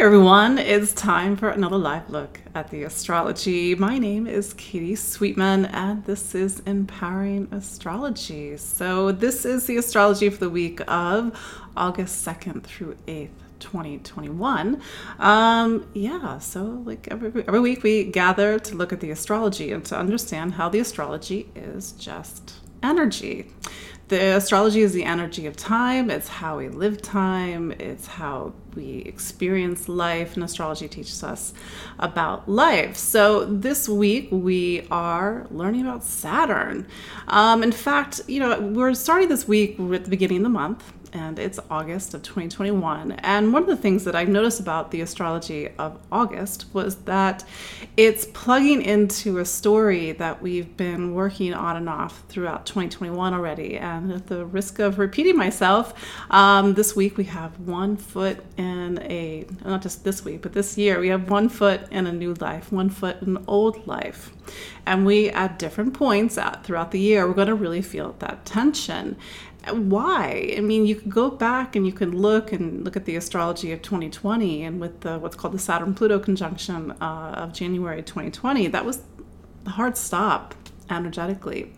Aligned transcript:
everyone, 0.00 0.56
it's 0.56 0.94
time 0.94 1.36
for 1.36 1.50
another 1.50 1.76
live 1.76 2.08
look 2.08 2.40
at 2.54 2.70
the 2.70 2.84
astrology. 2.84 3.74
My 3.74 3.98
name 3.98 4.26
is 4.26 4.54
Katie 4.54 4.96
Sweetman, 4.96 5.66
and 5.66 6.02
this 6.06 6.34
is 6.34 6.60
Empowering 6.60 7.48
Astrology. 7.52 8.56
So, 8.56 9.12
this 9.12 9.44
is 9.44 9.66
the 9.66 9.76
astrology 9.76 10.30
for 10.30 10.38
the 10.38 10.48
week 10.48 10.80
of 10.88 11.38
August 11.76 12.26
2nd 12.26 12.62
through 12.62 12.96
8th. 13.06 13.28
2021 13.58 14.80
um 15.18 15.86
yeah 15.92 16.38
so 16.38 16.82
like 16.86 17.06
every, 17.10 17.44
every 17.46 17.60
week 17.60 17.82
we 17.82 18.04
gather 18.04 18.58
to 18.58 18.74
look 18.74 18.90
at 18.90 19.00
the 19.00 19.10
astrology 19.10 19.70
and 19.70 19.84
to 19.84 19.94
understand 19.94 20.54
how 20.54 20.66
the 20.70 20.78
astrology 20.78 21.46
is 21.54 21.92
just 21.92 22.54
energy 22.82 23.52
the 24.10 24.36
astrology 24.36 24.80
is 24.80 24.92
the 24.92 25.04
energy 25.04 25.46
of 25.46 25.56
time. 25.56 26.10
It's 26.10 26.26
how 26.26 26.58
we 26.58 26.68
live 26.68 27.00
time. 27.00 27.70
It's 27.78 28.08
how 28.08 28.52
we 28.74 29.02
experience 29.06 29.88
life. 29.88 30.34
And 30.34 30.42
astrology 30.42 30.88
teaches 30.88 31.22
us 31.22 31.54
about 32.00 32.48
life. 32.48 32.96
So 32.96 33.44
this 33.44 33.88
week 33.88 34.28
we 34.32 34.86
are 34.90 35.46
learning 35.52 35.82
about 35.82 36.02
saturn. 36.02 36.88
Um, 37.28 37.62
in 37.62 37.70
fact 37.70 38.20
you 38.26 38.40
know 38.40 38.60
we're 38.60 38.94
starting 38.94 39.28
this 39.28 39.46
week 39.46 39.78
at 39.78 40.04
the 40.04 40.10
beginning 40.10 40.38
of 40.38 40.42
the 40.42 40.48
month 40.48 40.92
and 41.12 41.38
it's 41.38 41.58
August 41.70 42.14
of 42.14 42.22
2021. 42.22 43.12
And 43.12 43.52
one 43.52 43.62
of 43.62 43.68
the 43.68 43.76
things 43.76 44.04
that 44.04 44.14
I've 44.14 44.28
noticed 44.28 44.60
about 44.60 44.90
the 44.90 45.00
astrology 45.00 45.68
of 45.78 45.98
August 46.10 46.66
was 46.72 46.96
that 47.04 47.44
it's 47.96 48.24
plugging 48.26 48.82
into 48.82 49.38
a 49.38 49.44
story 49.44 50.12
that 50.12 50.40
we've 50.40 50.76
been 50.76 51.14
working 51.14 51.54
on 51.54 51.76
and 51.76 51.88
off 51.88 52.22
throughout 52.28 52.66
2021 52.66 53.34
already. 53.34 53.76
And 53.76 54.12
at 54.12 54.26
the 54.26 54.46
risk 54.46 54.78
of 54.78 54.98
repeating 54.98 55.36
myself, 55.36 55.94
um, 56.30 56.74
this 56.74 56.94
week 56.94 57.16
we 57.16 57.24
have 57.24 57.58
one 57.60 57.96
foot 57.96 58.38
in 58.56 58.98
a, 59.02 59.46
not 59.64 59.82
just 59.82 60.04
this 60.04 60.24
week, 60.24 60.42
but 60.42 60.52
this 60.52 60.76
year, 60.76 61.00
we 61.00 61.08
have 61.08 61.30
one 61.30 61.48
foot 61.48 61.80
in 61.90 62.06
a 62.06 62.12
new 62.12 62.34
life, 62.34 62.72
one 62.72 62.90
foot 62.90 63.20
in 63.22 63.42
old 63.46 63.86
life. 63.86 64.32
And 64.86 65.06
we, 65.06 65.30
at 65.30 65.58
different 65.58 65.94
points 65.94 66.38
throughout 66.64 66.90
the 66.90 67.00
year, 67.00 67.26
we're 67.26 67.34
going 67.34 67.48
to 67.48 67.54
really 67.54 67.82
feel 67.82 68.16
that 68.18 68.44
tension 68.44 69.16
why? 69.68 70.54
I 70.56 70.60
mean, 70.60 70.86
you 70.86 70.96
could 70.96 71.10
go 71.10 71.30
back 71.30 71.76
and 71.76 71.86
you 71.86 71.92
could 71.92 72.14
look 72.14 72.52
and 72.52 72.84
look 72.84 72.96
at 72.96 73.04
the 73.04 73.16
astrology 73.16 73.72
of 73.72 73.82
2020 73.82 74.62
and 74.62 74.80
with 74.80 75.00
the, 75.00 75.18
what's 75.18 75.36
called 75.36 75.54
the 75.54 75.58
Saturn 75.58 75.94
Pluto 75.94 76.18
conjunction 76.18 76.92
uh, 76.92 77.34
of 77.36 77.52
January 77.52 78.02
2020, 78.02 78.68
that 78.68 78.84
was 78.84 79.02
the 79.64 79.70
hard 79.70 79.96
stop 79.96 80.54
energetically. 80.88 81.72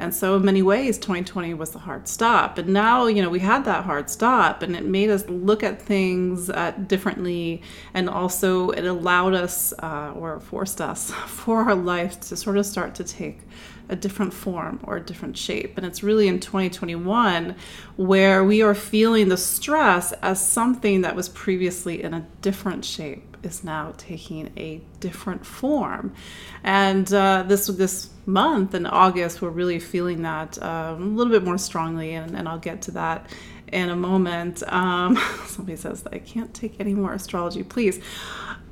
And 0.00 0.14
so, 0.14 0.36
in 0.36 0.44
many 0.44 0.62
ways, 0.62 0.96
2020 0.98 1.54
was 1.54 1.70
the 1.70 1.80
hard 1.80 2.06
stop. 2.06 2.56
And 2.56 2.68
now, 2.68 3.06
you 3.06 3.20
know, 3.20 3.28
we 3.28 3.40
had 3.40 3.64
that 3.64 3.84
hard 3.84 4.08
stop 4.08 4.62
and 4.62 4.76
it 4.76 4.84
made 4.84 5.10
us 5.10 5.28
look 5.28 5.64
at 5.64 5.82
things 5.82 6.50
uh, 6.50 6.70
differently. 6.86 7.62
And 7.94 8.08
also, 8.08 8.70
it 8.70 8.84
allowed 8.84 9.34
us 9.34 9.72
uh, 9.80 10.12
or 10.14 10.38
forced 10.38 10.80
us 10.80 11.10
for 11.26 11.62
our 11.62 11.74
life 11.74 12.20
to 12.20 12.36
sort 12.36 12.56
of 12.58 12.66
start 12.66 12.94
to 12.96 13.04
take 13.04 13.40
a 13.88 13.96
different 13.96 14.34
form 14.34 14.80
or 14.84 14.96
a 14.96 15.00
different 15.00 15.36
shape. 15.36 15.76
And 15.76 15.86
it's 15.86 16.02
really 16.02 16.28
in 16.28 16.40
2021 16.40 17.54
where 17.96 18.44
we 18.44 18.62
are 18.62 18.74
feeling 18.74 19.28
the 19.28 19.36
stress 19.36 20.12
as 20.22 20.46
something 20.46 21.02
that 21.02 21.16
was 21.16 21.28
previously 21.28 22.02
in 22.02 22.14
a 22.14 22.26
different 22.42 22.84
shape 22.84 23.28
is 23.42 23.62
now 23.64 23.94
taking 23.96 24.50
a 24.56 24.80
different 25.00 25.46
form. 25.46 26.12
And 26.64 27.12
uh, 27.12 27.44
this 27.46 27.66
this 27.68 28.10
month 28.26 28.74
in 28.74 28.86
August, 28.86 29.40
we're 29.40 29.50
really 29.50 29.78
feeling 29.78 30.22
that 30.22 30.60
um, 30.62 31.02
a 31.02 31.16
little 31.16 31.32
bit 31.32 31.44
more 31.44 31.58
strongly, 31.58 32.14
and, 32.14 32.36
and 32.36 32.48
I'll 32.48 32.58
get 32.58 32.82
to 32.82 32.90
that 32.92 33.30
in 33.72 33.90
a 33.90 33.96
moment. 33.96 34.62
Um, 34.72 35.16
somebody 35.46 35.76
says 35.76 36.04
I 36.12 36.18
can't 36.18 36.52
take 36.54 36.80
any 36.80 36.94
more 36.94 37.12
astrology, 37.12 37.62
please. 37.62 38.00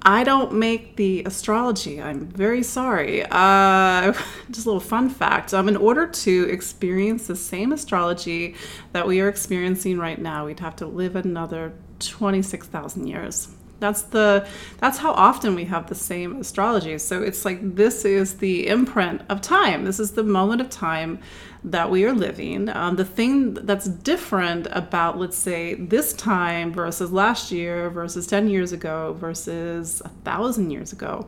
I 0.03 0.23
don't 0.23 0.53
make 0.53 0.97
the 0.97 1.25
astrology. 1.25 2.01
I'm 2.01 2.27
very 2.27 2.63
sorry. 2.63 3.25
Uh, 3.29 4.13
just 4.51 4.67
a 4.67 4.71
little 4.71 4.79
fun 4.79 5.09
fact. 5.09 5.53
Um, 5.53 5.69
in 5.69 5.77
order 5.77 6.07
to 6.07 6.49
experience 6.49 7.27
the 7.27 7.35
same 7.35 7.73
astrology 7.73 8.55
that 8.93 9.07
we 9.07 9.21
are 9.21 9.29
experiencing 9.29 9.99
right 9.99 10.21
now, 10.21 10.47
we'd 10.47 10.61
have 10.61 10.77
to 10.77 10.87
live 10.87 11.17
another 11.17 11.73
26,000 11.99 13.07
years. 13.09 13.56
That's 13.79 14.03
the 14.03 14.47
that's 14.79 14.99
how 14.99 15.13
often 15.13 15.55
we 15.55 15.65
have 15.67 15.89
the 15.89 15.95
same 15.95 16.41
astrology. 16.41 16.99
So 16.99 17.23
it's 17.23 17.45
like 17.45 17.77
this 17.77 18.05
is 18.05 18.39
the 18.39 18.67
imprint 18.69 19.23
of 19.29 19.41
time. 19.41 19.85
This 19.85 20.01
is 20.01 20.13
the 20.13 20.23
moment 20.23 20.61
of 20.61 20.71
time 20.71 21.19
that 21.65 21.91
we 21.91 22.05
are 22.05 22.13
living. 22.13 22.69
Um, 22.69 22.97
the 22.97 23.05
thing 23.05 23.55
that's 23.55 23.89
different 23.89 24.69
about, 24.71 25.19
let's 25.19 25.37
say, 25.37 25.75
this 25.75 26.13
time 26.13 26.73
versus 26.73 27.11
last 27.11 27.51
year 27.51 27.91
versus 27.91 28.27
10 28.29 28.49
years 28.49 28.73
ago 28.73 29.15
versus 29.19 30.01
a 30.05 30.09
thousand 30.25 30.71
years 30.71 30.93
ago 30.93 31.27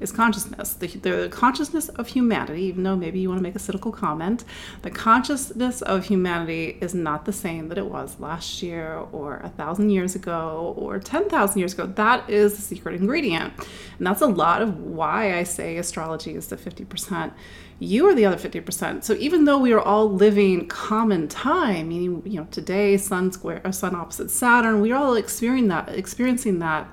is 0.00 0.12
consciousness. 0.12 0.74
The, 0.74 0.86
the 0.86 1.28
consciousness 1.30 1.88
of 1.90 2.08
humanity, 2.08 2.62
even 2.62 2.82
though 2.82 2.96
maybe 2.96 3.18
you 3.18 3.28
want 3.28 3.38
to 3.38 3.42
make 3.42 3.56
a 3.56 3.58
cynical 3.58 3.92
comment, 3.92 4.44
the 4.82 4.90
consciousness 4.90 5.82
of 5.82 6.06
humanity 6.06 6.78
is 6.80 6.94
not 6.94 7.24
the 7.24 7.32
same 7.32 7.68
that 7.68 7.78
it 7.78 7.86
was 7.86 8.18
last 8.20 8.62
year 8.62 9.04
or 9.12 9.38
a 9.38 9.48
thousand 9.48 9.90
years 9.90 10.14
ago 10.14 10.74
or 10.76 10.98
10,000 10.98 11.58
years 11.58 11.74
ago. 11.74 11.86
That 11.86 12.28
is 12.28 12.56
the 12.56 12.62
secret 12.62 12.94
ingredient. 12.94 13.52
And 13.98 14.06
that's 14.06 14.22
a 14.22 14.26
lot 14.26 14.62
of 14.62 14.78
why 14.80 15.36
I 15.36 15.42
say 15.42 15.76
astrology 15.76 16.34
is 16.34 16.48
the 16.48 16.56
50%. 16.56 17.32
You 17.80 18.08
are 18.08 18.14
the 18.14 18.26
other 18.26 18.36
50%. 18.36 19.04
So 19.04 19.14
even 19.14 19.44
though 19.44 19.58
we 19.58 19.72
are 19.72 19.80
all 19.80 20.10
living 20.10 20.66
common 20.66 21.28
time, 21.28 21.88
meaning, 21.88 22.22
you 22.24 22.40
know, 22.40 22.48
today, 22.50 22.96
sun 22.96 23.30
square, 23.30 23.60
or 23.64 23.70
sun 23.70 23.94
opposite 23.94 24.30
Saturn, 24.30 24.80
we 24.80 24.90
are 24.90 25.00
all 25.00 25.14
experiencing 25.14 25.68
that, 25.68 25.88
experiencing 25.90 26.58
that 26.58 26.88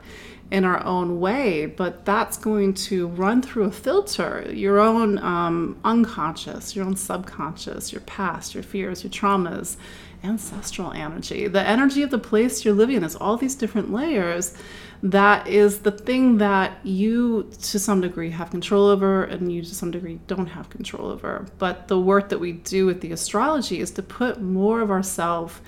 in 0.52 0.64
our 0.64 0.84
own 0.84 1.20
way, 1.20 1.66
but 1.66 2.06
that's 2.06 2.38
going 2.38 2.74
to 2.74 3.08
run 3.08 3.42
through 3.42 3.64
a 3.64 3.72
filter 3.72 4.48
your 4.52 4.80
own 4.80 5.18
um, 5.20 5.78
unconscious, 5.84 6.76
your 6.76 6.86
own 6.86 6.96
subconscious, 6.96 7.92
your 7.92 8.02
past, 8.02 8.54
your 8.54 8.64
fears, 8.64 9.04
your 9.04 9.12
traumas, 9.12 9.76
ancestral 10.24 10.92
energy. 10.92 11.48
The 11.48 11.62
energy 11.62 12.04
of 12.04 12.12
the 12.12 12.20
place 12.20 12.64
you're 12.64 12.74
living 12.74 12.98
in 12.98 13.04
is 13.04 13.16
all 13.16 13.38
these 13.38 13.56
different 13.56 13.92
layers. 13.92 14.56
That 15.04 15.48
is 15.48 15.80
the 15.80 15.92
thing 15.92 16.38
that 16.38 16.78
you, 16.84 17.52
to 17.64 17.80
some 17.80 18.02
degree, 18.02 18.30
have 18.32 18.50
control 18.50 18.88
over, 18.88 19.24
and 19.24 19.52
you, 19.52 19.62
to 19.62 19.76
some 19.76 19.92
degree, 19.92 20.20
don't 20.28 20.48
have 20.48 20.70
control 20.70 21.10
over. 21.10 21.48
But 21.58 21.88
the 21.88 22.00
work 22.00 22.30
that 22.30 22.40
we 22.40 22.54
do 22.54 22.86
with 22.86 23.02
the 23.02 23.12
astrology 23.12 23.80
is 23.80 23.92
to 23.92 24.04
put 24.04 24.42
more 24.42 24.82
of 24.82 24.90
ourselves 24.90 25.60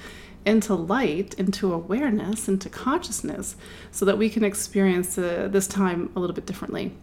into 0.48 0.74
light, 0.74 1.34
into 1.36 1.74
awareness, 1.74 2.48
into 2.48 2.70
consciousness, 2.70 3.56
so 3.92 4.06
that 4.06 4.18
we 4.18 4.30
can 4.30 4.44
experience 4.44 5.18
uh, 5.18 5.48
this 5.52 5.68
time 5.68 6.10
a 6.16 6.20
little 6.20 6.36
bit 6.36 6.46
differently 6.46 6.94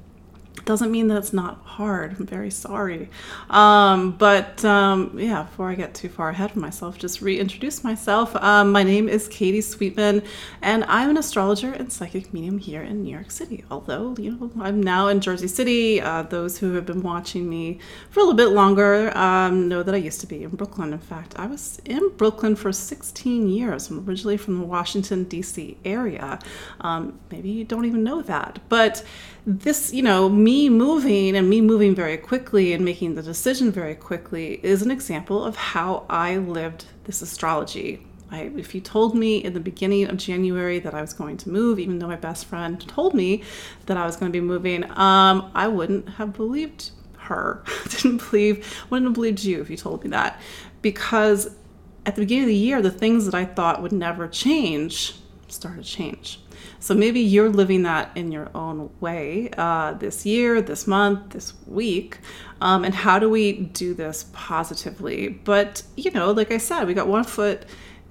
doesn't 0.65 0.91
mean 0.91 1.09
that 1.09 1.19
it's 1.19 1.33
not 1.33 1.61
hard. 1.65 2.17
I'm 2.19 2.27
very 2.27 2.51
sorry. 2.51 3.11
Um, 3.51 4.13
but 4.13 4.65
um, 4.65 5.19
yeah, 5.19 5.43
before 5.43 5.69
I 5.69 5.75
get 5.75 5.95
too 5.95 6.09
far 6.09 6.31
ahead 6.31 6.51
of 6.51 6.57
myself, 6.57 6.99
just 6.99 7.21
reintroduce 7.21 7.85
myself. 7.85 8.35
Um, 8.37 8.73
my 8.73 8.83
name 8.83 9.09
is 9.09 9.29
Katie 9.29 9.61
Sweetman, 9.61 10.23
and 10.63 10.85
I'm 10.85 11.11
an 11.11 11.17
astrologer 11.17 11.73
and 11.73 11.93
psychic 11.93 12.33
medium 12.33 12.59
here 12.59 12.83
in 12.83 13.03
New 13.03 13.11
York 13.11 13.31
City. 13.31 13.65
Although, 13.71 14.15
you 14.19 14.33
know, 14.33 14.51
I'm 14.61 14.83
now 14.83 15.09
in 15.09 15.21
Jersey 15.21 15.49
City. 15.49 16.01
Uh, 16.01 16.23
those 16.23 16.59
who 16.59 16.75
have 16.75 16.87
been 16.87 17.03
watching 17.03 17.49
me 17.49 17.81
for 18.11 18.21
a 18.21 18.23
little 18.23 18.37
bit 18.37 18.55
longer 18.55 19.17
um, 19.17 19.69
know 19.69 19.83
that 19.83 19.95
I 19.95 19.99
used 19.99 20.21
to 20.21 20.27
be 20.27 20.45
in 20.45 20.51
Brooklyn. 20.51 20.93
In 20.93 20.99
fact, 20.99 21.35
I 21.39 21.47
was 21.47 21.81
in 21.85 22.11
Brooklyn 22.17 22.57
for 22.57 22.73
16 22.73 23.49
years. 23.49 23.91
I'm 23.91 24.09
originally 24.09 24.37
from 24.37 24.61
the 24.61 24.65
Washington, 24.65 25.25
D.C. 25.25 25.77
area. 25.85 26.39
Um, 26.81 27.19
maybe 27.31 27.51
you 27.51 27.65
don't 27.65 27.85
even 27.85 28.05
know 28.05 28.23
that. 28.23 28.61
But 28.69 29.05
this, 29.47 29.93
you 29.93 30.03
know, 30.03 30.29
me 30.45 30.69
moving 30.69 31.35
and 31.37 31.49
me 31.49 31.63
moving 31.63 31.95
very 31.95 32.19
quickly 32.19 32.75
and 32.75 32.85
making 32.85 33.15
the 33.15 33.23
decision 33.23 33.73
very 33.73 33.95
quickly 33.95 34.61
is 34.63 34.83
an 34.83 34.91
example 34.91 35.43
of 35.43 35.57
how 35.57 36.05
I 36.11 36.37
lived 36.37 36.85
this 37.05 37.23
astrology. 37.23 38.07
I, 38.31 38.51
if 38.55 38.75
you 38.75 38.83
told 38.83 39.15
me 39.15 39.39
in 39.39 39.55
the 39.55 39.61
beginning 39.61 40.05
of 40.11 40.19
January 40.19 40.79
that 40.81 40.93
I 40.93 41.01
was 41.01 41.15
going 41.15 41.39
to 41.39 41.49
move, 41.49 41.79
even 41.79 41.99
though 41.99 42.09
my 42.09 42.17
best 42.17 42.45
friend 42.45 42.79
told 42.87 43.15
me 43.15 43.43
that 43.87 43.97
I 43.97 44.05
was 44.05 44.17
going 44.17 44.31
to 44.31 44.37
be 44.39 44.45
moving, 44.45 44.85
um, 44.99 45.51
I 45.55 45.67
wouldn't 45.67 46.11
have 46.11 46.35
believed 46.35 46.91
her. 47.17 47.65
Didn't 47.89 48.19
believe, 48.31 48.85
wouldn't 48.91 49.09
have 49.09 49.15
believed 49.15 49.45
you 49.45 49.63
if 49.63 49.71
you 49.71 49.79
told 49.79 50.05
me 50.05 50.11
that. 50.11 50.39
Because 50.83 51.57
at 52.05 52.17
the 52.17 52.21
beginning 52.21 52.45
of 52.45 52.49
the 52.49 52.55
year, 52.55 52.83
the 52.83 52.91
things 52.91 53.25
that 53.25 53.35
I 53.35 53.47
thought 53.47 53.81
would 53.81 53.93
never 53.93 54.29
change 54.29 55.15
started 55.49 55.85
to 55.85 55.91
change. 55.91 56.41
So 56.81 56.95
maybe 56.95 57.21
you're 57.21 57.51
living 57.51 57.83
that 57.85 58.11
in 58.15 58.33
your 58.33 58.51
own 58.55 58.91
way 59.01 59.51
uh, 59.57 59.95
this 59.95 60.27
year, 60.27 60.61
this 60.63 60.87
month, 60.87 61.31
this 61.31 61.55
week. 61.67 62.19
Um, 62.61 62.85
and 62.85 62.95
how 62.95 63.19
do 63.19 63.29
we 63.29 63.53
do 63.53 63.95
this 63.95 64.27
positively? 64.33 65.29
But, 65.29 65.83
you 65.97 66.11
know, 66.11 66.31
like 66.33 66.51
I 66.51 66.59
said, 66.59 66.85
we 66.85 66.95
got 66.95 67.09
one 67.09 67.25
foot 67.25 67.65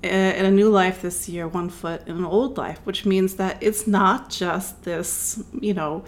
in 0.04 0.46
a 0.46 0.52
new 0.52 0.70
life 0.70 1.02
this 1.02 1.30
year, 1.30 1.48
one 1.48 1.70
foot 1.70 2.06
in 2.08 2.18
an 2.18 2.26
old 2.26 2.58
life, 2.58 2.80
which 2.84 3.06
means 3.06 3.36
that 3.36 3.58
it's 3.62 3.88
not 3.88 4.30
just 4.30 4.84
this, 4.84 5.42
you 5.60 5.74
know, 5.74 6.04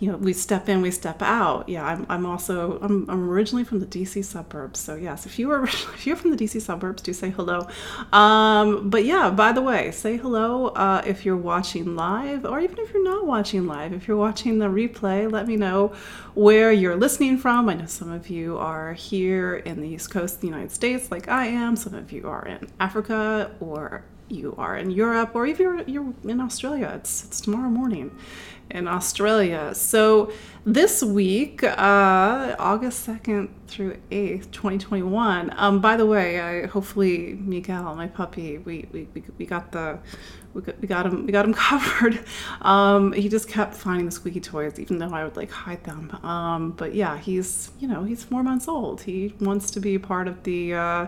you 0.00 0.12
know, 0.12 0.16
we 0.16 0.32
step 0.32 0.68
in, 0.68 0.80
we 0.80 0.92
step 0.92 1.22
out. 1.22 1.68
Yeah, 1.68 1.84
I'm, 1.84 2.06
I'm 2.08 2.24
also 2.24 2.78
I'm, 2.80 3.08
I'm 3.10 3.28
originally 3.28 3.64
from 3.64 3.80
the 3.80 3.86
DC 3.86 4.24
suburbs, 4.24 4.78
so 4.78 4.94
yes, 4.94 5.26
if 5.26 5.38
you 5.38 5.50
are 5.50 5.64
if 5.64 6.06
you're 6.06 6.16
from 6.16 6.30
the 6.30 6.36
DC 6.36 6.60
suburbs, 6.60 7.02
do 7.02 7.12
say 7.12 7.30
hello. 7.30 7.66
Um, 8.12 8.90
but 8.90 9.04
yeah, 9.04 9.30
by 9.30 9.52
the 9.52 9.60
way, 9.60 9.90
say 9.90 10.16
hello 10.16 10.68
uh, 10.68 11.02
if 11.04 11.24
you're 11.24 11.36
watching 11.36 11.96
live, 11.96 12.44
or 12.44 12.60
even 12.60 12.78
if 12.78 12.92
you're 12.92 13.04
not 13.04 13.26
watching 13.26 13.66
live. 13.66 13.92
If 13.92 14.06
you're 14.06 14.16
watching 14.16 14.58
the 14.58 14.66
replay, 14.66 15.30
let 15.30 15.48
me 15.48 15.56
know 15.56 15.92
where 16.34 16.70
you're 16.70 16.96
listening 16.96 17.36
from. 17.36 17.68
I 17.68 17.74
know 17.74 17.86
some 17.86 18.12
of 18.12 18.30
you 18.30 18.56
are 18.58 18.92
here 18.92 19.56
in 19.56 19.80
the 19.80 19.88
East 19.88 20.10
Coast 20.10 20.36
of 20.36 20.40
the 20.42 20.46
United 20.46 20.70
States, 20.70 21.10
like 21.10 21.28
I 21.28 21.46
am. 21.46 21.74
Some 21.74 21.94
of 21.94 22.12
you 22.12 22.28
are 22.28 22.46
in 22.46 22.68
Africa 22.78 23.50
or 23.58 24.04
you 24.28 24.54
are 24.58 24.76
in 24.76 24.90
Europe 24.90 25.30
or 25.34 25.46
if 25.46 25.58
you're, 25.58 25.82
you're 25.82 26.12
in 26.24 26.40
Australia, 26.40 26.92
it's, 26.94 27.24
it's 27.24 27.40
tomorrow 27.40 27.68
morning 27.70 28.16
in 28.70 28.86
Australia. 28.88 29.74
So 29.74 30.32
this 30.64 31.02
week, 31.02 31.64
uh, 31.64 32.56
August 32.58 33.06
2nd 33.06 33.48
through 33.66 33.96
8th, 34.10 34.50
2021. 34.50 35.54
Um, 35.56 35.80
by 35.80 35.96
the 35.96 36.06
way, 36.06 36.40
I, 36.40 36.66
hopefully 36.66 37.34
Miguel, 37.40 37.94
my 37.94 38.06
puppy, 38.06 38.58
we, 38.58 38.86
we, 38.92 39.08
we 39.38 39.46
got 39.46 39.72
the 39.72 39.98
we 40.54 40.62
got, 40.62 40.80
we 40.80 40.88
got 40.88 41.06
him 41.06 41.26
we 41.26 41.32
got 41.32 41.44
him 41.44 41.54
covered. 41.68 42.24
Um, 42.62 43.12
he 43.12 43.28
just 43.28 43.48
kept 43.48 43.74
finding 43.74 44.06
the 44.06 44.12
squeaky 44.12 44.40
toys, 44.40 44.78
even 44.78 44.98
though 44.98 45.12
I 45.12 45.24
would 45.24 45.36
like 45.36 45.50
hide 45.50 45.84
them. 45.84 46.10
Um, 46.24 46.72
but 46.72 46.94
yeah, 46.94 47.18
he's 47.18 47.70
you 47.78 47.88
know 47.88 48.04
he's 48.04 48.24
four 48.24 48.42
months 48.42 48.68
old. 48.68 49.02
He 49.02 49.34
wants 49.40 49.70
to 49.72 49.80
be 49.80 49.98
part 49.98 50.26
of 50.26 50.42
the 50.42 50.74
uh, 50.74 51.06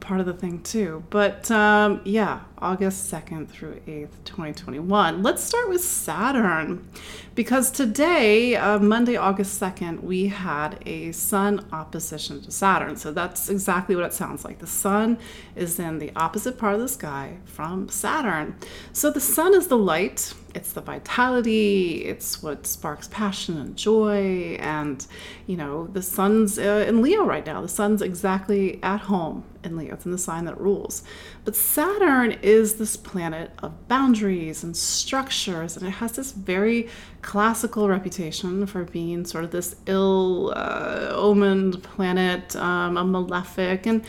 part 0.00 0.20
of 0.20 0.26
the 0.26 0.34
thing 0.34 0.62
too. 0.62 1.04
But 1.10 1.50
um, 1.50 2.00
yeah, 2.04 2.40
August 2.58 3.12
2nd 3.12 3.48
through 3.48 3.80
8th, 3.86 4.24
2021. 4.24 5.22
Let's 5.22 5.42
start 5.42 5.68
with 5.68 5.82
Saturn 5.82 6.88
because 7.34 7.70
today, 7.70 8.56
uh, 8.56 8.78
Monday, 8.78 9.16
August 9.16 9.60
2nd, 9.60 10.02
we 10.02 10.28
had 10.28 10.82
a 10.86 11.12
Sun 11.12 11.66
opposition 11.70 12.40
to 12.42 12.50
Saturn. 12.50 12.96
So 12.96 13.12
that's 13.12 13.50
exactly 13.50 13.94
what 13.94 14.06
it 14.06 14.14
sounds 14.14 14.44
like. 14.44 14.58
The 14.58 14.66
Sun 14.66 15.18
is 15.54 15.78
in 15.78 15.98
the 15.98 16.12
opposite 16.16 16.56
part 16.56 16.74
of 16.74 16.80
the 16.80 16.88
sky 16.88 17.36
from 17.44 17.90
Saturn. 17.90 18.56
So 18.92 19.10
the 19.10 19.20
Sun 19.20 19.54
is 19.54 19.66
the 19.66 19.76
light, 19.76 20.32
it's 20.54 20.72
the 20.72 20.80
vitality, 20.80 22.06
it's 22.06 22.42
what 22.42 22.66
sparks 22.66 23.08
passion 23.08 23.58
and 23.58 23.76
joy. 23.76 24.56
And, 24.60 25.06
you 25.46 25.58
know, 25.58 25.88
the 25.88 26.00
Sun's 26.00 26.58
uh, 26.58 26.86
in 26.88 27.02
Leo 27.02 27.24
right 27.24 27.44
now. 27.44 27.60
The 27.60 27.68
Sun's 27.68 28.00
exactly 28.00 28.82
at 28.82 29.00
home 29.02 29.44
in 29.62 29.76
Leo, 29.76 29.94
it's 29.94 30.06
in 30.06 30.12
the 30.12 30.18
sign 30.18 30.46
that 30.46 30.58
rules. 30.58 31.02
But 31.44 31.54
Saturn 31.54 32.38
is 32.46 32.76
this 32.76 32.96
planet 32.96 33.50
of 33.60 33.88
boundaries 33.88 34.62
and 34.62 34.76
structures, 34.76 35.76
and 35.76 35.84
it 35.84 35.90
has 35.90 36.12
this 36.12 36.30
very 36.30 36.88
classical 37.20 37.88
reputation 37.88 38.64
for 38.66 38.84
being 38.84 39.24
sort 39.24 39.42
of 39.42 39.50
this 39.50 39.74
ill 39.86 40.52
uh, 40.54 41.08
omened 41.10 41.82
planet, 41.82 42.54
um, 42.54 42.96
a 42.96 43.04
malefic. 43.04 43.84
And, 43.84 44.04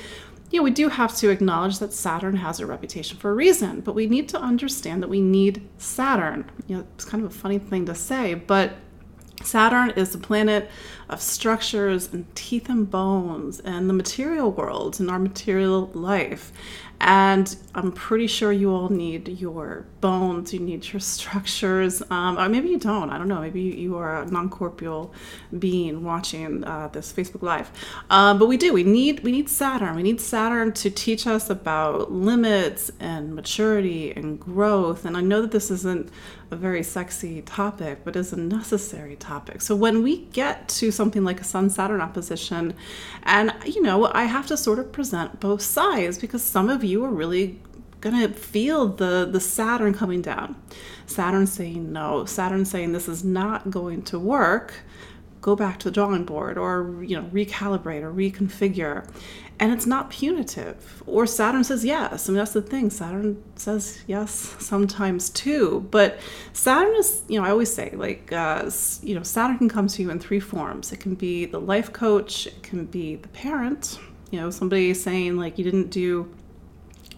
you 0.51 0.59
know, 0.59 0.63
we 0.63 0.69
do 0.69 0.87
have 0.87 1.15
to 1.17 1.29
acknowledge 1.29 1.79
that 1.79 1.91
Saturn 1.93 2.35
has 2.35 2.59
a 2.59 2.67
reputation 2.67 3.17
for 3.17 3.31
a 3.31 3.33
reason, 3.33 3.81
but 3.81 3.95
we 3.95 4.05
need 4.05 4.29
to 4.29 4.39
understand 4.39 5.01
that 5.01 5.09
we 5.09 5.19
need 5.19 5.67
Saturn. 5.79 6.49
You 6.67 6.77
know, 6.77 6.87
it's 6.93 7.05
kind 7.05 7.25
of 7.25 7.31
a 7.31 7.33
funny 7.33 7.57
thing 7.57 7.87
to 7.87 7.95
say, 7.95 8.35
but 8.35 8.75
Saturn 9.43 9.91
is 9.91 10.11
the 10.11 10.19
planet 10.19 10.69
of 11.09 11.21
structures 11.21 12.12
and 12.13 12.33
teeth 12.36 12.69
and 12.69 12.89
bones 12.89 13.59
and 13.62 13.89
the 13.89 13.94
material 13.94 14.51
world 14.51 15.00
and 15.00 15.09
our 15.09 15.19
material 15.19 15.89
life. 15.94 16.51
And 17.00 17.56
I'm 17.75 17.92
pretty 17.92 18.25
sure 18.25 18.51
you 18.51 18.71
all 18.71 18.89
need 18.89 19.27
your 19.27 19.86
bones, 20.01 20.51
you 20.51 20.59
need 20.59 20.92
your 20.92 21.00
structures, 21.15 22.01
um, 22.09 22.39
or 22.39 22.50
maybe 22.50 22.69
you 22.69 22.80
don't. 22.80 23.12
I 23.12 23.19
don't 23.19 23.27
know. 23.27 23.42
Maybe 23.42 23.62
you 23.62 23.98
are 23.98 24.24
a 24.24 24.25
non 24.25 24.50
corporeal 24.50 25.13
being 25.59 26.04
watching 26.04 26.63
uh, 26.63 26.88
this 26.88 27.13
Facebook 27.13 27.44
Live. 27.44 27.71
Um, 28.09 28.39
but 28.39 28.48
we 28.48 28.57
do. 28.57 28.74
We 28.74 28.83
need 28.83 29.19
we 29.19 29.31
need 29.31 29.48
Saturn. 29.48 29.95
We 29.95 30.04
need 30.04 30.19
Saturn 30.19 30.74
to 30.74 30.89
teach 30.89 31.27
us 31.27 31.51
about 31.51 32.12
limits 32.12 32.92
and 33.00 33.36
maturity 33.36 34.12
and 34.12 34.39
growth. 34.39 35.06
And 35.06 35.15
I 35.15 35.21
know 35.21 35.42
that 35.42 35.51
this 35.51 35.69
isn't 35.69 36.09
a 36.50 36.56
very 36.56 36.81
sexy 36.81 37.42
topic, 37.42 38.00
but 38.04 38.15
is 38.15 38.31
a 38.33 38.38
necessary 38.38 39.15
topic. 39.18 39.62
So 39.62 39.75
when 39.75 40.01
we 40.01 40.25
get 40.27 40.68
to 40.69 40.92
something 40.97 41.23
like 41.23 41.39
a 41.39 41.45
Sun 41.45 41.69
Saturn 41.69 42.01
opposition, 42.01 42.73
and 43.23 43.53
you 43.65 43.81
know, 43.81 44.11
I 44.13 44.23
have 44.23 44.47
to 44.47 44.57
sort 44.57 44.79
of 44.79 44.91
present 44.91 45.39
both 45.39 45.61
sides 45.61 46.17
because 46.17 46.44
some 46.44 46.69
of 46.69 46.83
you 46.83 47.05
are 47.05 47.09
really 47.09 47.61
gonna 48.01 48.29
feel 48.29 48.88
the 48.88 49.29
the 49.31 49.39
Saturn 49.39 49.94
coming 49.94 50.21
down. 50.21 50.55
Saturn 51.05 51.47
saying 51.47 51.94
no, 51.94 52.25
Saturn 52.25 52.65
saying 52.65 52.91
this 52.91 53.07
is 53.07 53.23
not 53.23 53.69
going 53.69 54.01
to 54.03 54.19
work. 54.19 54.73
Go 55.39 55.55
back 55.55 55.79
to 55.79 55.85
the 55.85 55.91
drawing 55.91 56.25
board 56.25 56.57
or 56.57 57.03
you 57.03 57.15
know 57.15 57.29
recalibrate 57.29 58.01
or 58.01 58.11
reconfigure 58.11 59.07
and 59.59 59.71
it's 59.71 59.86
not 59.86 60.09
punitive. 60.09 61.04
Or 61.07 61.25
Saturn 61.25 61.63
says 61.63 61.83
yes. 61.83 62.27
I 62.27 62.31
mean, 62.31 62.38
that's 62.38 62.54
the 62.54 62.62
thing. 62.62 62.89
Saturn 62.89 63.44
says 63.56 64.04
yes 64.07 64.56
sometimes 64.59 65.30
too. 65.30 65.88
But 65.89 66.19
Saturn 66.54 66.95
is, 66.95 67.24
you 67.27 67.39
know, 67.39 67.45
I 67.45 67.50
always 67.50 67.74
say, 67.74 67.92
like, 67.95 68.31
uh, 68.31 68.69
you 69.01 69.15
know, 69.15 69.24
Saturn 69.24 69.57
can 69.57 69.69
come 69.69 69.88
to 69.88 70.01
you 70.01 70.12
in 70.12 70.19
three 70.19 70.39
forms. 70.39 70.92
It 70.92 71.00
can 71.00 71.15
be 71.15 71.45
the 71.45 71.59
life 71.59 71.92
coach, 71.92 72.48
it 72.48 72.62
can 72.62 72.86
be 72.86 73.15
the 73.15 73.30
parent, 73.30 74.00
you 74.31 74.39
know, 74.39 74.50
somebody 74.51 74.94
saying, 74.94 75.38
like, 75.38 75.57
you 75.57 75.63
didn't 75.63 75.89
do 75.89 76.31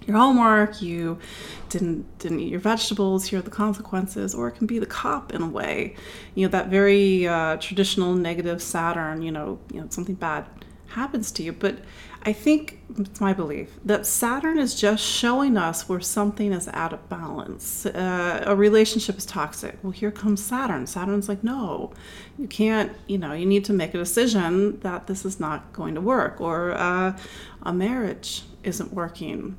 your 0.08 0.18
homework, 0.18 0.82
you 0.82 1.20
didn't 1.68 2.18
didn't 2.20 2.40
eat 2.40 2.50
your 2.50 2.60
vegetables, 2.60 3.26
here 3.26 3.40
are 3.40 3.44
the 3.44 3.52
consequences, 3.52 4.34
or 4.34 4.48
it 4.48 4.54
can 4.54 4.66
be 4.66 4.80
the 4.80 4.86
cop 4.86 5.34
in 5.34 5.42
a 5.42 5.48
way, 5.48 5.96
you 6.36 6.46
know, 6.46 6.52
that 6.52 6.68
very 6.68 7.28
uh, 7.28 7.58
traditional 7.58 8.16
negative 8.16 8.62
Saturn, 8.62 9.22
you 9.22 9.32
know, 9.32 9.60
you 9.74 9.82
know, 9.82 9.88
something 9.90 10.16
bad 10.16 10.46
happens 10.92 11.32
to 11.34 11.44
you. 11.44 11.54
But 11.54 11.80
I 12.24 12.34
think 12.34 12.80
it's 12.98 13.22
my 13.22 13.34
belief 13.34 13.70
that 13.86 14.06
Saturn 14.06 14.58
is 14.58 14.80
just 14.80 15.04
showing 15.04 15.56
us 15.58 15.88
where 15.88 16.02
something 16.02 16.52
is 16.52 16.68
out 16.70 16.92
of 16.92 17.08
balance. 17.08 17.86
Uh, 17.86 18.44
a 18.46 18.56
relationship 18.56 19.18
is 19.18 19.26
toxic. 19.26 19.78
Well, 19.82 19.92
here 19.92 20.12
comes 20.12 20.44
Saturn. 20.44 20.86
Saturn's 20.86 21.30
like, 21.30 21.44
no, 21.44 21.94
you 22.38 22.48
can't, 22.48 22.92
you 23.08 23.18
know, 23.18 23.34
you 23.34 23.46
need 23.46 23.64
to 23.66 23.74
make 23.74 23.94
a 23.94 23.98
decision 23.98 24.80
that 24.82 25.08
this 25.08 25.24
is 25.24 25.40
not 25.40 25.72
going 25.72 25.96
to 25.96 26.02
work, 26.02 26.42
or 26.42 26.72
uh, 26.74 27.18
a 27.64 27.74
marriage 27.74 28.44
isn't 28.64 28.94
working. 28.94 29.56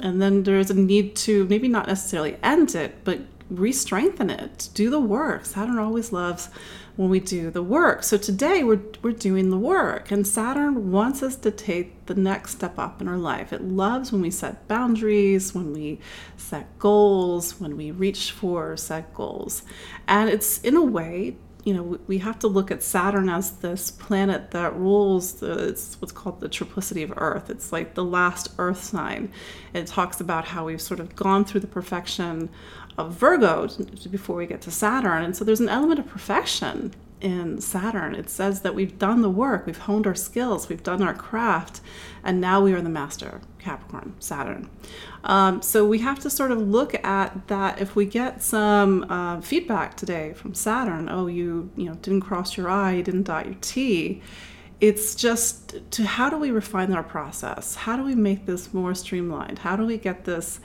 And 0.00 0.20
then 0.20 0.42
there's 0.42 0.70
a 0.70 0.74
need 0.74 1.14
to 1.16 1.44
maybe 1.46 1.68
not 1.68 1.86
necessarily 1.86 2.38
end 2.42 2.74
it, 2.74 3.04
but 3.04 3.20
re 3.50 3.72
strengthen 3.72 4.30
it, 4.30 4.68
do 4.74 4.90
the 4.90 5.00
work. 5.00 5.44
Saturn 5.44 5.78
always 5.78 6.12
loves 6.12 6.48
when 7.00 7.08
we 7.08 7.18
do 7.18 7.50
the 7.50 7.62
work. 7.62 8.02
So 8.02 8.18
today 8.18 8.62
we're, 8.62 8.82
we're 9.00 9.12
doing 9.12 9.48
the 9.48 9.56
work, 9.56 10.10
and 10.10 10.26
Saturn 10.26 10.92
wants 10.92 11.22
us 11.22 11.34
to 11.36 11.50
take 11.50 12.04
the 12.04 12.14
next 12.14 12.56
step 12.56 12.78
up 12.78 13.00
in 13.00 13.08
our 13.08 13.16
life. 13.16 13.54
It 13.54 13.62
loves 13.62 14.12
when 14.12 14.20
we 14.20 14.30
set 14.30 14.68
boundaries, 14.68 15.54
when 15.54 15.72
we 15.72 15.98
set 16.36 16.78
goals, 16.78 17.58
when 17.58 17.78
we 17.78 17.90
reach 17.90 18.32
for 18.32 18.76
set 18.76 19.14
goals. 19.14 19.62
And 20.08 20.28
it's 20.28 20.60
in 20.60 20.76
a 20.76 20.84
way, 20.84 21.36
you 21.64 21.72
know, 21.72 21.98
we 22.06 22.18
have 22.18 22.38
to 22.40 22.48
look 22.48 22.70
at 22.70 22.82
Saturn 22.82 23.30
as 23.30 23.52
this 23.52 23.90
planet 23.90 24.50
that 24.50 24.76
rules 24.76 25.34
the, 25.40 25.68
it's 25.68 25.98
what's 26.02 26.12
called 26.12 26.40
the 26.40 26.50
triplicity 26.50 27.02
of 27.02 27.14
Earth. 27.16 27.48
It's 27.48 27.72
like 27.72 27.94
the 27.94 28.04
last 28.04 28.48
Earth 28.58 28.82
sign. 28.82 29.32
It 29.72 29.86
talks 29.86 30.20
about 30.20 30.44
how 30.44 30.66
we've 30.66 30.82
sort 30.82 31.00
of 31.00 31.16
gone 31.16 31.46
through 31.46 31.60
the 31.60 31.66
perfection 31.66 32.50
of 32.98 33.14
Virgo 33.14 33.68
before 34.10 34.36
we 34.36 34.46
get 34.46 34.60
to 34.62 34.70
Saturn. 34.70 35.22
And 35.22 35.36
so 35.36 35.44
there's 35.44 35.60
an 35.60 35.68
element 35.68 35.98
of 36.00 36.06
perfection 36.06 36.92
in 37.20 37.60
Saturn. 37.60 38.14
It 38.14 38.30
says 38.30 38.62
that 38.62 38.74
we've 38.74 38.98
done 38.98 39.22
the 39.22 39.30
work, 39.30 39.66
we've 39.66 39.78
honed 39.78 40.06
our 40.06 40.14
skills, 40.14 40.68
we've 40.68 40.82
done 40.82 41.02
our 41.02 41.14
craft, 41.14 41.80
and 42.24 42.40
now 42.40 42.62
we 42.62 42.72
are 42.72 42.80
the 42.80 42.88
master, 42.88 43.40
Capricorn, 43.58 44.14
Saturn. 44.18 44.70
Um, 45.24 45.62
so 45.62 45.86
we 45.86 45.98
have 45.98 46.18
to 46.20 46.30
sort 46.30 46.50
of 46.50 46.58
look 46.58 46.94
at 47.04 47.48
that. 47.48 47.80
If 47.80 47.94
we 47.94 48.06
get 48.06 48.42
some 48.42 49.04
uh, 49.10 49.40
feedback 49.40 49.96
today 49.96 50.32
from 50.32 50.54
Saturn, 50.54 51.08
oh, 51.10 51.26
you 51.26 51.70
you 51.76 51.86
know 51.86 51.94
didn't 51.96 52.22
cross 52.22 52.56
your 52.56 52.70
I, 52.70 52.92
you 52.92 53.02
didn't 53.02 53.24
dot 53.24 53.46
your 53.46 53.56
T. 53.60 54.22
It's 54.80 55.14
just 55.14 55.78
to 55.90 56.04
how 56.04 56.30
do 56.30 56.38
we 56.38 56.50
refine 56.50 56.92
our 56.94 57.02
process? 57.02 57.74
How 57.74 57.96
do 57.96 58.02
we 58.02 58.14
make 58.14 58.46
this 58.46 58.72
more 58.72 58.94
streamlined? 58.94 59.58
How 59.58 59.76
do 59.76 59.84
we 59.84 59.98
get 59.98 60.24
this 60.24 60.58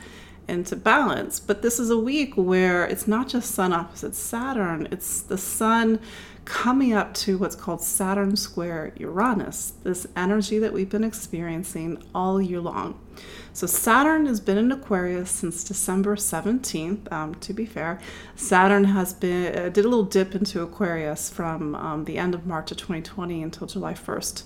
into 0.47 0.75
balance. 0.75 1.39
But 1.39 1.61
this 1.61 1.79
is 1.79 1.89
a 1.89 1.97
week 1.97 2.33
where 2.35 2.85
it's 2.85 3.07
not 3.07 3.27
just 3.27 3.51
Sun 3.51 3.73
opposite 3.73 4.15
Saturn, 4.15 4.87
it's 4.91 5.21
the 5.21 5.37
Sun 5.37 5.99
coming 6.45 6.93
up 6.93 7.13
to 7.13 7.37
what's 7.37 7.55
called 7.55 7.81
Saturn 7.81 8.35
square 8.35 8.93
Uranus, 8.97 9.73
this 9.83 10.05
energy 10.15 10.59
that 10.59 10.71
we've 10.71 10.89
been 10.89 11.03
experiencing 11.03 12.01
all 12.13 12.39
year 12.41 12.61
long. 12.61 12.99
So 13.51 13.67
Saturn 13.67 14.25
has 14.25 14.39
been 14.39 14.57
in 14.57 14.71
Aquarius 14.71 15.31
since 15.31 15.63
December 15.63 16.15
17th. 16.15 17.11
Um, 17.11 17.35
to 17.35 17.53
be 17.53 17.65
fair, 17.65 17.99
Saturn 18.35 18.83
has 18.85 19.13
been 19.13 19.57
uh, 19.57 19.69
did 19.69 19.85
a 19.85 19.87
little 19.87 20.03
dip 20.03 20.35
into 20.35 20.61
Aquarius 20.61 21.29
from 21.29 21.73
um, 21.75 22.05
the 22.05 22.17
end 22.17 22.35
of 22.35 22.45
March 22.45 22.71
of 22.71 22.77
2020 22.77 23.41
until 23.41 23.65
July 23.65 23.93
1st 23.93 24.43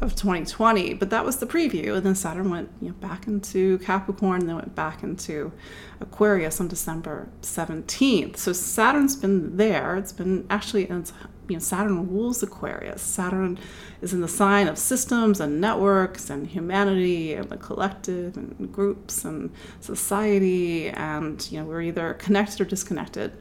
of 0.00 0.16
2020. 0.16 0.94
But 0.94 1.10
that 1.10 1.24
was 1.24 1.36
the 1.36 1.46
preview, 1.46 1.96
and 1.96 2.04
then 2.04 2.14
Saturn 2.14 2.50
went 2.50 2.70
you 2.80 2.88
know, 2.88 2.94
back 2.94 3.26
into 3.26 3.78
Capricorn, 3.78 4.40
and 4.40 4.48
then 4.48 4.56
went 4.56 4.74
back 4.74 5.02
into 5.02 5.52
Aquarius 6.00 6.60
on 6.60 6.68
December 6.68 7.28
17th. 7.42 8.36
So 8.36 8.52
Saturn's 8.52 9.16
been 9.16 9.56
there. 9.56 9.96
It's 9.96 10.12
been 10.12 10.46
actually 10.50 10.84
it's 10.84 11.12
you 11.48 11.56
know, 11.56 11.60
Saturn 11.60 12.08
rules 12.08 12.42
Aquarius. 12.42 13.02
Saturn 13.02 13.58
is 14.00 14.12
in 14.12 14.20
the 14.20 14.28
sign 14.28 14.68
of 14.68 14.78
systems 14.78 15.40
and 15.40 15.60
networks 15.60 16.30
and 16.30 16.46
humanity 16.46 17.34
and 17.34 17.48
the 17.48 17.56
collective 17.56 18.36
and 18.36 18.72
groups 18.72 19.24
and 19.24 19.50
society. 19.80 20.90
And, 20.90 21.46
you 21.50 21.58
know, 21.58 21.66
we're 21.66 21.82
either 21.82 22.14
connected 22.14 22.60
or 22.60 22.64
disconnected 22.64 23.32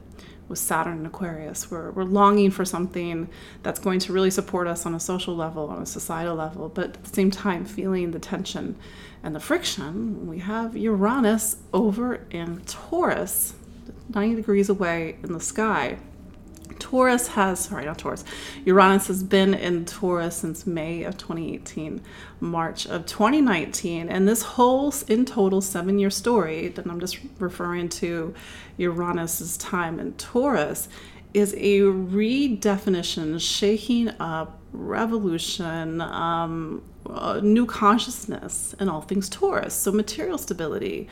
with 0.49 0.59
Saturn 0.59 0.97
and 0.97 1.07
Aquarius. 1.07 1.71
We're, 1.71 1.91
we're 1.91 2.03
longing 2.03 2.51
for 2.51 2.65
something 2.65 3.29
that's 3.63 3.79
going 3.79 3.99
to 3.99 4.13
really 4.13 4.31
support 4.31 4.67
us 4.67 4.85
on 4.85 4.95
a 4.95 4.99
social 4.99 5.35
level, 5.35 5.69
on 5.69 5.81
a 5.81 5.85
societal 5.85 6.35
level, 6.35 6.69
but 6.69 6.85
at 6.85 7.03
the 7.03 7.13
same 7.13 7.31
time, 7.31 7.63
feeling 7.63 8.11
the 8.11 8.19
tension 8.19 8.75
and 9.23 9.35
the 9.35 9.39
friction. 9.39 10.27
We 10.27 10.39
have 10.39 10.75
Uranus 10.75 11.57
over 11.71 12.25
in 12.31 12.61
Taurus, 12.65 13.53
90 14.13 14.35
degrees 14.35 14.69
away 14.69 15.17
in 15.23 15.31
the 15.31 15.39
sky. 15.39 15.99
Taurus 16.89 17.27
has, 17.27 17.59
sorry, 17.59 17.85
not 17.85 17.99
Taurus, 17.99 18.25
Uranus 18.65 19.09
has 19.09 19.21
been 19.21 19.53
in 19.53 19.85
Taurus 19.85 20.37
since 20.37 20.65
May 20.65 21.03
of 21.03 21.19
2018, 21.19 22.01
March 22.39 22.87
of 22.87 23.05
2019. 23.05 24.09
And 24.09 24.27
this 24.27 24.41
whole, 24.41 24.91
in 25.07 25.23
total, 25.23 25.61
seven 25.61 25.99
year 25.99 26.09
story, 26.09 26.69
that 26.69 26.87
I'm 26.87 26.99
just 26.99 27.19
referring 27.37 27.89
to 27.89 28.33
Uranus's 28.77 29.55
time 29.57 29.99
in 29.99 30.13
Taurus, 30.13 30.89
is 31.31 31.53
a 31.53 31.81
redefinition, 31.81 33.39
shaking 33.39 34.09
up, 34.19 34.59
revolution, 34.73 36.01
um, 36.01 36.81
new 37.43 37.67
consciousness 37.67 38.73
in 38.79 38.89
all 38.89 39.01
things 39.01 39.29
Taurus. 39.29 39.75
So, 39.75 39.91
material 39.91 40.39
stability, 40.39 41.07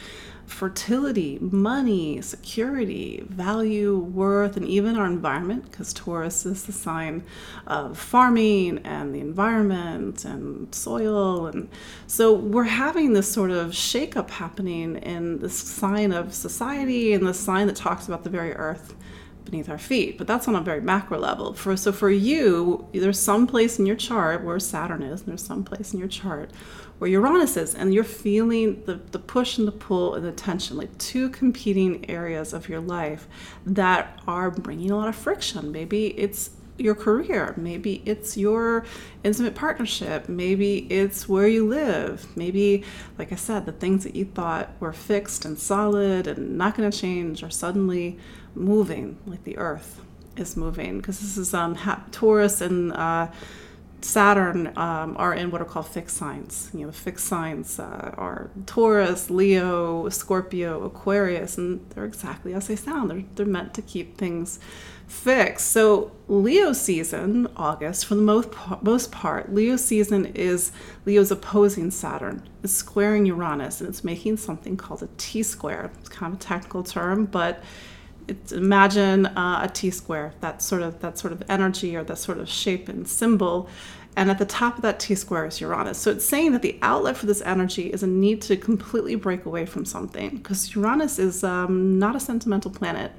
fertility, 0.48 1.38
money, 1.42 2.22
security, 2.22 3.24
value, 3.28 3.98
worth, 3.98 4.56
and 4.56 4.66
even 4.66 4.96
our 4.96 5.06
environment, 5.06 5.70
because 5.70 5.94
Taurus 5.94 6.46
is 6.46 6.64
the 6.64 6.72
sign 6.72 7.24
of 7.68 7.98
farming 7.98 8.80
and 8.80 9.14
the 9.14 9.20
environment 9.20 10.24
and 10.26 10.74
soil. 10.74 11.48
And 11.48 11.70
so 12.08 12.34
we're 12.34 12.64
having 12.64 13.14
this 13.14 13.32
sort 13.32 13.52
of 13.52 13.72
shakeup 13.72 14.30
happening 14.30 14.96
in 14.96 15.40
this 15.40 15.58
sign 15.58 16.14
of 16.14 16.34
society 16.34 17.14
and 17.14 17.28
the 17.28 17.34
sign 17.34 17.68
that 17.68 17.76
talks 17.76 18.08
about 18.08 18.24
the 18.24 18.30
very 18.30 18.54
earth 18.54 18.96
beneath 19.44 19.70
our 19.70 19.78
feet. 19.78 20.18
But 20.18 20.28
that's 20.28 20.48
on 20.48 20.56
a 20.56 20.62
very 20.62 20.82
macro 20.82 21.20
level. 21.20 21.54
For 21.54 21.76
so 21.78 21.92
for 21.92 22.10
you, 22.10 22.88
there's 22.94 23.20
some 23.20 23.48
place 23.48 23.80
in 23.80 23.86
your 23.86 23.96
chart 23.96 24.44
where 24.44 24.60
Saturn 24.60 25.04
is, 25.04 25.22
and 25.22 25.30
there's 25.30 25.46
some 25.46 25.64
place 25.64 25.94
in 25.94 26.00
your 26.00 26.08
chart 26.08 26.52
where 27.00 27.10
Uranus 27.10 27.58
is, 27.58 27.76
and 27.76 27.94
you're 27.94 28.04
feeling 28.04 28.82
the, 28.86 28.96
the 29.12 29.20
push 29.20 29.58
and 29.58 29.68
the 29.68 29.72
pull 29.72 30.16
and 30.16 30.26
the 30.26 30.32
tension, 30.32 30.78
like 30.78 30.98
two 30.98 31.30
competing 31.30 32.10
areas 32.10 32.54
of 32.54 32.68
your 32.68 32.80
life 32.80 33.28
that 33.66 34.20
are 34.28 34.50
bringing 34.50 34.92
a 34.92 34.98
lot 34.98 35.08
of 35.08 35.16
friction. 35.16 35.72
Maybe 35.72 36.08
it's 36.20 36.52
your 36.80 36.96
career, 36.96 37.54
maybe 37.58 38.04
it's 38.06 38.38
your 38.38 38.86
intimate 39.24 39.56
partnership, 39.56 40.30
maybe 40.30 40.88
it's 40.92 41.28
where 41.28 41.48
you 41.48 41.68
live, 41.68 42.26
maybe, 42.38 42.84
like 43.18 43.32
I 43.32 43.36
said, 43.36 43.66
the 43.66 43.72
things 43.72 44.04
that 44.04 44.16
you 44.16 44.26
thought 44.26 44.70
were 44.80 44.94
fixed 44.94 45.44
and 45.46 45.58
solid 45.58 46.28
and 46.28 46.58
not 46.58 46.76
going 46.76 46.90
to 46.90 46.96
change 46.96 47.44
are 47.44 47.50
suddenly 47.50 48.20
moving, 48.54 49.18
like 49.26 49.44
the 49.44 49.58
earth 49.58 50.02
is 50.36 50.56
moving. 50.56 50.98
Because 50.98 51.20
this 51.20 51.38
is 51.38 51.54
um, 51.54 51.76
Taurus 52.12 52.62
and 52.62 52.94
uh, 52.94 53.28
Saturn 54.02 54.78
um, 54.78 55.16
are 55.18 55.34
in 55.34 55.50
what 55.50 55.60
are 55.62 55.66
called 55.66 55.88
fixed 55.88 56.18
signs. 56.18 56.70
You 56.74 56.86
know, 56.86 56.92
fixed 56.92 57.26
signs 57.26 57.80
uh, 57.80 58.14
are 58.16 58.52
Taurus, 58.66 59.30
Leo, 59.30 60.08
Scorpio, 60.10 60.84
Aquarius, 60.84 61.58
and 61.58 61.84
they're 61.90 62.06
exactly 62.06 62.54
as 62.54 62.68
they 62.68 62.76
sound. 62.76 63.10
They're, 63.10 63.24
they're 63.36 63.46
meant 63.46 63.74
to 63.74 63.82
keep 63.82 64.18
things 64.18 64.60
fixed. 65.08 65.72
So, 65.72 66.12
Leo 66.28 66.74
season, 66.74 67.48
August, 67.56 68.06
for 68.06 68.16
the 68.16 68.22
most, 68.22 68.50
most 68.82 69.12
part, 69.12 69.54
Leo 69.54 69.78
season 69.78 70.28
is 70.28 70.72
Leo's 71.06 71.32
opposing 71.32 71.90
Saturn. 71.90 72.48
It's 72.64 72.74
squaring 72.74 73.26
Uranus, 73.26 73.82
and 73.82 73.90
it's 73.90 74.04
making 74.04 74.38
something 74.38 74.78
called 74.78 75.02
a 75.02 75.10
T 75.18 75.42
square. 75.42 75.92
It's 76.00 76.10
kind 76.10 76.34
of 76.34 76.40
a 76.40 76.44
technical 76.44 76.84
term, 76.84 77.26
but 77.26 77.64
it's, 78.28 78.52
imagine 78.52 79.26
uh, 79.26 79.62
a 79.64 79.70
T 79.70 79.90
square, 79.90 80.34
that 80.42 80.62
sort 80.62 80.82
of 80.82 81.00
that 81.00 81.18
sort 81.18 81.34
of 81.34 81.44
energy 81.50 81.96
or 81.96 82.04
that 82.04 82.18
sort 82.18 82.38
of 82.40 82.50
shape 82.50 82.90
and 82.90 83.08
symbol. 83.08 83.70
And 84.16 84.32
at 84.32 84.40
the 84.40 84.46
top 84.46 84.78
of 84.78 84.82
that 84.82 85.00
T 85.00 85.14
square 85.14 85.46
is 85.46 85.62
Uranus. 85.62 86.00
So 86.00 86.10
it's 86.10 86.26
saying 86.26 86.52
that 86.54 86.64
the 86.64 86.80
outlet 86.82 87.18
for 87.18 87.28
this 87.28 87.42
energy 87.42 87.94
is 87.94 88.02
a 88.02 88.08
need 88.08 88.42
to 88.44 88.58
completely 88.58 89.14
break 89.14 89.46
away 89.46 89.68
from 89.68 89.86
something 89.86 90.38
because 90.38 90.74
Uranus 90.76 91.20
is 91.20 91.44
um, 91.44 92.00
not 92.00 92.16
a 92.16 92.20
sentimental 92.20 92.72
planet. 92.72 93.12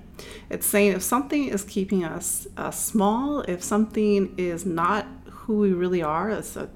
It's 0.50 0.66
saying 0.66 0.92
if 0.92 1.02
something 1.02 1.44
is 1.48 1.62
keeping 1.62 2.04
us 2.04 2.48
uh, 2.56 2.72
small, 2.72 3.42
if 3.42 3.62
something 3.62 4.34
is 4.36 4.66
not 4.66 5.06
who 5.30 5.58
we 5.58 5.72
really 5.72 6.02
are 6.02 6.30
as 6.30 6.56
a 6.56 6.68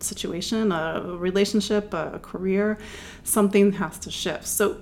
situation, 0.00 0.72
a 0.72 1.02
relationship, 1.18 1.92
a 1.92 2.18
career, 2.22 2.78
something 3.24 3.72
has 3.72 3.98
to 4.00 4.10
shift. 4.10 4.46
So 4.46 4.80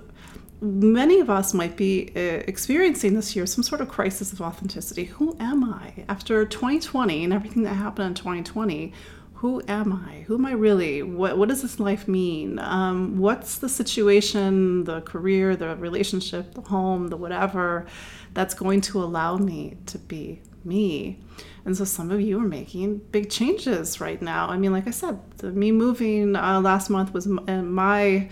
many 0.61 1.19
of 1.19 1.29
us 1.29 1.53
might 1.53 1.75
be 1.75 2.11
uh, 2.15 2.19
experiencing 2.47 3.13
this 3.13 3.35
year 3.35 3.45
some 3.45 3.63
sort 3.63 3.81
of 3.81 3.89
crisis 3.89 4.33
of 4.33 4.41
authenticity. 4.41 5.05
Who 5.05 5.35
am 5.39 5.63
I? 5.63 6.05
After 6.07 6.45
2020 6.45 7.23
and 7.23 7.33
everything 7.33 7.63
that 7.63 7.73
happened 7.73 8.07
in 8.07 8.13
2020, 8.15 8.93
who 9.35 9.61
am 9.67 9.91
I? 9.91 10.21
Who 10.27 10.35
am 10.35 10.45
I 10.45 10.53
really? 10.53 11.03
What, 11.03 11.37
what 11.37 11.49
does 11.49 11.61
this 11.61 11.79
life 11.79 12.07
mean? 12.07 12.57
Um, 12.59 13.17
what's 13.17 13.57
the 13.57 13.69
situation, 13.69 14.85
the 14.85 15.01
career, 15.01 15.55
the 15.55 15.75
relationship, 15.75 16.53
the 16.53 16.61
home, 16.61 17.09
the 17.09 17.17
whatever 17.17 17.85
that's 18.33 18.53
going 18.53 18.81
to 18.81 19.03
allow 19.03 19.37
me 19.37 19.77
to 19.87 19.97
be 19.97 20.41
me? 20.63 21.19
And 21.65 21.75
so 21.75 21.83
some 21.83 22.11
of 22.11 22.21
you 22.21 22.39
are 22.39 22.47
making 22.47 22.99
big 23.11 23.29
changes 23.29 23.99
right 23.99 24.21
now. 24.21 24.47
I 24.47 24.57
mean, 24.57 24.71
like 24.71 24.87
I 24.87 24.91
said, 24.91 25.19
the, 25.37 25.51
me 25.51 25.71
moving 25.71 26.35
uh, 26.35 26.61
last 26.61 26.89
month 26.89 27.13
was 27.13 27.27
my 27.27 28.29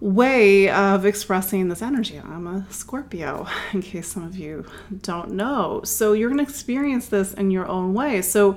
way 0.00 0.70
of 0.70 1.04
expressing 1.04 1.68
this 1.68 1.82
energy. 1.82 2.18
I'm 2.18 2.46
a 2.46 2.66
Scorpio, 2.70 3.46
in 3.72 3.82
case 3.82 4.08
some 4.08 4.24
of 4.24 4.36
you 4.36 4.64
don't 5.02 5.32
know. 5.32 5.82
So 5.84 6.14
you're 6.14 6.30
going 6.30 6.44
to 6.44 6.50
experience 6.50 7.08
this 7.08 7.34
in 7.34 7.50
your 7.50 7.66
own 7.66 7.94
way. 7.94 8.22
So 8.22 8.56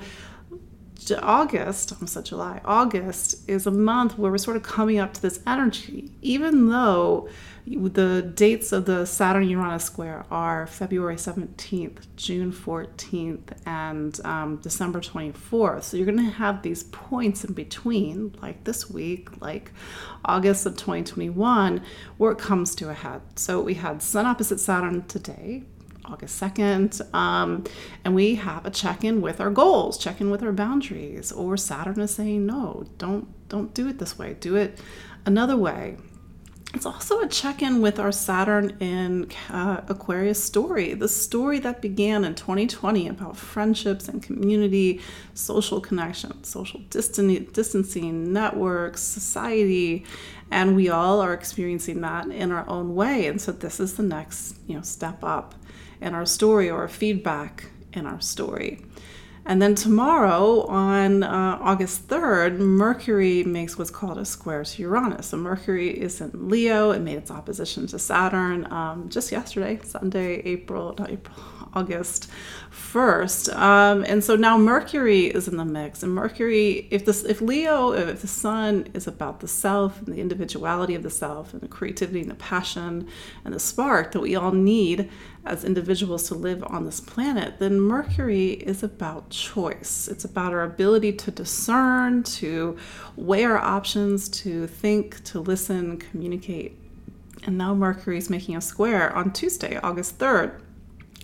August, 1.22 1.92
I 1.92 1.96
almost 1.96 2.26
July, 2.26 2.62
August 2.64 3.50
is 3.50 3.68
a 3.68 3.72
month 3.72 4.18
where 4.18 4.32
we're 4.32 4.38
sort 4.38 4.56
of 4.56 4.64
coming 4.64 5.00
up 5.00 5.14
to 5.14 5.22
this 5.22 5.42
energy, 5.46 6.12
even 6.22 6.70
though 6.70 7.28
the 7.66 8.34
dates 8.36 8.74
of 8.74 8.86
the 8.86 9.06
Saturn 9.06 9.48
Uranus 9.48 9.86
square 9.86 10.26
are 10.30 10.68
February 10.68 11.16
17th, 11.16 12.08
June 12.18 12.52
14th, 12.52 13.58
and 13.66 14.20
um, 14.26 14.58
December 14.58 15.00
24th. 15.00 15.84
So 15.84 15.96
you're 15.98 16.06
going 16.06 16.18
to 16.18 16.24
have 16.24 16.62
these 16.62 16.84
points 16.84 17.46
in 17.46 17.54
between, 17.54 18.36
like 18.42 18.66
this 18.66 18.90
week, 18.90 19.42
like 19.42 19.72
August 20.26 20.66
of 20.66 20.74
2021, 20.74 21.82
where 22.18 22.32
it 22.32 22.38
comes 22.38 22.76
to 22.76 22.90
a 22.90 22.94
head. 22.94 23.22
So 23.36 23.62
we 23.62 23.76
had 23.76 24.02
Sun 24.02 24.26
opposite 24.26 24.60
Saturn 24.60 25.04
today, 25.08 25.64
August 26.04 26.42
2nd. 26.42 27.14
Um, 27.14 27.64
and 28.04 28.14
we 28.14 28.36
have 28.36 28.66
a 28.66 28.72
check-in 28.72 29.22
with 29.22 29.40
our 29.40 29.52
goals, 29.52 29.98
check-in 29.98 30.30
with 30.30 30.44
our 30.44 30.52
boundaries, 30.52 31.32
or 31.32 31.56
Saturn 31.56 32.02
is 32.02 32.14
saying, 32.14 32.46
no, 32.46 32.86
don't 32.98 33.28
don't 33.50 33.74
do 33.76 33.88
it 33.88 34.00
this 34.00 34.18
way. 34.18 34.36
Do 34.40 34.56
it 34.56 34.80
another 35.28 35.56
way. 35.56 35.98
It's 36.74 36.88
also 36.88 37.22
a 37.22 37.28
check 37.28 37.62
in 37.62 37.84
with 37.84 38.00
our 38.00 38.12
Saturn 38.12 38.76
in 38.80 39.30
uh, 39.50 39.82
Aquarius 39.88 40.44
story, 40.44 40.96
the 40.96 41.08
story 41.08 41.60
that 41.60 41.82
began 41.82 42.26
in 42.26 42.34
2020 42.34 43.08
about 43.08 43.38
friendships 43.38 44.08
and 44.08 44.24
community, 44.24 45.00
social 45.36 45.80
connection, 45.80 46.44
social 46.44 46.80
distancing, 46.90 48.34
networks, 48.34 49.02
society, 49.02 50.04
and 50.50 50.76
we 50.76 50.90
all 50.90 51.22
are 51.22 51.34
experiencing 51.34 52.02
that 52.02 52.28
in 52.28 52.52
our 52.52 52.68
own 52.68 52.96
way. 52.96 53.28
And 53.28 53.40
so 53.40 53.52
this 53.52 53.80
is 53.80 53.94
the 53.94 54.04
next, 54.04 54.58
you 54.66 54.76
know, 54.76 54.82
step 54.82 55.24
up 55.24 55.54
in 56.02 56.16
our 56.16 56.26
story 56.26 56.72
or 56.72 56.88
feedback 56.88 57.66
in 57.94 58.08
our 58.08 58.20
story. 58.20 58.84
And 59.46 59.62
then 59.62 59.76
tomorrow, 59.76 60.66
on 60.68 61.24
uh, 61.24 61.58
August 61.62 62.08
3rd, 62.08 62.60
Mercury 62.60 63.44
makes 63.44 63.78
what's 63.78 63.92
called 63.92 64.18
a 64.18 64.24
square 64.24 64.64
to 64.64 64.82
Uranus. 64.82 65.28
So 65.28 65.38
Mercury 65.38 65.90
is 65.90 66.22
in 66.22 66.32
Leo. 66.48 66.92
It 66.92 67.00
made 67.00 67.18
its 67.18 67.30
opposition 67.30 67.86
to 67.88 68.00
Saturn 68.00 68.72
um, 68.72 69.10
just 69.10 69.32
yesterday, 69.34 69.80
Sunday, 69.84 70.36
April, 70.44 70.96
not 70.98 71.12
April, 71.12 71.36
August 71.74 72.30
1st. 72.72 73.56
Um, 73.56 74.04
and 74.08 74.24
so 74.24 74.36
now 74.36 74.58
Mercury 74.58 75.26
is 75.26 75.48
in 75.48 75.58
the 75.58 75.66
mix. 75.66 76.04
And 76.04 76.14
Mercury, 76.14 76.88
if 76.92 77.06
this 77.06 77.24
if 77.24 77.42
Leo, 77.42 77.92
if 77.92 78.22
the 78.22 78.28
sun 78.28 78.88
is 78.94 79.08
about 79.08 79.40
the 79.40 79.48
self 79.48 80.00
and 80.00 80.08
the 80.08 80.22
individuality 80.22 80.96
of 80.96 81.04
the 81.04 81.10
self 81.10 81.54
and 81.54 81.62
the 81.62 81.68
creativity 81.68 82.22
and 82.22 82.32
the 82.32 82.36
passion 82.36 83.08
and 83.46 83.54
the 83.54 83.60
spark 83.60 84.12
that 84.12 84.20
we 84.20 84.36
all 84.36 84.52
need 84.52 85.10
as 85.46 85.64
individuals 85.64 86.28
to 86.30 86.36
live 86.36 86.64
on 86.68 86.86
this 86.86 87.02
planet, 87.02 87.60
then 87.60 87.80
Mercury 87.80 88.52
is 88.52 88.82
about 88.82 89.30
choice. 89.30 90.08
It's 90.08 90.24
about 90.24 90.54
our 90.54 90.64
ability 90.64 91.14
to 91.14 91.32
discern, 91.32 92.24
to 92.24 92.78
weigh 93.16 93.44
our 93.44 93.58
options, 93.58 94.30
to 94.30 94.68
think, 94.68 95.24
to 95.26 95.40
listen, 95.40 95.98
communicate. 95.98 96.78
And 97.46 97.58
now 97.58 97.74
Mercury 97.74 98.18
is 98.18 98.30
making 98.30 98.56
a 98.56 98.62
square 98.62 99.14
on 99.14 99.34
Tuesday, 99.34 99.78
August 99.84 100.18
3rd. 100.18 100.63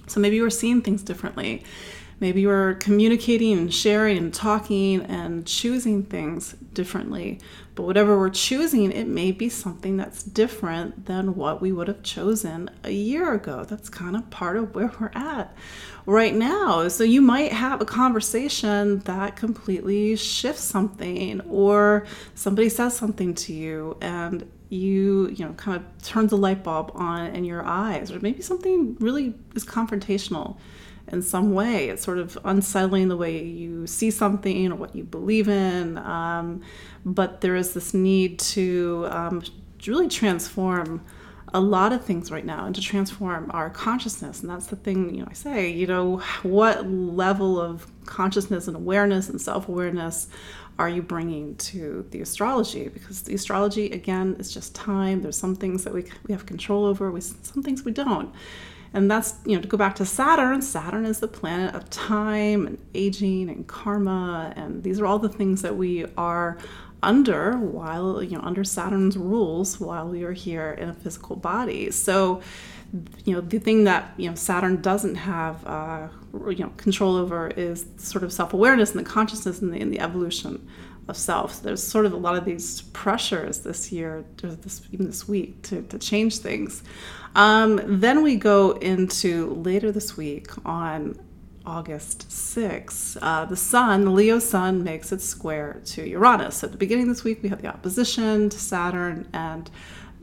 So 0.09 0.19
maybe 0.19 0.41
we're 0.41 0.49
seeing 0.49 0.81
things 0.81 1.03
differently. 1.03 1.63
Maybe 2.19 2.45
we're 2.45 2.73
communicating 2.73 3.57
and 3.57 3.73
sharing 3.73 4.17
and 4.17 4.33
talking 4.33 5.03
and 5.03 5.47
choosing 5.47 6.03
things 6.03 6.51
differently. 6.73 7.39
But 7.75 7.83
whatever 7.83 8.19
we're 8.19 8.29
choosing, 8.29 8.91
it 8.91 9.07
may 9.07 9.31
be 9.31 9.47
something 9.47 9.95
that's 9.95 10.21
different 10.21 11.05
than 11.05 11.35
what 11.35 11.61
we 11.61 11.71
would 11.71 11.87
have 11.87 12.03
chosen 12.03 12.69
a 12.83 12.91
year 12.91 13.33
ago. 13.33 13.63
That's 13.63 13.87
kind 13.87 14.17
of 14.17 14.29
part 14.29 14.57
of 14.57 14.75
where 14.75 14.91
we're 14.99 15.11
at 15.13 15.55
right 16.05 16.35
now. 16.35 16.89
So 16.89 17.05
you 17.05 17.21
might 17.21 17.53
have 17.53 17.79
a 17.79 17.85
conversation 17.85 18.99
that 18.99 19.37
completely 19.37 20.17
shifts 20.17 20.63
something, 20.63 21.39
or 21.41 22.05
somebody 22.35 22.67
says 22.67 22.97
something 22.97 23.33
to 23.35 23.53
you 23.53 23.95
and 24.01 24.45
you 24.69 25.29
you 25.29 25.43
know 25.43 25.53
kind 25.53 25.77
of 25.77 26.03
turns 26.03 26.31
a 26.31 26.35
light 26.35 26.63
bulb 26.63 26.91
on 26.93 27.27
in 27.35 27.43
your 27.43 27.63
eyes 27.65 28.11
or 28.11 28.19
maybe 28.19 28.41
something 28.41 28.95
really 28.99 29.33
is 29.55 29.65
confrontational 29.65 30.57
in 31.11 31.23
some 31.23 31.53
way. 31.53 31.89
It's 31.89 32.03
sort 32.03 32.19
of 32.19 32.37
unsettling 32.45 33.07
the 33.07 33.17
way 33.17 33.43
you 33.43 33.87
see 33.87 34.11
something 34.11 34.71
or 34.71 34.75
what 34.75 34.95
you 34.95 35.03
believe 35.03 35.49
in 35.49 35.97
um, 35.97 36.61
but 37.03 37.41
there 37.41 37.55
is 37.55 37.73
this 37.73 37.93
need 37.93 38.39
to 38.39 39.07
um, 39.09 39.41
really 39.87 40.07
transform 40.07 41.03
a 41.53 41.59
lot 41.59 41.91
of 41.91 42.05
things 42.05 42.31
right 42.31 42.45
now 42.45 42.65
and 42.65 42.75
to 42.75 42.81
transform 42.81 43.49
our 43.51 43.69
consciousness. 43.69 44.41
And 44.41 44.49
that's 44.49 44.67
the 44.67 44.75
thing 44.75 45.15
you 45.15 45.21
know 45.21 45.27
i 45.29 45.33
say 45.33 45.69
you 45.69 45.87
know 45.87 46.17
what 46.43 46.87
level 46.87 47.59
of 47.59 47.87
consciousness 48.05 48.67
and 48.67 48.75
awareness 48.75 49.29
and 49.29 49.41
self-awareness 49.41 50.27
are 50.79 50.89
you 50.89 51.01
bringing 51.01 51.55
to 51.57 52.07
the 52.11 52.21
astrology? 52.21 52.87
Because 52.87 53.21
the 53.23 53.35
astrology, 53.35 53.91
again, 53.91 54.37
is 54.39 54.51
just 54.51 54.73
time. 54.73 55.21
There's 55.21 55.37
some 55.37 55.55
things 55.55 55.83
that 55.83 55.93
we, 55.93 56.05
we 56.25 56.31
have 56.31 56.45
control 56.45 56.85
over, 56.85 57.11
we, 57.11 57.19
some 57.21 57.61
things 57.61 57.83
we 57.83 57.91
don't. 57.91 58.33
And 58.93 59.11
that's, 59.11 59.35
you 59.45 59.55
know, 59.55 59.61
to 59.61 59.67
go 59.67 59.77
back 59.77 59.95
to 59.95 60.05
Saturn, 60.05 60.61
Saturn 60.61 61.05
is 61.05 61.19
the 61.19 61.27
planet 61.27 61.75
of 61.75 61.89
time 61.89 62.65
and 62.65 62.77
aging 62.95 63.49
and 63.49 63.67
karma. 63.67 64.53
And 64.55 64.81
these 64.81 64.99
are 64.99 65.05
all 65.05 65.19
the 65.19 65.29
things 65.29 65.61
that 65.61 65.75
we 65.75 66.05
are 66.17 66.57
under 67.03 67.57
while, 67.57 68.23
you 68.23 68.37
know, 68.37 68.43
under 68.43 68.63
Saturn's 68.63 69.17
rules 69.17 69.79
while 69.79 70.07
we 70.07 70.23
are 70.23 70.33
here 70.33 70.71
in 70.71 70.89
a 70.89 70.93
physical 70.93 71.35
body. 71.35 71.91
So, 71.91 72.41
you 73.25 73.35
know, 73.35 73.41
the 73.41 73.59
thing 73.59 73.83
that, 73.83 74.13
you 74.17 74.29
know, 74.29 74.35
Saturn 74.35 74.81
doesn't 74.81 75.15
have, 75.15 75.65
uh, 75.65 76.07
you 76.49 76.59
know 76.59 76.71
control 76.77 77.15
over 77.15 77.47
is 77.49 77.85
sort 77.97 78.23
of 78.23 78.31
self-awareness 78.31 78.91
and 78.91 78.99
the 78.99 79.09
consciousness 79.09 79.61
and 79.61 79.73
the, 79.73 79.79
and 79.79 79.91
the 79.91 79.99
evolution 79.99 80.67
of 81.07 81.17
self. 81.17 81.55
So 81.55 81.63
there's 81.63 81.83
sort 81.83 82.05
of 82.05 82.13
a 82.13 82.17
lot 82.17 82.35
of 82.35 82.45
these 82.45 82.81
pressures 82.81 83.61
this 83.61 83.91
year, 83.91 84.23
this, 84.37 84.81
even 84.91 85.07
this 85.07 85.27
week, 85.27 85.63
to, 85.63 85.81
to 85.83 85.97
change 85.97 86.37
things. 86.37 86.83
Um, 87.35 87.81
then 87.85 88.23
we 88.23 88.35
go 88.35 88.71
into 88.71 89.53
later 89.55 89.91
this 89.91 90.15
week 90.15 90.49
on 90.65 91.19
August 91.65 92.29
6th. 92.29 93.17
Uh, 93.21 93.45
the 93.45 93.55
sun, 93.55 94.05
the 94.05 94.11
Leo 94.11 94.39
sun, 94.39 94.83
makes 94.83 95.11
its 95.11 95.25
square 95.25 95.81
to 95.85 96.07
Uranus. 96.07 96.57
So 96.57 96.67
at 96.67 96.71
the 96.71 96.77
beginning 96.77 97.03
of 97.03 97.09
this 97.09 97.23
week, 97.23 97.43
we 97.43 97.49
have 97.49 97.61
the 97.61 97.67
opposition 97.67 98.49
to 98.49 98.59
Saturn 98.59 99.27
and 99.33 99.69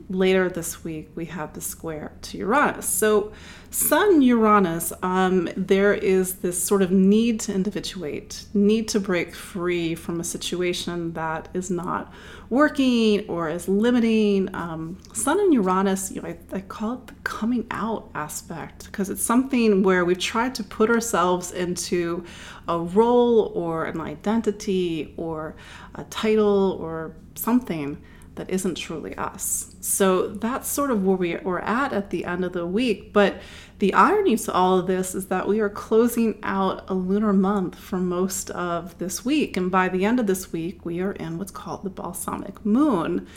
later 0.09 0.49
this 0.49 0.83
week 0.83 1.09
we 1.15 1.25
have 1.25 1.53
the 1.53 1.61
square 1.61 2.13
to 2.21 2.37
Uranus. 2.37 2.87
So, 2.87 3.31
Sun 3.69 4.21
Uranus, 4.21 4.93
um, 5.03 5.49
there 5.57 5.93
is 5.93 6.35
this 6.35 6.61
sort 6.61 6.81
of 6.81 6.89
need 6.89 7.41
to 7.41 7.53
individuate, 7.53 8.45
need 8.53 8.87
to 8.87 8.99
break 8.99 9.35
free 9.35 9.93
from 9.93 10.21
a 10.21 10.23
situation 10.23 11.11
that 11.13 11.49
is 11.53 11.69
not 11.69 12.13
working 12.49 13.27
or 13.27 13.49
is 13.49 13.67
limiting. 13.67 14.53
Um, 14.55 14.97
Sun 15.13 15.39
and 15.41 15.53
Uranus, 15.53 16.11
you 16.11 16.21
know, 16.21 16.29
I, 16.29 16.37
I 16.53 16.61
call 16.61 16.93
it 16.93 17.07
the 17.07 17.13
coming 17.23 17.67
out 17.69 18.09
aspect 18.15 18.85
because 18.85 19.09
it's 19.09 19.21
something 19.21 19.83
where 19.83 20.05
we've 20.05 20.17
tried 20.17 20.55
to 20.55 20.63
put 20.63 20.89
ourselves 20.89 21.51
into 21.51 22.23
a 22.69 22.79
role 22.79 23.51
or 23.53 23.85
an 23.85 23.99
identity 23.99 25.13
or 25.17 25.55
a 25.95 26.05
title 26.05 26.77
or 26.79 27.17
something 27.35 28.01
that 28.37 28.49
isn't 28.49 28.75
truly 28.75 29.15
us. 29.15 29.75
So 29.87 30.27
that's 30.27 30.67
sort 30.67 30.91
of 30.91 31.05
where 31.05 31.15
we, 31.15 31.35
we're 31.37 31.59
at 31.59 31.93
at 31.93 32.09
the 32.09 32.25
end 32.25 32.43
of 32.43 32.53
the 32.53 32.65
week. 32.65 33.13
But 33.13 33.37
the 33.79 33.93
irony 33.93 34.35
to 34.35 34.53
all 34.53 34.77
of 34.79 34.87
this 34.87 35.15
is 35.15 35.27
that 35.27 35.47
we 35.47 35.59
are 35.59 35.69
closing 35.69 36.39
out 36.43 36.83
a 36.89 36.93
lunar 36.93 37.31
month 37.31 37.75
for 37.75 37.97
most 37.97 38.49
of 38.51 38.97
this 38.97 39.23
week. 39.23 39.55
And 39.55 39.71
by 39.71 39.87
the 39.87 40.03
end 40.03 40.19
of 40.19 40.27
this 40.27 40.51
week, 40.51 40.85
we 40.85 40.99
are 40.99 41.13
in 41.13 41.37
what's 41.37 41.51
called 41.51 41.83
the 41.83 41.89
balsamic 41.89 42.65
moon. 42.65 43.27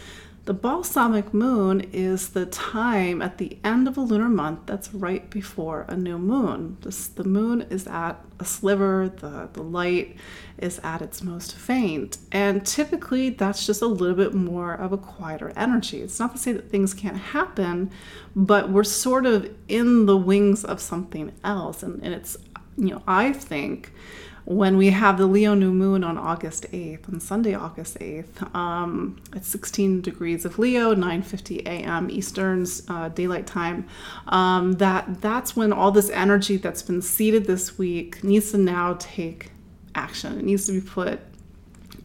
The 0.47 0.55
balsamic 0.55 1.35
moon 1.35 1.83
is 1.93 2.31
the 2.31 2.47
time 2.47 3.21
at 3.21 3.37
the 3.37 3.59
end 3.63 3.87
of 3.87 3.99
a 3.99 4.01
lunar 4.01 4.29
month 4.29 4.61
that's 4.65 4.93
right 4.95 5.29
before 5.29 5.85
a 5.87 5.97
new 5.97 6.19
moon. 6.19 6.79
This, 6.81 7.09
the 7.09 7.25
moon 7.25 7.67
is 7.69 7.87
at 7.87 8.25
a 8.39 8.45
sliver, 8.47 9.13
the, 9.21 9.51
the 9.53 9.63
light 9.63 10.17
is 10.57 10.81
at 10.83 11.03
its 11.03 11.23
most 11.23 11.55
faint. 11.55 12.17
And 12.33 12.65
typically, 12.65 13.31
that's 13.31 13.67
just 13.67 13.83
a 13.83 13.87
little 13.87 14.17
bit 14.17 14.33
more 14.33 14.73
of 14.73 14.93
a 14.93 14.99
quieter 14.99 15.53
energy. 15.57 16.01
It's 16.01 16.19
not 16.19 16.33
to 16.33 16.39
say 16.39 16.53
that 16.53 16.71
things 16.71 16.95
can't 16.95 17.19
happen, 17.19 17.91
but 18.35 18.71
we're 18.71 18.83
sort 18.83 19.27
of 19.27 19.51
in 19.69 20.07
the 20.07 20.17
wings 20.17 20.65
of 20.65 20.81
something 20.81 21.33
else. 21.45 21.83
And, 21.83 22.03
and 22.03 22.15
it's, 22.15 22.39
you 22.79 22.95
know, 22.95 23.03
I 23.07 23.35
think 23.35 23.93
when 24.45 24.77
we 24.77 24.91
have 24.91 25.19
the 25.19 25.27
Leo 25.27 25.55
new 25.55 25.73
moon 25.73 26.03
on 26.03 26.17
August 26.17 26.67
8th, 26.73 27.13
on 27.13 27.21
Sunday, 27.21 27.55
August 27.55 27.99
8th, 27.99 28.55
um, 28.55 29.21
at 29.35 29.45
16 29.45 30.01
degrees 30.01 30.45
of 30.45 30.59
Leo, 30.59 30.95
9:50 30.95 31.61
a.m. 31.67 32.11
Eastern's 32.11 32.83
uh, 32.89 33.09
daylight 33.11 33.47
time. 33.47 33.87
Um, 34.29 34.73
that 34.75 35.21
that's 35.21 35.55
when 35.55 35.73
all 35.73 35.93
this 35.93 36.11
energy 36.11 36.57
that's 36.57 36.83
been 36.83 37.03
seeded 37.03 37.47
this 37.47 37.79
week 37.79 38.25
needs 38.25 38.51
to 38.53 38.59
now 38.59 38.97
take 38.99 39.51
action. 39.95 40.39
It 40.39 40.45
needs 40.45 40.67
to 40.67 40.73
be 40.73 40.81
put 40.81 41.21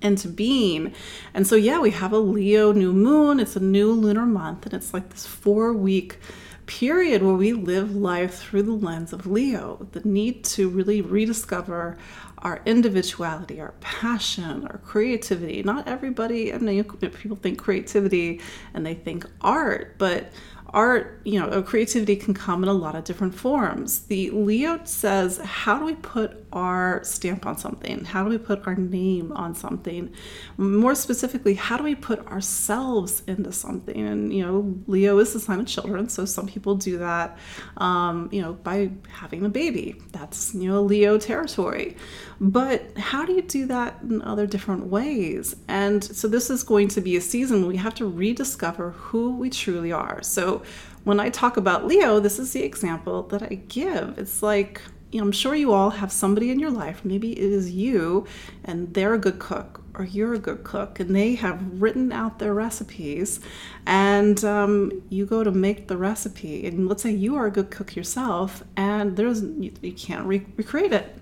into 0.02 0.28
being. 0.28 0.94
And 1.34 1.48
so, 1.48 1.56
yeah, 1.56 1.80
we 1.80 1.92
have 1.92 2.14
a 2.14 2.20
Leo 2.20 2.72
new 2.72 2.94
moon. 2.94 3.40
It's 3.40 3.56
a 3.56 3.60
new 3.60 3.92
lunar 3.92 4.26
month, 4.26 4.66
and 4.66 4.74
it's 4.74 4.94
like 4.94 5.10
this 5.10 5.26
four 5.26 5.74
week 5.74 6.20
period 6.66 7.22
where 7.24 7.36
we 7.36 7.54
live 7.54 7.96
life 7.96 8.40
through 8.40 8.64
the 8.64 8.72
lens 8.72 9.14
of 9.14 9.28
Leo, 9.28 9.88
the 9.92 10.02
need 10.02 10.44
to 10.46 10.70
really 10.70 11.02
rediscover 11.02 11.98
our 12.40 12.62
individuality, 12.66 13.60
our 13.60 13.74
passion, 13.82 14.68
our 14.68 14.80
creativity. 14.80 15.64
Not 15.64 15.88
everybody, 15.88 16.54
I 16.54 16.58
mean, 16.58 16.84
people 16.84 17.38
think 17.38 17.58
creativity 17.58 18.42
and 18.74 18.86
they 18.86 18.94
think 18.94 19.26
art, 19.42 19.96
but 19.98 20.32
art, 20.70 21.22
you 21.24 21.40
know, 21.40 21.64
creativity 21.64 22.16
can 22.16 22.34
come 22.34 22.62
in 22.62 22.70
a 22.70 22.74
lot 22.74 22.96
of 22.96 23.04
different 23.04 23.34
forms. 23.34 24.02
The 24.02 24.30
Leo 24.32 24.80
says, 24.84 25.38
how 25.38 25.80
do 25.80 25.86
we 25.86 25.96
put 25.96 26.45
our 26.56 27.04
stamp 27.04 27.46
on 27.46 27.58
something? 27.58 28.06
How 28.06 28.24
do 28.24 28.30
we 28.30 28.38
put 28.38 28.66
our 28.66 28.76
name 28.76 29.32
on 29.34 29.54
something? 29.54 30.12
More 30.58 30.96
specifically, 30.96 31.54
how 31.54 31.78
do 31.78 31.84
we 31.84 31.94
put 31.94 32.26
ourselves 32.28 33.22
into 33.28 33.52
something? 33.52 33.96
And, 33.96 34.34
you 34.34 34.44
know, 34.44 34.76
Leo 34.88 35.20
is 35.20 35.34
the 35.34 35.40
sign 35.40 35.60
of 35.60 35.68
children, 35.68 36.10
so 36.10 36.26
some 36.26 36.48
people 36.48 36.76
do 36.76 36.98
that, 36.98 37.38
um, 37.78 38.30
you 38.32 38.42
know, 38.42 38.54
by 38.54 38.92
having 39.10 39.46
a 39.46 39.50
baby. 39.50 40.02
That's, 40.12 40.56
you 40.56 40.70
know, 40.72 40.82
Leo 40.82 41.18
territory. 41.18 41.98
But 42.40 42.98
how 42.98 43.26
do 43.26 43.34
you 43.34 43.42
do 43.42 43.66
that 43.68 44.00
in 44.02 44.22
other 44.22 44.48
different 44.48 44.88
ways? 44.88 45.56
And 45.68 46.04
so 46.04 46.28
this 46.28 46.50
is 46.50 46.64
going 46.64 46.88
to 46.90 47.02
be 47.02 47.18
a 47.18 47.22
season 47.22 47.62
where 47.62 47.70
we 47.70 47.78
have 47.78 47.96
to 47.96 48.08
rediscover 48.08 48.92
who 48.92 49.36
we 49.36 49.50
truly 49.50 49.92
are. 49.92 50.24
So 50.24 50.64
when 51.04 51.20
I 51.20 51.30
talk 51.30 51.58
about 51.58 51.86
Leo, 51.86 52.20
this 52.20 52.40
is 52.40 52.54
the 52.54 52.64
example 52.64 53.24
that 53.24 53.44
I 53.44 53.56
give. 53.68 54.18
It's 54.18 54.42
like, 54.42 54.82
you 55.16 55.22
know, 55.22 55.26
I'm 55.26 55.32
sure 55.32 55.56
you 55.56 55.74
all 55.74 55.90
have 55.90 56.12
somebody 56.12 56.52
in 56.52 56.60
your 56.60 56.72
life, 56.72 57.04
maybe 57.04 57.32
it 57.32 57.52
is 57.52 57.72
you, 57.72 58.28
and 58.64 58.94
they're 58.94 59.14
a 59.14 59.18
good 59.18 59.40
cook, 59.40 59.82
or 59.96 60.06
you're 60.06 60.34
a 60.34 60.40
good 60.40 60.64
cook, 60.64 61.00
and 61.00 61.16
they 61.16 61.36
have 61.36 61.82
written 61.82 62.12
out 62.12 62.40
their 62.40 62.54
recipes, 62.54 63.40
and 63.88 64.44
um, 64.44 64.92
you 65.10 65.26
go 65.26 65.44
to 65.44 65.52
make 65.52 65.88
the 65.88 65.98
recipe, 65.98 66.68
and 66.68 66.88
let's 66.88 67.02
say 67.02 67.12
you 67.12 67.36
are 67.36 67.48
a 67.48 67.52
good 67.52 67.72
cook 67.72 67.96
yourself, 67.96 68.64
and 68.76 69.16
there's 69.18 69.42
you, 69.42 69.72
you 69.82 69.94
can't 69.94 70.26
re- 70.26 70.46
recreate 70.58 70.94
it 70.94 71.18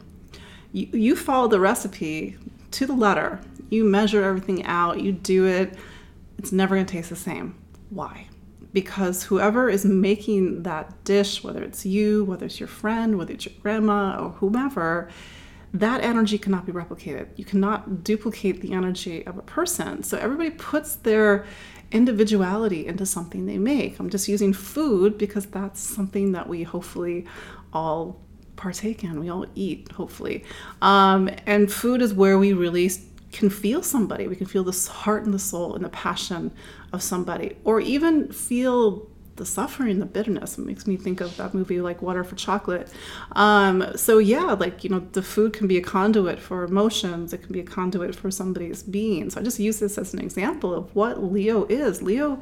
you, 0.73 0.87
you 0.91 1.15
follow 1.15 1.47
the 1.47 1.59
recipe 1.59 2.35
to 2.71 2.85
the 2.85 2.93
letter. 2.93 3.39
You 3.69 3.85
measure 3.85 4.23
everything 4.23 4.65
out, 4.65 4.99
you 4.99 5.13
do 5.13 5.45
it. 5.45 5.75
It's 6.37 6.51
never 6.51 6.75
going 6.75 6.85
to 6.85 6.91
taste 6.91 7.09
the 7.09 7.15
same. 7.15 7.55
Why? 7.89 8.27
Because 8.73 9.23
whoever 9.23 9.69
is 9.69 9.85
making 9.85 10.63
that 10.63 11.03
dish, 11.03 11.43
whether 11.43 11.63
it's 11.63 11.85
you, 11.85 12.25
whether 12.25 12.45
it's 12.45 12.59
your 12.59 12.67
friend, 12.67 13.17
whether 13.17 13.33
it's 13.33 13.45
your 13.45 13.53
grandma 13.61 14.19
or 14.19 14.29
whomever, 14.31 15.09
that 15.73 16.03
energy 16.03 16.37
cannot 16.37 16.65
be 16.65 16.71
replicated. 16.71 17.27
You 17.35 17.45
cannot 17.45 18.03
duplicate 18.03 18.61
the 18.61 18.73
energy 18.73 19.25
of 19.25 19.37
a 19.37 19.41
person. 19.41 20.03
So 20.03 20.17
everybody 20.17 20.51
puts 20.51 20.95
their 20.97 21.45
individuality 21.91 22.87
into 22.87 23.05
something 23.05 23.45
they 23.45 23.57
make. 23.57 23.99
I'm 23.99 24.09
just 24.09 24.27
using 24.27 24.53
food 24.53 25.17
because 25.17 25.45
that's 25.45 25.79
something 25.79 26.31
that 26.33 26.47
we 26.47 26.63
hopefully 26.63 27.25
all 27.71 28.19
partake 28.55 29.03
in. 29.03 29.19
We 29.19 29.29
all 29.29 29.45
eat, 29.55 29.91
hopefully. 29.91 30.43
Um, 30.81 31.29
and 31.45 31.71
food 31.71 32.01
is 32.01 32.13
where 32.13 32.37
we 32.37 32.53
really 32.53 32.91
can 33.31 33.49
feel 33.49 33.81
somebody. 33.81 34.27
We 34.27 34.35
can 34.35 34.45
feel 34.45 34.63
the 34.63 34.89
heart 34.91 35.25
and 35.25 35.33
the 35.33 35.39
soul 35.39 35.75
and 35.75 35.83
the 35.83 35.89
passion 35.89 36.51
of 36.93 37.01
somebody, 37.03 37.57
or 37.65 37.81
even 37.81 38.31
feel 38.31 39.09
the 39.35 39.45
suffering, 39.45 39.99
the 39.99 40.05
bitterness. 40.05 40.57
It 40.57 40.65
makes 40.65 40.85
me 40.85 40.95
think 40.95 41.19
of 41.19 41.35
that 41.37 41.53
movie 41.53 41.81
like 41.81 42.01
Water 42.01 42.23
for 42.23 42.35
Chocolate. 42.35 42.87
Um, 43.33 43.85
so 43.95 44.19
yeah, 44.19 44.53
like 44.53 44.83
you 44.83 44.89
know, 44.89 44.99
the 45.11 45.23
food 45.23 45.53
can 45.53 45.67
be 45.67 45.77
a 45.77 45.81
conduit 45.81 46.39
for 46.39 46.63
emotions. 46.63 47.33
It 47.33 47.39
can 47.39 47.51
be 47.51 47.59
a 47.59 47.65
conduit 47.65 48.15
for 48.15 48.29
somebody's 48.29 48.83
being. 48.83 49.29
So 49.29 49.41
I 49.41 49.43
just 49.43 49.59
use 49.59 49.79
this 49.79 49.97
as 49.97 50.13
an 50.13 50.19
example 50.19 50.73
of 50.73 50.95
what 50.95 51.23
Leo 51.23 51.65
is. 51.65 52.01
Leo 52.01 52.39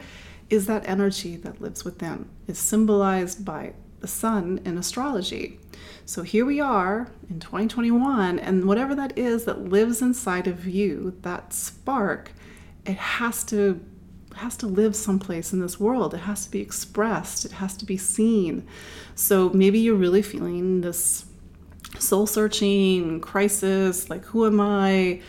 is 0.49 0.67
that 0.67 0.87
energy 0.87 1.37
that 1.37 1.61
lives 1.61 1.85
within. 1.85 2.27
It's 2.47 2.59
symbolized 2.59 3.45
by 3.45 3.73
the 4.01 4.07
sun 4.07 4.59
in 4.65 4.77
astrology. 4.77 5.59
So 6.05 6.23
here 6.23 6.45
we 6.45 6.59
are 6.59 7.09
in 7.29 7.39
2021, 7.39 8.39
and 8.39 8.65
whatever 8.65 8.93
that 8.95 9.17
is 9.17 9.45
that 9.45 9.69
lives 9.69 10.01
inside 10.01 10.47
of 10.47 10.67
you, 10.67 11.17
that 11.21 11.53
spark, 11.53 12.33
it 12.85 12.97
has 12.97 13.43
to 13.45 13.79
has 14.37 14.57
to 14.57 14.67
live 14.67 14.95
someplace 14.95 15.53
in 15.53 15.59
this 15.59 15.79
world. 15.79 16.13
It 16.13 16.21
has 16.21 16.45
to 16.45 16.51
be 16.51 16.61
expressed, 16.61 17.45
it 17.45 17.53
has 17.53 17.75
to 17.77 17.85
be 17.85 17.97
seen. 17.97 18.67
So 19.15 19.49
maybe 19.49 19.79
you're 19.79 19.95
really 19.95 20.21
feeling 20.21 20.81
this 20.81 21.25
soul 21.99 22.25
searching 22.25 23.19
crisis 23.19 24.09
like, 24.09 24.25
who 24.25 24.45
am 24.45 24.59
I? 24.59 25.21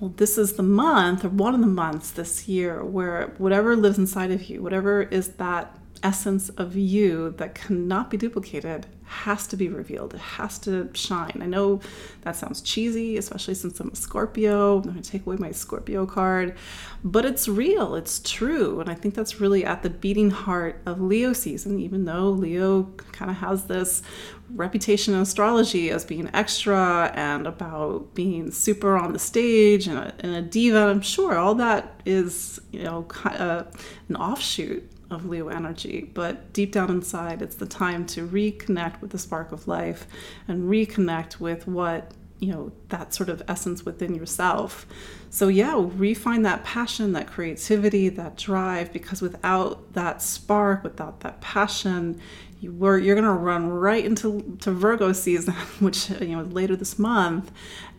Well, 0.00 0.12
this 0.16 0.36
is 0.36 0.54
the 0.54 0.62
month 0.62 1.24
or 1.24 1.28
one 1.28 1.54
of 1.54 1.60
the 1.60 1.66
months 1.66 2.10
this 2.10 2.48
year 2.48 2.84
where 2.84 3.32
whatever 3.38 3.76
lives 3.76 3.98
inside 3.98 4.30
of 4.30 4.44
you, 4.44 4.62
whatever 4.62 5.02
is 5.02 5.28
that 5.34 5.78
essence 6.02 6.50
of 6.50 6.76
you 6.76 7.30
that 7.38 7.54
cannot 7.54 8.10
be 8.10 8.16
duplicated 8.16 8.86
has 9.06 9.46
to 9.48 9.56
be 9.56 9.68
revealed. 9.68 10.14
It 10.14 10.20
has 10.20 10.58
to 10.60 10.88
shine. 10.94 11.40
I 11.42 11.46
know 11.46 11.80
that 12.22 12.36
sounds 12.36 12.60
cheesy, 12.60 13.16
especially 13.16 13.54
since 13.54 13.78
I'm 13.80 13.90
a 13.90 13.96
Scorpio. 13.96 14.76
I'm 14.76 14.82
going 14.82 15.00
to 15.00 15.10
take 15.10 15.26
away 15.26 15.36
my 15.36 15.50
Scorpio 15.50 16.06
card, 16.06 16.56
but 17.04 17.24
it's 17.24 17.46
real. 17.46 17.94
It's 17.94 18.18
true. 18.20 18.80
And 18.80 18.88
I 18.88 18.94
think 18.94 19.14
that's 19.14 19.40
really 19.40 19.64
at 19.64 19.82
the 19.82 19.90
beating 19.90 20.30
heart 20.30 20.80
of 20.86 21.00
Leo 21.00 21.32
season, 21.32 21.78
even 21.80 22.04
though 22.04 22.30
Leo 22.30 22.84
kind 23.12 23.30
of 23.30 23.38
has 23.38 23.64
this 23.64 24.02
reputation 24.50 25.14
in 25.14 25.20
astrology 25.20 25.90
as 25.90 26.04
being 26.04 26.30
extra 26.32 27.10
and 27.14 27.46
about 27.46 28.14
being 28.14 28.50
super 28.50 28.96
on 28.96 29.12
the 29.12 29.18
stage 29.18 29.86
and 29.86 29.98
a, 29.98 30.14
and 30.20 30.34
a 30.34 30.42
diva. 30.42 30.86
I'm 30.86 31.00
sure 31.00 31.36
all 31.36 31.54
that 31.56 32.00
is, 32.04 32.60
you 32.72 32.82
know, 32.82 33.06
uh, 33.24 33.64
an 34.08 34.16
offshoot 34.16 34.90
of 35.14 35.26
Leo 35.26 35.48
energy, 35.48 36.10
but 36.14 36.52
deep 36.52 36.72
down 36.72 36.90
inside, 36.90 37.42
it's 37.42 37.56
the 37.56 37.66
time 37.66 38.06
to 38.06 38.26
reconnect 38.26 39.00
with 39.00 39.10
the 39.10 39.18
spark 39.18 39.52
of 39.52 39.68
life 39.68 40.06
and 40.48 40.68
reconnect 40.70 41.40
with 41.40 41.66
what, 41.66 42.12
you 42.40 42.52
know, 42.52 42.72
that 42.88 43.14
sort 43.14 43.28
of 43.28 43.42
essence 43.48 43.84
within 43.84 44.14
yourself. 44.14 44.86
So, 45.30 45.48
yeah, 45.48 45.74
refine 45.76 46.42
that 46.42 46.64
passion, 46.64 47.12
that 47.12 47.26
creativity, 47.26 48.08
that 48.10 48.36
drive, 48.36 48.92
because 48.92 49.22
without 49.22 49.92
that 49.94 50.22
spark, 50.22 50.84
without 50.84 51.20
that 51.20 51.40
passion, 51.40 52.20
you 52.64 52.72
were 52.72 52.98
you're 52.98 53.14
going 53.14 53.26
to 53.26 53.30
run 53.30 53.68
right 53.68 54.04
into 54.04 54.56
to 54.60 54.72
Virgo 54.72 55.12
season, 55.12 55.54
which 55.80 56.10
you 56.10 56.36
know 56.36 56.42
later 56.42 56.74
this 56.74 56.98
month, 56.98 57.52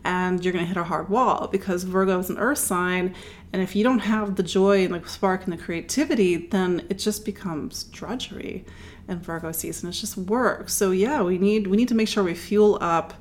and 0.06 0.44
you're 0.44 0.52
going 0.52 0.64
to 0.64 0.68
hit 0.68 0.76
a 0.76 0.84
hard 0.84 1.08
wall 1.08 1.48
because 1.48 1.82
Virgo 1.82 2.18
is 2.20 2.30
an 2.30 2.38
earth 2.38 2.58
sign, 2.58 3.14
and 3.52 3.60
if 3.60 3.74
you 3.74 3.82
don't 3.82 3.98
have 3.98 4.36
the 4.36 4.42
joy 4.42 4.84
and 4.84 4.94
the 4.94 5.06
spark 5.08 5.44
and 5.44 5.52
the 5.52 5.56
creativity, 5.56 6.36
then 6.36 6.86
it 6.88 6.98
just 6.98 7.24
becomes 7.24 7.84
drudgery. 7.84 8.64
And 9.08 9.22
Virgo 9.22 9.52
season 9.52 9.88
it's 9.88 10.00
just 10.00 10.16
work. 10.16 10.68
So 10.68 10.90
yeah, 10.90 11.22
we 11.22 11.38
need 11.38 11.66
we 11.66 11.76
need 11.76 11.88
to 11.88 11.94
make 11.94 12.08
sure 12.08 12.24
we 12.24 12.34
fuel 12.34 12.78
up 12.80 13.14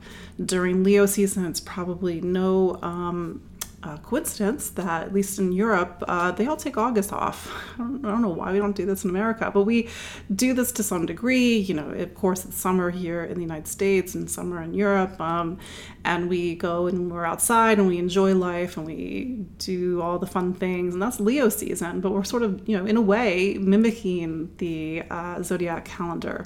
during 0.43 0.84
Leo 0.84 1.06
season. 1.06 1.45
It's 1.45 1.60
probably 1.60 2.21
no 2.21 2.80
um, 2.82 3.41
uh, 3.86 3.98
coincidence 3.98 4.71
that, 4.71 5.04
at 5.04 5.13
least 5.13 5.38
in 5.38 5.52
Europe, 5.52 6.04
uh, 6.08 6.32
they 6.32 6.48
all 6.48 6.58
take 6.58 6.76
August 6.78 7.13
off. 7.13 7.52
I 7.76 7.78
don't, 7.78 8.04
I 8.04 8.10
don't, 8.10 8.21
know 8.24 8.30
why 8.30 8.52
we 8.52 8.58
don't 8.58 8.76
do 8.76 8.86
this 8.86 9.04
in 9.04 9.12
America, 9.12 9.52
but 9.54 9.63
we 9.63 9.89
do 10.36 10.54
this 10.54 10.71
to 10.74 10.84
some 10.84 11.06
degree. 11.06 11.58
You 11.58 11.76
know, 11.76 11.89
of 11.91 12.15
course, 12.15 12.45
it's 12.45 12.58
summer 12.58 12.89
here 12.89 13.24
in 13.24 13.36
the 13.36 13.41
United 13.41 13.67
States 13.67 14.15
and 14.15 14.30
summer 14.30 14.62
in 14.63 14.74
Europe. 14.74 15.21
Um, 15.21 15.60
and 16.04 16.30
we 16.30 16.56
go 16.56 16.88
and 16.88 17.12
we're 17.12 17.26
outside 17.26 17.78
and 17.78 17.88
we 17.88 18.00
enjoy 18.00 18.34
life 18.34 18.78
and 18.78 18.86
we 18.88 19.45
do 19.60 20.02
all 20.02 20.17
the 20.17 20.28
fun 20.28 20.54
things. 20.54 20.93
And 20.93 21.02
that's 21.02 21.19
Leo 21.19 21.50
season, 21.50 22.02
but 22.02 22.12
we're 22.12 22.24
sort 22.24 22.41
of, 22.41 22.67
you 22.67 22.78
know, 22.78 22.86
in 22.86 22.98
a 22.98 23.02
way, 23.02 23.58
mimicking 23.60 24.52
the 24.58 25.04
uh, 25.12 25.43
zodiac 25.43 25.86
calendar. 25.86 26.45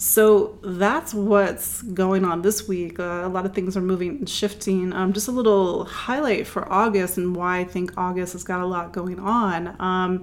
So 0.00 0.58
that's 0.62 1.12
what's 1.12 1.82
going 1.82 2.24
on 2.24 2.40
this 2.40 2.66
week. 2.66 2.98
Uh, 2.98 3.20
a 3.22 3.28
lot 3.28 3.44
of 3.44 3.52
things 3.52 3.76
are 3.76 3.82
moving 3.82 4.08
and 4.20 4.28
shifting. 4.28 4.94
Um, 4.94 5.12
just 5.12 5.28
a 5.28 5.30
little 5.30 5.84
highlight 5.84 6.46
for 6.46 6.66
August 6.72 7.18
and 7.18 7.36
why 7.36 7.58
I 7.58 7.64
think 7.64 7.92
August 7.98 8.32
has 8.32 8.42
got 8.42 8.62
a 8.62 8.66
lot 8.66 8.94
going 8.94 9.18
on. 9.18 9.76
Um, 9.78 10.22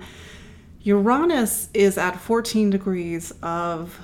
Uranus 0.81 1.69
is 1.75 1.99
at 1.99 2.19
14 2.19 2.71
degrees 2.71 3.31
of 3.43 3.99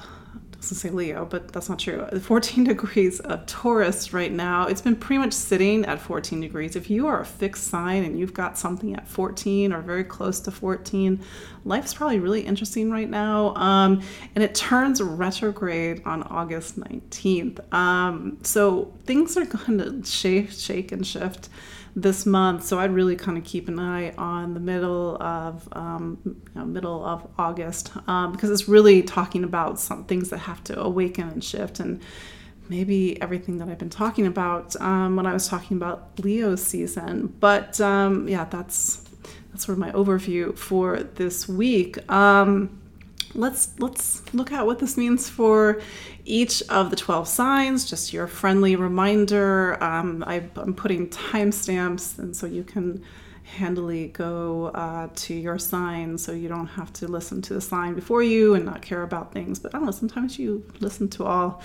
to 0.69 0.75
say 0.75 0.89
Leo, 0.89 1.25
but 1.25 1.51
that's 1.51 1.69
not 1.69 1.79
true. 1.79 2.05
14 2.19 2.63
degrees 2.63 3.19
of 3.19 3.45
Taurus 3.45 4.13
right 4.13 4.31
now. 4.31 4.67
It's 4.67 4.81
been 4.81 4.95
pretty 4.95 5.19
much 5.19 5.33
sitting 5.33 5.85
at 5.85 5.99
14 5.99 6.41
degrees. 6.41 6.75
If 6.75 6.89
you 6.89 7.07
are 7.07 7.21
a 7.21 7.25
fixed 7.25 7.65
sign 7.67 8.03
and 8.03 8.19
you've 8.19 8.33
got 8.33 8.57
something 8.57 8.95
at 8.95 9.07
14 9.07 9.73
or 9.73 9.81
very 9.81 10.03
close 10.03 10.39
to 10.41 10.51
14, 10.51 11.19
life's 11.65 11.93
probably 11.93 12.19
really 12.19 12.41
interesting 12.41 12.91
right 12.91 13.09
now. 13.09 13.55
Um, 13.55 14.01
and 14.35 14.43
it 14.43 14.55
turns 14.55 15.01
retrograde 15.01 16.01
on 16.05 16.23
August 16.23 16.79
19th. 16.79 17.73
Um, 17.73 18.37
so 18.43 18.93
things 19.05 19.37
are 19.37 19.45
going 19.45 19.77
to 20.03 20.03
shake, 20.09 20.51
shake 20.51 20.91
and 20.91 21.05
shift 21.05 21.49
this 21.95 22.25
month. 22.25 22.63
So 22.63 22.79
I'd 22.79 22.91
really 22.91 23.15
kind 23.15 23.37
of 23.37 23.43
keep 23.43 23.67
an 23.67 23.79
eye 23.79 24.11
on 24.17 24.53
the 24.53 24.59
middle 24.59 25.21
of 25.21 25.67
um, 25.73 26.19
you 26.23 26.35
know, 26.55 26.65
middle 26.65 27.05
of 27.05 27.27
August 27.37 27.91
um, 28.07 28.31
because 28.31 28.49
it's 28.49 28.67
really 28.67 29.03
talking 29.03 29.43
about 29.43 29.79
some 29.79 30.05
things 30.05 30.29
that 30.29 30.39
have 30.39 30.63
to 30.65 30.79
awaken 30.79 31.29
and 31.29 31.43
shift 31.43 31.79
and 31.79 32.01
maybe 32.69 33.21
everything 33.21 33.57
that 33.59 33.67
I've 33.67 33.77
been 33.77 33.89
talking 33.89 34.25
about 34.25 34.79
um, 34.81 35.15
when 35.15 35.25
I 35.25 35.33
was 35.33 35.47
talking 35.47 35.77
about 35.77 36.19
Leo 36.19 36.55
season. 36.55 37.27
But 37.39 37.79
um, 37.79 38.27
yeah, 38.27 38.45
that's 38.45 39.03
that's 39.51 39.65
sort 39.65 39.77
of 39.77 39.79
my 39.79 39.91
overview 39.91 40.57
for 40.57 41.03
this 41.03 41.47
week. 41.47 42.09
Um, 42.11 42.81
let's 43.35 43.69
let's 43.79 44.21
look 44.33 44.51
at 44.51 44.65
what 44.65 44.79
this 44.79 44.97
means 44.97 45.29
for 45.29 45.81
each 46.25 46.61
of 46.69 46.89
the 46.89 46.95
12 46.95 47.27
signs 47.27 47.89
just 47.89 48.13
your 48.13 48.27
friendly 48.27 48.75
reminder. 48.75 49.81
Um, 49.83 50.23
I, 50.25 50.43
am 50.57 50.73
putting 50.73 51.09
timestamps 51.09 52.17
and 52.19 52.35
so 52.35 52.47
you 52.47 52.63
can 52.63 53.03
handily 53.43 54.07
go 54.07 54.67
uh, 54.67 55.09
to 55.13 55.33
your 55.33 55.59
sign 55.59 56.17
so 56.17 56.31
you 56.31 56.47
don't 56.47 56.67
have 56.67 56.91
to 56.93 57.07
listen 57.07 57.41
to 57.41 57.53
the 57.53 57.61
sign 57.61 57.93
before 57.93 58.23
you 58.23 58.55
and 58.55 58.65
not 58.65 58.81
care 58.81 59.03
about 59.03 59.33
things. 59.33 59.59
But 59.59 59.75
i 59.75 59.77
don't 59.77 59.85
know 59.85 59.91
sometimes 59.91 60.39
you 60.39 60.65
listen 60.79 61.09
to 61.09 61.25
all 61.25 61.61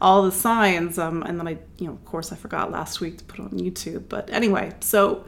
all 0.00 0.22
the 0.22 0.32
signs. 0.32 0.98
Um, 0.98 1.22
and 1.22 1.38
then 1.38 1.48
i 1.48 1.58
you 1.78 1.86
know 1.86 1.92
of 1.92 2.04
course 2.04 2.32
i 2.32 2.36
forgot 2.36 2.70
last 2.70 3.00
week 3.00 3.18
to 3.18 3.24
put 3.24 3.40
on 3.40 3.50
youtube. 3.50 4.08
But 4.08 4.30
anyway 4.30 4.72
so 4.80 5.24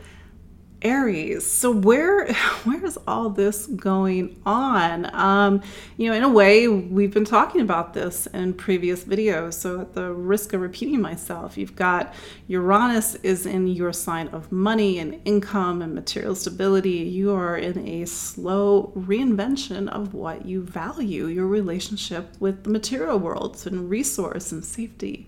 Aries. 0.83 1.51
So 1.51 1.71
where 1.71 2.33
where 2.65 2.85
is 2.85 2.99
all 3.07 3.31
this 3.31 3.67
going 3.67 4.41
on? 4.45 5.15
Um, 5.15 5.62
you 5.97 6.09
know, 6.09 6.17
in 6.17 6.23
a 6.23 6.29
way, 6.29 6.69
we've 6.69 7.12
been 7.12 7.25
talking 7.25 7.61
about 7.61 7.95
this 7.95 8.27
in 8.29 8.55
previous 8.55 9.05
videos. 9.05 9.55
So 9.55 9.81
at 9.81 9.95
the 9.95 10.12
risk 10.12 10.53
of 10.53 10.61
repeating 10.61 11.01
myself, 11.01 11.57
you've 11.57 11.77
got 11.77 12.15
Uranus 12.47 13.15
is 13.17 13.47
in 13.47 13.67
your 13.67 13.93
sign 13.93 14.29
of 14.29 14.53
money 14.53 14.99
and 14.99 15.21
income 15.25 15.83
and 15.83 15.95
material 15.95 16.35
stability. 16.35 16.91
You 16.91 17.35
are 17.35 17.57
in 17.57 17.87
a 17.87 18.05
slow 18.05 18.93
reinvention 18.97 19.89
of 19.89 20.15
what 20.15 20.47
you 20.47 20.62
value, 20.62 21.27
your 21.27 21.47
relationship 21.47 22.35
with 22.39 22.65
the 22.65 22.71
material 22.71 23.19
world 23.19 23.62
and 23.67 23.89
resource 23.89 24.53
and 24.53 24.65
safety 24.65 25.27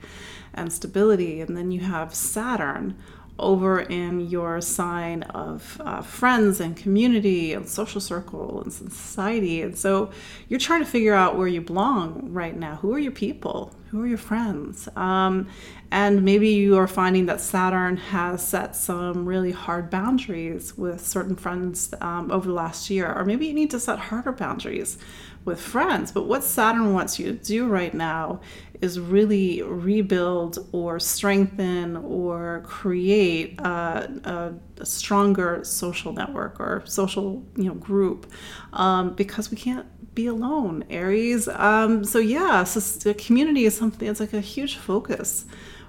and 0.55 0.73
stability. 0.73 1.41
And 1.41 1.57
then 1.57 1.71
you 1.71 1.81
have 1.81 2.15
Saturn 2.15 2.97
over 3.39 3.81
in 3.81 4.21
your 4.29 4.61
sign 4.61 5.23
of 5.23 5.81
uh, 5.85 6.03
friends 6.03 6.61
and 6.61 6.77
community 6.77 7.53
and 7.53 7.69
social 7.69 8.01
circle 8.01 8.63
and 8.63 8.73
society. 8.73 9.63
And 9.63 9.77
so 9.77 10.11
you're 10.49 10.61
trying 10.61 10.85
to 10.85 10.91
figure 10.91 11.15
out 11.15 11.37
where 11.37 11.49
you 11.49 11.61
belong 11.61 12.33
right 12.33 12.57
now. 12.57 12.77
Who 12.77 12.93
are 12.95 12.99
your 12.99 13.13
people? 13.13 13.75
Who 13.91 14.03
are 14.03 14.07
your 14.07 14.19
friends? 14.19 14.89
Um, 14.97 15.49
and 15.91 16.23
maybe 16.23 16.49
you 16.49 16.77
are 16.77 16.87
finding 16.87 17.27
that 17.27 17.41
Saturn 17.41 17.97
has 17.97 18.47
set 18.47 18.77
some 18.77 19.25
really 19.25 19.53
hard 19.53 19.89
boundaries 19.89 20.77
with 20.77 21.01
certain 21.01 21.35
friends 21.35 21.95
um, 22.01 22.31
over 22.31 22.47
the 22.47 22.55
last 22.55 22.91
year. 22.91 23.11
Or 23.11 23.25
maybe 23.25 23.47
you 23.47 23.55
need 23.55 23.71
to 23.71 23.81
set 23.81 23.99
harder 23.99 24.33
boundaries 24.33 24.99
with 25.47 25.59
friends. 25.59 26.13
But 26.13 26.27
what 26.27 26.45
Saturn 26.45 26.93
wants 26.93 27.19
you 27.19 27.27
to 27.27 27.33
do 27.33 27.69
right 27.69 27.95
now 27.95 28.41
is 28.83 29.01
really 29.01 29.63
rebuild 29.63 30.59
or 30.73 31.01
strengthen 31.01 31.97
or 31.97 32.63
create 32.67 33.59
a, 33.61 34.55
a 34.79 34.87
stronger 34.87 35.65
social 35.65 36.13
network 36.13 36.61
or 36.61 36.83
social 36.85 37.45
you 37.57 37.65
know 37.65 37.75
group 37.75 38.31
um, 38.73 39.15
because 39.15 39.51
we 39.51 39.57
can't 39.57 39.87
be 40.15 40.27
alone 40.27 40.85
aries 40.91 41.49
um, 41.49 42.05
so 42.05 42.21
yeah 42.21 42.63
so 42.63 43.13
community 43.15 43.65
is 43.65 43.77
something 43.77 44.07
that's 44.07 44.21
like 44.21 44.33
a 44.33 44.41
huge 44.41 44.77
focus 44.77 45.45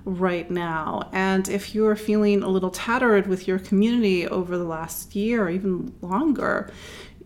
right 0.09 0.49
now 0.49 1.09
and 1.13 1.47
if 1.49 1.73
you're 1.75 1.95
feeling 1.95 2.43
a 2.43 2.47
little 2.47 2.71
tattered 2.71 3.27
with 3.27 3.47
your 3.47 3.59
community 3.59 4.27
over 4.27 4.57
the 4.57 4.63
last 4.63 5.15
year 5.15 5.43
or 5.43 5.49
even 5.49 5.93
longer 6.01 6.71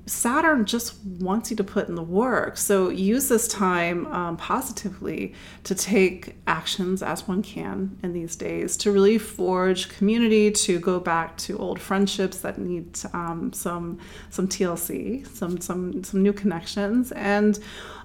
Saturn 0.06 0.66
just 0.66 0.96
wants 1.06 1.50
you 1.50 1.56
to 1.58 1.64
put 1.64 1.88
in 1.88 1.96
the 1.96 2.04
work. 2.04 2.58
So 2.58 2.90
use 2.90 3.30
this 3.30 3.48
time 3.48 4.06
um, 4.08 4.36
positively 4.36 5.34
to 5.64 5.74
take 5.74 6.36
actions 6.46 7.02
as 7.02 7.26
one 7.26 7.42
can 7.42 7.98
in 8.04 8.12
these 8.12 8.36
days 8.36 8.76
to 8.78 8.92
really 8.92 9.18
forge 9.18 9.88
community, 9.88 10.52
to 10.52 10.80
go 10.80 11.00
back 11.00 11.38
to 11.38 11.58
old 11.58 11.80
friendships 11.80 12.40
that 12.40 12.58
need 12.58 13.00
um, 13.14 13.54
some 13.54 13.98
some 14.30 14.48
TLC, 14.48 15.26
some 15.28 15.62
some 15.62 16.04
some 16.04 16.22
new 16.22 16.34
connections, 16.34 17.14
and 17.14 17.60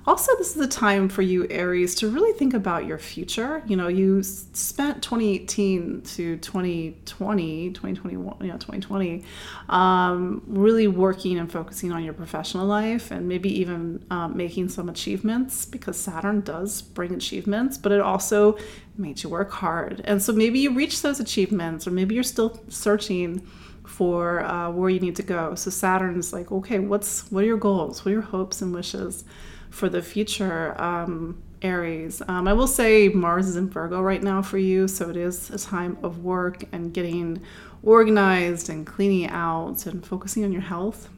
also, 0.08 0.34
this 0.38 0.56
is 0.56 0.62
a 0.62 0.66
time 0.66 1.10
for 1.10 1.20
you, 1.20 1.46
Aries, 1.50 1.94
to 1.96 2.08
really 2.08 2.32
think 2.38 2.54
about 2.54 2.86
your 2.86 2.96
future. 2.96 3.62
You 3.66 3.76
know, 3.76 3.88
you 3.88 4.22
spent 4.22 5.02
2018 5.02 6.00
to 6.00 6.38
2020, 6.38 7.72
2021, 7.72 8.36
you 8.40 8.46
know, 8.46 8.54
2020, 8.54 9.22
um, 9.68 10.42
really 10.46 10.88
working 10.88 11.38
and 11.38 11.52
focusing 11.52 11.92
on 11.92 12.02
your 12.04 12.14
professional 12.14 12.64
life 12.64 13.10
and 13.10 13.28
maybe 13.28 13.50
even 13.60 14.02
um, 14.10 14.34
making 14.34 14.70
some 14.70 14.88
achievements 14.88 15.66
because 15.66 15.98
Saturn 15.98 16.40
does 16.40 16.80
bring 16.80 17.12
achievements, 17.12 17.76
but 17.76 17.92
it 17.92 18.00
also 18.00 18.56
made 18.96 19.22
you 19.22 19.28
work 19.28 19.50
hard. 19.50 20.00
And 20.06 20.22
so 20.22 20.32
maybe 20.32 20.58
you 20.58 20.72
reach 20.74 21.02
those 21.02 21.20
achievements, 21.20 21.86
or 21.86 21.90
maybe 21.90 22.14
you're 22.14 22.24
still 22.24 22.58
searching 22.70 23.46
for 23.86 24.40
uh, 24.40 24.70
where 24.70 24.88
you 24.88 25.00
need 25.00 25.16
to 25.16 25.22
go. 25.22 25.54
So 25.54 25.68
Saturn's 25.68 26.32
like, 26.32 26.50
okay, 26.50 26.78
what's 26.78 27.30
what 27.30 27.44
are 27.44 27.46
your 27.46 27.58
goals? 27.58 28.06
What 28.06 28.10
are 28.10 28.14
your 28.14 28.22
hopes 28.22 28.62
and 28.62 28.72
wishes? 28.72 29.24
For 29.70 29.88
the 29.88 30.02
future, 30.02 30.80
um, 30.80 31.42
Aries. 31.62 32.22
Um, 32.28 32.46
I 32.46 32.52
will 32.52 32.66
say 32.68 33.08
Mars 33.08 33.48
is 33.48 33.56
in 33.56 33.68
Virgo 33.68 34.00
right 34.00 34.22
now 34.22 34.42
for 34.42 34.58
you, 34.58 34.86
so 34.86 35.10
it 35.10 35.16
is 35.16 35.50
a 35.50 35.58
time 35.58 35.98
of 36.02 36.24
work 36.24 36.64
and 36.72 36.92
getting 36.94 37.42
organized 37.82 38.68
and 38.68 38.86
cleaning 38.86 39.28
out 39.28 39.86
and 39.86 40.04
focusing 40.04 40.44
on 40.44 40.52
your 40.52 40.62
health 40.62 41.08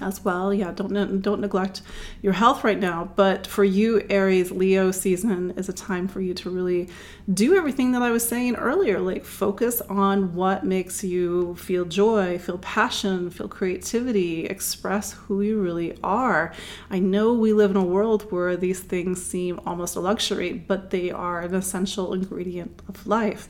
as 0.00 0.24
well. 0.24 0.52
Yeah, 0.52 0.72
don't 0.72 1.20
don't 1.20 1.40
neglect 1.40 1.82
your 2.20 2.32
health 2.32 2.64
right 2.64 2.78
now. 2.78 3.10
But 3.16 3.46
for 3.46 3.64
you, 3.64 4.04
Aries, 4.08 4.50
Leo 4.50 4.90
season 4.90 5.52
is 5.56 5.68
a 5.68 5.72
time 5.72 6.08
for 6.08 6.20
you 6.20 6.34
to 6.34 6.50
really 6.50 6.88
do 7.32 7.56
everything 7.56 7.92
that 7.92 8.02
I 8.02 8.10
was 8.10 8.26
saying 8.26 8.56
earlier. 8.56 9.00
Like 9.00 9.24
focus 9.24 9.80
on 9.82 10.34
what 10.34 10.64
makes 10.64 11.04
you 11.04 11.54
feel 11.56 11.84
joy, 11.84 12.38
feel 12.38 12.58
passion, 12.58 13.30
feel 13.30 13.48
creativity, 13.48 14.46
express 14.46 15.12
who 15.12 15.42
you 15.42 15.60
really 15.60 15.98
are. 16.02 16.52
I 16.90 16.98
know 16.98 17.32
we 17.34 17.52
live 17.52 17.70
in 17.70 17.76
a 17.76 17.84
world 17.84 18.30
where 18.30 18.56
these 18.56 18.80
things 18.80 19.22
seem 19.24 19.60
almost 19.66 19.96
a 19.96 20.00
luxury, 20.00 20.52
but 20.52 20.90
they 20.90 21.10
are 21.10 21.40
an 21.40 21.54
essential 21.54 22.12
ingredient 22.12 22.82
of 22.88 23.06
life 23.06 23.48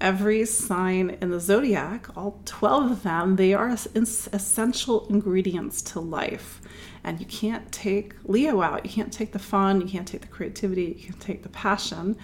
every 0.00 0.44
sign 0.44 1.16
in 1.20 1.30
the 1.30 1.40
zodiac, 1.40 2.16
all 2.16 2.40
12 2.44 2.90
of 2.90 3.02
them, 3.02 3.36
they 3.36 3.54
are 3.54 3.68
essential 3.70 5.06
ingredients 5.08 5.82
to 5.82 6.00
life. 6.00 6.60
And 7.04 7.20
you 7.20 7.26
can't 7.26 7.70
take 7.70 8.14
Leo 8.24 8.62
out. 8.62 8.84
You 8.84 8.90
can't 8.90 9.12
take 9.12 9.32
the 9.32 9.38
fun, 9.38 9.80
you 9.80 9.86
can't 9.86 10.08
take 10.08 10.22
the 10.22 10.26
creativity, 10.26 10.96
you 10.98 11.04
can't 11.06 11.20
take 11.20 11.42
the 11.42 11.48
passion. 11.48 12.16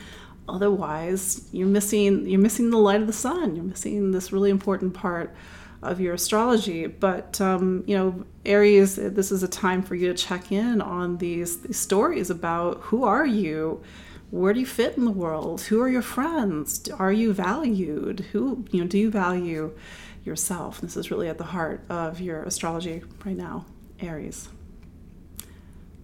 Otherwise, 0.48 1.48
you're 1.52 1.68
missing 1.68 2.26
you're 2.26 2.40
missing 2.40 2.70
the 2.70 2.78
light 2.78 3.00
of 3.00 3.06
the 3.06 3.12
sun. 3.12 3.54
You're 3.54 3.64
missing 3.64 4.10
this 4.10 4.32
really 4.32 4.50
important 4.50 4.92
part 4.92 5.34
of 5.82 6.00
your 6.00 6.14
astrology. 6.14 6.86
But 6.86 7.40
um, 7.40 7.84
you 7.86 7.96
know, 7.96 8.24
Aries, 8.44 8.96
this 8.96 9.30
is 9.30 9.42
a 9.42 9.48
time 9.48 9.82
for 9.82 9.94
you 9.94 10.08
to 10.08 10.14
check 10.14 10.50
in 10.50 10.80
on 10.80 11.18
these, 11.18 11.60
these 11.60 11.78
stories 11.78 12.30
about 12.30 12.80
who 12.80 13.04
are 13.04 13.26
you 13.26 13.82
where 14.32 14.54
do 14.54 14.60
you 14.60 14.66
fit 14.66 14.96
in 14.96 15.04
the 15.04 15.10
world? 15.10 15.60
Who 15.60 15.82
are 15.82 15.90
your 15.90 16.00
friends? 16.00 16.88
Are 16.88 17.12
you 17.12 17.34
valued? 17.34 18.20
Who, 18.32 18.64
you 18.70 18.80
know, 18.80 18.86
do 18.86 18.96
you 18.96 19.10
value 19.10 19.76
yourself? 20.24 20.80
This 20.80 20.96
is 20.96 21.10
really 21.10 21.28
at 21.28 21.36
the 21.36 21.44
heart 21.44 21.84
of 21.90 22.18
your 22.18 22.42
astrology 22.44 23.02
right 23.26 23.36
now, 23.36 23.66
Aries. 24.00 24.48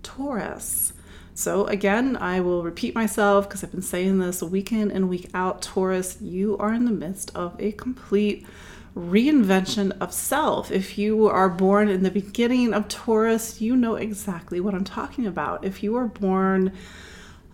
Taurus. 0.03 0.93
So, 1.33 1.65
again, 1.69 2.19
I 2.19 2.41
will 2.41 2.63
repeat 2.63 2.95
myself 2.95 3.49
because 3.49 3.65
I've 3.65 3.71
been 3.71 3.81
saying 3.81 4.19
this 4.19 4.43
week 4.43 4.73
in 4.73 4.91
and 4.91 5.09
week 5.09 5.31
out. 5.33 5.63
Taurus, 5.63 6.21
you 6.21 6.59
are 6.59 6.75
in 6.75 6.85
the 6.85 6.91
midst 6.91 7.35
of 7.35 7.57
a 7.59 7.73
complete 7.73 8.47
reinvention 8.95 9.97
of 10.03 10.13
self. 10.13 10.71
If 10.71 10.99
you 10.99 11.29
are 11.29 11.49
born 11.49 11.89
in 11.89 12.03
the 12.03 12.11
beginning 12.11 12.75
of 12.75 12.89
Taurus, 12.89 13.63
you 13.63 13.75
know 13.75 13.95
exactly 13.95 14.61
what 14.61 14.75
I'm 14.75 14.85
talking 14.85 15.25
about. 15.25 15.65
If 15.65 15.83
you 15.83 15.97
are 15.97 16.09
born 16.09 16.73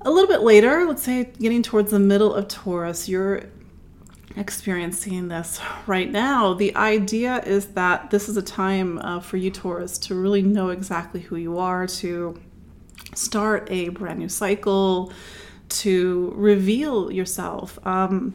a 0.04 0.10
little 0.10 0.28
bit 0.28 0.42
later, 0.42 0.84
let's 0.84 1.02
say 1.02 1.24
getting 1.38 1.62
towards 1.62 1.90
the 1.90 1.98
middle 1.98 2.34
of 2.34 2.48
Taurus, 2.48 3.08
you're 3.08 3.44
experiencing 4.36 5.28
this 5.28 5.60
right 5.86 6.10
now. 6.10 6.54
The 6.54 6.74
idea 6.76 7.42
is 7.44 7.68
that 7.68 8.10
this 8.10 8.28
is 8.28 8.36
a 8.36 8.42
time 8.42 8.98
uh, 8.98 9.20
for 9.20 9.36
you, 9.36 9.50
Taurus, 9.50 9.96
to 9.98 10.14
really 10.14 10.42
know 10.42 10.70
exactly 10.70 11.20
who 11.20 11.36
you 11.36 11.58
are, 11.58 11.86
to 11.86 12.40
start 13.14 13.68
a 13.70 13.90
brand 13.90 14.18
new 14.18 14.28
cycle, 14.28 15.12
to 15.68 16.32
reveal 16.36 17.10
yourself. 17.10 17.78
Um, 17.86 18.34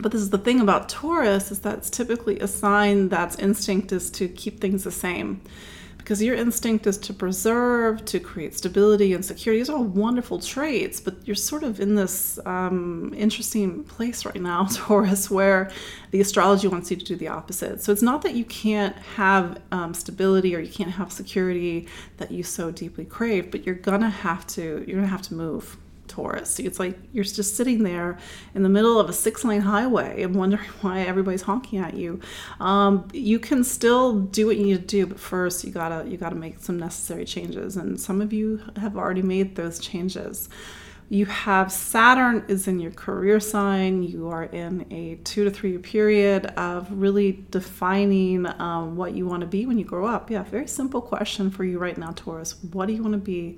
but 0.00 0.12
this 0.12 0.20
is 0.20 0.30
the 0.30 0.38
thing 0.38 0.60
about 0.60 0.88
Taurus 0.88 1.50
is 1.50 1.60
that 1.60 1.78
it's 1.78 1.90
typically 1.90 2.38
a 2.40 2.48
sign 2.48 3.08
that's 3.08 3.36
instinct 3.36 3.92
is 3.92 4.10
to 4.12 4.28
keep 4.28 4.60
things 4.60 4.84
the 4.84 4.92
same 4.92 5.40
because 6.08 6.22
your 6.22 6.36
instinct 6.36 6.86
is 6.86 6.96
to 6.96 7.12
preserve, 7.12 8.02
to 8.06 8.18
create 8.18 8.56
stability 8.56 9.12
and 9.12 9.22
security. 9.22 9.60
These 9.60 9.68
are 9.68 9.76
all 9.76 9.84
wonderful 9.84 10.38
traits, 10.40 11.00
but 11.00 11.16
you're 11.28 11.36
sort 11.36 11.62
of 11.62 11.80
in 11.80 11.96
this 11.96 12.38
um, 12.46 13.12
interesting 13.14 13.84
place 13.84 14.24
right 14.24 14.40
now, 14.40 14.64
Taurus, 14.72 15.30
where 15.30 15.70
the 16.10 16.22
astrology 16.22 16.66
wants 16.66 16.90
you 16.90 16.96
to 16.96 17.04
do 17.04 17.14
the 17.14 17.28
opposite. 17.28 17.82
So 17.82 17.92
it's 17.92 18.00
not 18.00 18.22
that 18.22 18.32
you 18.32 18.46
can't 18.46 18.96
have 18.96 19.60
um, 19.70 19.92
stability 19.92 20.56
or 20.56 20.60
you 20.60 20.72
can't 20.72 20.92
have 20.92 21.12
security 21.12 21.86
that 22.16 22.30
you 22.30 22.42
so 22.42 22.70
deeply 22.70 23.04
crave, 23.04 23.50
but 23.50 23.66
you're 23.66 23.74
gonna 23.74 24.08
have 24.08 24.46
to 24.46 24.82
you're 24.86 24.96
gonna 24.96 25.08
have 25.08 25.20
to 25.28 25.34
move 25.34 25.76
Taurus. 26.08 26.58
It's 26.58 26.78
like 26.78 26.98
you're 27.12 27.24
just 27.24 27.56
sitting 27.56 27.82
there 27.82 28.18
in 28.54 28.62
the 28.62 28.68
middle 28.68 28.98
of 28.98 29.08
a 29.08 29.12
six 29.12 29.44
lane 29.44 29.60
highway 29.60 30.22
and 30.22 30.34
wondering 30.34 30.68
why 30.80 31.00
everybody's 31.00 31.42
honking 31.42 31.78
at 31.78 31.94
you. 31.94 32.20
Um, 32.60 33.08
you 33.12 33.38
can 33.38 33.64
still 33.64 34.20
do 34.20 34.46
what 34.46 34.56
you 34.56 34.64
need 34.64 34.80
to 34.80 34.86
do, 34.86 35.06
but 35.06 35.20
first 35.20 35.64
you 35.64 35.72
gotta 35.72 36.08
you 36.08 36.16
gotta 36.16 36.36
make 36.36 36.58
some 36.58 36.78
necessary 36.78 37.24
changes, 37.24 37.76
and 37.76 38.00
some 38.00 38.20
of 38.20 38.32
you 38.32 38.62
have 38.76 38.96
already 38.96 39.22
made 39.22 39.54
those 39.56 39.78
changes. 39.78 40.48
You 41.10 41.24
have 41.24 41.72
Saturn 41.72 42.44
is 42.48 42.68
in 42.68 42.80
your 42.80 42.90
career 42.90 43.40
sign. 43.40 44.02
You 44.02 44.28
are 44.28 44.44
in 44.44 44.84
a 44.92 45.14
two 45.24 45.44
to 45.44 45.50
three 45.50 45.70
year 45.70 45.78
period 45.78 46.46
of 46.58 46.86
really 46.90 47.44
defining 47.50 48.46
um, 48.60 48.94
what 48.94 49.14
you 49.14 49.26
want 49.26 49.40
to 49.40 49.46
be 49.46 49.64
when 49.64 49.78
you 49.78 49.86
grow 49.86 50.06
up. 50.06 50.30
Yeah, 50.30 50.42
very 50.42 50.66
simple 50.66 51.00
question 51.00 51.50
for 51.50 51.64
you 51.64 51.78
right 51.78 51.96
now, 51.96 52.12
Taurus. 52.14 52.62
What 52.72 52.86
do 52.88 52.92
you 52.92 53.02
want 53.02 53.14
to 53.14 53.18
be 53.18 53.56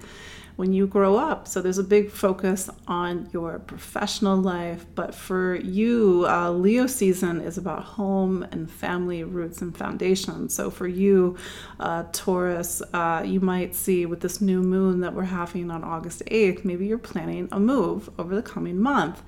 when 0.60 0.74
you 0.74 0.86
grow 0.86 1.16
up. 1.16 1.48
So 1.48 1.62
there's 1.62 1.78
a 1.78 1.82
big 1.82 2.10
focus 2.10 2.68
on 2.86 3.30
your 3.32 3.60
professional 3.60 4.36
life. 4.36 4.84
But 4.94 5.14
for 5.14 5.54
you, 5.54 6.26
uh, 6.28 6.50
Leo 6.50 6.86
season 6.86 7.40
is 7.40 7.56
about 7.56 7.82
home 7.82 8.42
and 8.52 8.70
family 8.70 9.24
roots 9.24 9.62
and 9.62 9.74
foundation. 9.74 10.50
So 10.50 10.68
for 10.70 10.86
you, 10.86 11.38
uh, 11.80 12.04
Taurus, 12.12 12.82
uh, 12.92 13.22
you 13.24 13.40
might 13.40 13.74
see 13.74 14.04
with 14.04 14.20
this 14.20 14.42
new 14.42 14.62
moon 14.62 15.00
that 15.00 15.14
we're 15.14 15.22
having 15.22 15.70
on 15.70 15.82
August 15.82 16.22
8th, 16.26 16.62
maybe 16.62 16.86
you're 16.86 16.98
planning 16.98 17.48
a 17.52 17.58
move 17.58 18.10
over 18.18 18.34
the 18.34 18.42
coming 18.42 18.78
month. 18.78 19.22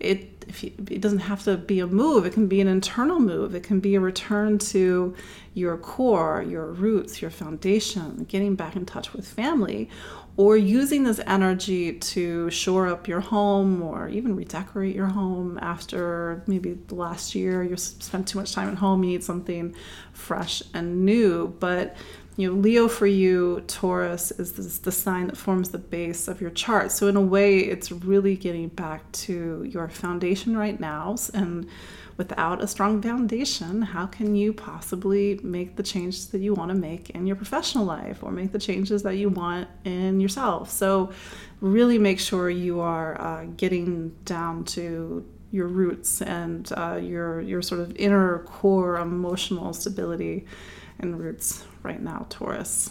It 0.00 0.38
you, 0.62 0.72
it 0.90 1.00
doesn't 1.00 1.18
have 1.18 1.44
to 1.44 1.56
be 1.56 1.80
a 1.80 1.86
move. 1.86 2.24
It 2.24 2.32
can 2.32 2.46
be 2.46 2.60
an 2.60 2.68
internal 2.68 3.20
move. 3.20 3.54
It 3.54 3.62
can 3.62 3.80
be 3.80 3.94
a 3.94 4.00
return 4.00 4.58
to 4.58 5.14
your 5.54 5.76
core, 5.76 6.42
your 6.42 6.72
roots, 6.72 7.20
your 7.20 7.30
foundation, 7.30 8.24
getting 8.28 8.54
back 8.54 8.76
in 8.76 8.86
touch 8.86 9.12
with 9.12 9.26
family 9.26 9.90
or 10.38 10.56
using 10.56 11.02
this 11.02 11.20
energy 11.26 11.94
to 11.94 12.48
shore 12.48 12.86
up 12.86 13.08
your 13.08 13.18
home 13.18 13.82
or 13.82 14.08
even 14.08 14.36
redecorate 14.36 14.94
your 14.94 15.08
home 15.08 15.58
after 15.60 16.44
maybe 16.46 16.74
the 16.86 16.94
last 16.94 17.34
year 17.34 17.64
you 17.64 17.76
spent 17.76 18.28
too 18.28 18.38
much 18.38 18.52
time 18.52 18.68
at 18.68 18.76
home, 18.76 19.02
you 19.02 19.10
need 19.10 19.24
something 19.24 19.74
fresh 20.12 20.62
and 20.74 21.04
new. 21.04 21.48
But 21.58 21.96
you 22.36 22.54
know, 22.54 22.60
Leo 22.60 22.86
for 22.86 23.08
you, 23.08 23.64
Taurus 23.66 24.30
is 24.30 24.52
this, 24.52 24.78
the 24.78 24.92
sign 24.92 25.26
that 25.26 25.36
forms 25.36 25.70
the 25.70 25.78
base 25.78 26.28
of 26.28 26.40
your 26.40 26.50
chart. 26.50 26.92
So 26.92 27.08
in 27.08 27.16
a 27.16 27.20
way, 27.20 27.58
it's 27.58 27.90
really 27.90 28.36
getting 28.36 28.68
back 28.68 29.10
to 29.10 29.64
your 29.68 29.88
foundation 29.88 30.56
right 30.56 30.78
now. 30.78 31.16
And 31.34 31.68
without 32.18 32.62
a 32.62 32.66
strong 32.66 33.00
foundation, 33.00 33.80
how 33.80 34.04
can 34.04 34.34
you 34.34 34.52
possibly 34.52 35.38
make 35.44 35.76
the 35.76 35.82
changes 35.84 36.26
that 36.26 36.40
you 36.40 36.52
want 36.52 36.68
to 36.68 36.74
make 36.74 37.10
in 37.10 37.26
your 37.26 37.36
professional 37.36 37.84
life 37.84 38.22
or 38.24 38.32
make 38.32 38.50
the 38.50 38.58
changes 38.58 39.04
that 39.04 39.16
you 39.16 39.28
want 39.28 39.68
in 39.84 40.20
yourself? 40.20 40.68
So 40.68 41.12
really 41.60 41.96
make 41.96 42.18
sure 42.18 42.50
you 42.50 42.80
are 42.80 43.18
uh, 43.20 43.44
getting 43.56 44.10
down 44.24 44.64
to 44.64 45.24
your 45.52 45.68
roots 45.68 46.20
and 46.20 46.70
uh, 46.76 46.98
your 47.00 47.40
your 47.40 47.62
sort 47.62 47.80
of 47.80 47.96
inner 47.96 48.40
core 48.40 48.98
emotional 48.98 49.72
stability 49.72 50.44
and 50.98 51.18
roots 51.18 51.64
right 51.82 52.02
now, 52.02 52.26
Taurus. 52.28 52.90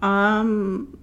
Um, 0.00 0.98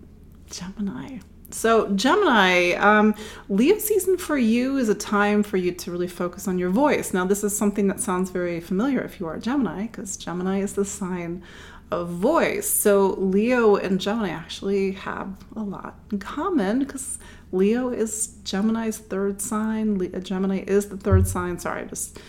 Gemini. 0.50 1.20
So, 1.52 1.90
Gemini, 1.90 2.74
um, 2.74 3.16
Leo 3.48 3.78
season 3.80 4.18
for 4.18 4.38
you 4.38 4.78
is 4.78 4.90
a 4.90 4.96
time 4.96 5.42
for 5.44 5.58
you 5.58 5.72
to 5.72 5.92
really 5.92 6.08
focus 6.08 6.48
on 6.48 6.60
your 6.60 6.70
voice. 6.70 7.14
Now, 7.14 7.26
this 7.26 7.44
is 7.44 7.58
something 7.58 7.88
that 7.88 8.00
sounds 8.00 8.30
very 8.30 8.60
familiar 8.60 9.02
if 9.02 9.20
you 9.20 9.26
are 9.28 9.36
a 9.36 9.40
Gemini, 9.40 9.88
because 9.88 10.16
Gemini 10.16 10.62
is 10.62 10.74
the 10.74 10.86
sign 10.86 11.44
of 11.92 12.10
voice. 12.10 12.70
So, 12.70 13.16
Leo 13.18 13.76
and 13.76 14.00
Gemini 14.00 14.30
actually 14.30 14.92
have 14.92 15.44
a 15.56 15.62
lot 15.62 15.96
in 16.12 16.20
common 16.20 16.80
because 16.80 17.18
Leo 17.52 17.90
is 17.90 18.28
Gemini's 18.44 19.00
third 19.00 19.42
sign. 19.42 19.98
Le- 19.98 20.20
Gemini 20.20 20.64
is 20.68 20.90
the 20.90 20.98
third 20.98 21.28
sign. 21.28 21.58
Sorry, 21.58 21.82
I'm 21.82 21.90
just 21.90 22.20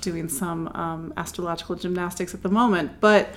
doing 0.00 0.30
some 0.30 0.68
um, 0.68 1.12
astrological 1.18 1.76
gymnastics 1.76 2.32
at 2.32 2.42
the 2.42 2.48
moment. 2.48 2.92
But 3.00 3.28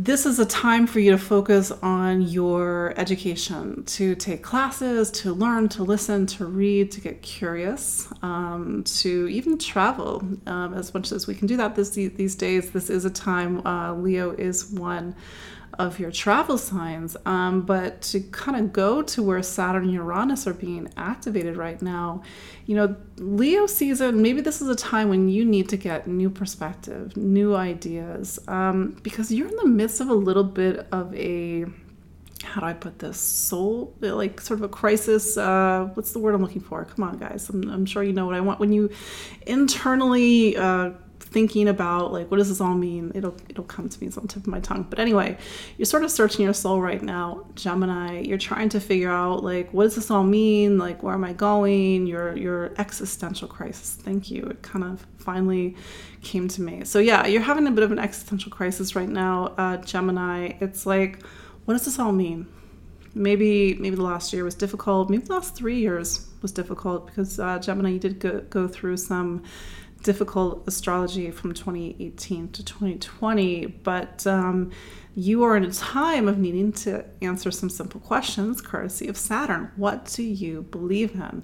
this 0.00 0.26
is 0.26 0.38
a 0.38 0.46
time 0.46 0.86
for 0.86 1.00
you 1.00 1.10
to 1.10 1.18
focus 1.18 1.72
on 1.82 2.22
your 2.22 2.94
education, 2.96 3.82
to 3.82 4.14
take 4.14 4.44
classes, 4.44 5.10
to 5.10 5.32
learn, 5.32 5.68
to 5.70 5.82
listen, 5.82 6.24
to 6.24 6.46
read, 6.46 6.92
to 6.92 7.00
get 7.00 7.20
curious, 7.20 8.08
um, 8.22 8.84
to 8.84 9.26
even 9.26 9.58
travel 9.58 10.22
um, 10.46 10.72
as 10.74 10.94
much 10.94 11.10
as 11.10 11.26
we 11.26 11.34
can 11.34 11.48
do 11.48 11.56
that 11.56 11.74
this, 11.74 11.90
these 11.90 12.36
days. 12.36 12.70
This 12.70 12.90
is 12.90 13.04
a 13.04 13.10
time, 13.10 13.66
uh, 13.66 13.92
Leo 13.92 14.30
is 14.30 14.70
one 14.70 15.16
of 15.78 15.98
your 15.98 16.10
travel 16.10 16.58
signs, 16.58 17.16
um, 17.26 17.62
but 17.62 18.02
to 18.02 18.20
kind 18.20 18.58
of 18.58 18.72
go 18.72 19.02
to 19.02 19.22
where 19.22 19.42
Saturn 19.42 19.84
and 19.84 19.92
Uranus 19.92 20.46
are 20.46 20.54
being 20.54 20.88
activated 20.96 21.56
right 21.56 21.80
now, 21.80 22.22
you 22.66 22.74
know, 22.74 22.96
Leo 23.16 23.66
season, 23.66 24.22
maybe 24.22 24.40
this 24.40 24.60
is 24.60 24.68
a 24.68 24.74
time 24.74 25.08
when 25.08 25.28
you 25.28 25.44
need 25.44 25.68
to 25.68 25.76
get 25.76 26.06
new 26.06 26.30
perspective, 26.30 27.16
new 27.16 27.54
ideas, 27.54 28.38
um, 28.48 28.98
because 29.02 29.30
you're 29.30 29.48
in 29.48 29.56
the 29.56 29.66
midst 29.66 30.00
of 30.00 30.08
a 30.08 30.14
little 30.14 30.44
bit 30.44 30.86
of 30.92 31.14
a 31.14 31.66
how 32.44 32.60
do 32.60 32.66
I 32.66 32.72
put 32.72 32.98
this? 32.98 33.18
Soul, 33.18 33.94
like 34.00 34.40
sort 34.40 34.60
of 34.60 34.64
a 34.64 34.68
crisis. 34.68 35.36
Uh, 35.36 35.90
what's 35.94 36.12
the 36.12 36.18
word 36.18 36.34
I'm 36.34 36.40
looking 36.40 36.62
for? 36.62 36.84
Come 36.84 37.04
on, 37.04 37.18
guys. 37.18 37.48
I'm, 37.50 37.68
I'm 37.68 37.84
sure 37.84 38.02
you 38.02 38.12
know 38.12 38.26
what 38.26 38.34
I 38.34 38.40
want. 38.40 38.60
When 38.60 38.72
you 38.72 38.90
internally 39.46 40.56
uh, 40.56 40.92
thinking 41.30 41.68
about 41.68 42.12
like 42.12 42.30
what 42.30 42.38
does 42.38 42.48
this 42.48 42.60
all 42.60 42.74
mean? 42.74 43.12
It'll 43.14 43.36
it'll 43.48 43.64
come 43.64 43.88
to 43.88 44.00
me 44.00 44.06
it's 44.06 44.16
on 44.16 44.24
the 44.24 44.28
tip 44.28 44.42
of 44.42 44.46
my 44.46 44.60
tongue. 44.60 44.86
But 44.88 44.98
anyway 44.98 45.36
you're 45.76 45.86
sort 45.86 46.02
of 46.04 46.10
searching 46.10 46.44
your 46.44 46.54
soul 46.54 46.80
right 46.80 47.02
now 47.02 47.44
gemini. 47.54 48.20
You're 48.20 48.38
trying 48.38 48.70
to 48.70 48.80
figure 48.80 49.10
out 49.10 49.44
like 49.44 49.72
what 49.72 49.84
does 49.84 49.94
this 49.94 50.10
all 50.10 50.24
mean? 50.24 50.78
Like 50.78 51.02
where 51.02 51.14
am 51.14 51.24
i 51.24 51.32
going? 51.32 52.06
Your 52.06 52.36
your 52.36 52.72
existential 52.78 53.48
crisis. 53.48 53.98
Thank 54.00 54.30
you. 54.30 54.44
It 54.44 54.62
kind 54.62 54.84
of 54.84 55.06
finally 55.18 55.76
came 56.22 56.48
to 56.48 56.62
me. 56.62 56.84
So 56.84 56.98
yeah 56.98 57.26
you're 57.26 57.42
having 57.42 57.66
a 57.66 57.70
bit 57.70 57.84
of 57.84 57.92
an 57.92 57.98
existential 57.98 58.50
crisis 58.50 58.96
right 58.96 59.08
now 59.08 59.54
uh, 59.58 59.76
gemini. 59.78 60.52
It's 60.60 60.86
like 60.86 61.22
what 61.66 61.74
does 61.74 61.84
this 61.84 61.98
all 61.98 62.12
mean? 62.12 62.46
Maybe 63.14 63.74
maybe 63.74 63.96
the 63.96 64.02
last 64.02 64.32
year 64.32 64.44
was 64.44 64.54
difficult. 64.54 65.10
Maybe 65.10 65.24
the 65.24 65.34
last 65.34 65.54
three 65.54 65.78
years 65.80 66.26
was 66.40 66.52
difficult 66.52 67.06
because 67.06 67.38
uh, 67.38 67.58
gemini 67.58 67.90
you 67.90 67.98
did 67.98 68.18
go, 68.20 68.40
go 68.48 68.68
through 68.68 68.96
some 68.96 69.42
difficult 70.02 70.66
astrology 70.66 71.30
from 71.30 71.54
2018 71.54 72.48
to 72.52 72.64
2020, 72.64 73.66
but 73.66 74.26
um, 74.26 74.70
you 75.14 75.42
are 75.42 75.56
in 75.56 75.64
a 75.64 75.72
time 75.72 76.28
of 76.28 76.38
needing 76.38 76.72
to 76.72 77.04
answer 77.22 77.50
some 77.50 77.68
simple 77.68 78.00
questions 78.00 78.60
courtesy 78.60 79.08
of 79.08 79.16
Saturn. 79.16 79.70
What 79.76 80.12
do 80.14 80.22
you 80.22 80.62
believe 80.62 81.14
in? 81.14 81.42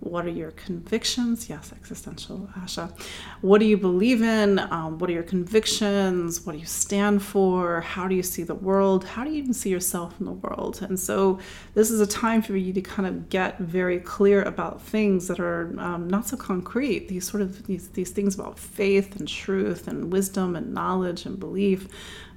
What 0.00 0.26
are 0.26 0.30
your 0.30 0.50
convictions? 0.52 1.48
Yes, 1.48 1.72
existential, 1.72 2.48
Asha. 2.58 2.92
What 3.40 3.58
do 3.58 3.64
you 3.64 3.78
believe 3.78 4.22
in? 4.22 4.58
Um, 4.58 4.98
what 4.98 5.08
are 5.08 5.12
your 5.12 5.22
convictions? 5.22 6.44
What 6.44 6.52
do 6.52 6.58
you 6.58 6.66
stand 6.66 7.22
for? 7.22 7.80
How 7.80 8.06
do 8.06 8.14
you 8.14 8.22
see 8.22 8.42
the 8.42 8.54
world? 8.54 9.04
How 9.04 9.24
do 9.24 9.30
you 9.30 9.38
even 9.38 9.54
see 9.54 9.70
yourself 9.70 10.14
in 10.20 10.26
the 10.26 10.32
world? 10.32 10.80
And 10.82 11.00
so, 11.00 11.38
this 11.74 11.90
is 11.90 12.00
a 12.00 12.06
time 12.06 12.42
for 12.42 12.56
you 12.56 12.72
to 12.74 12.82
kind 12.82 13.08
of 13.08 13.30
get 13.30 13.58
very 13.58 13.98
clear 13.98 14.42
about 14.42 14.82
things 14.82 15.28
that 15.28 15.40
are 15.40 15.74
um, 15.80 16.08
not 16.08 16.28
so 16.28 16.36
concrete. 16.36 17.08
These 17.08 17.28
sort 17.28 17.42
of 17.42 17.66
these, 17.66 17.88
these 17.88 18.10
things 18.10 18.34
about 18.34 18.58
faith 18.58 19.16
and 19.16 19.26
truth 19.26 19.88
and 19.88 20.12
wisdom 20.12 20.56
and 20.56 20.74
knowledge 20.74 21.24
and 21.24 21.40
belief. 21.40 21.88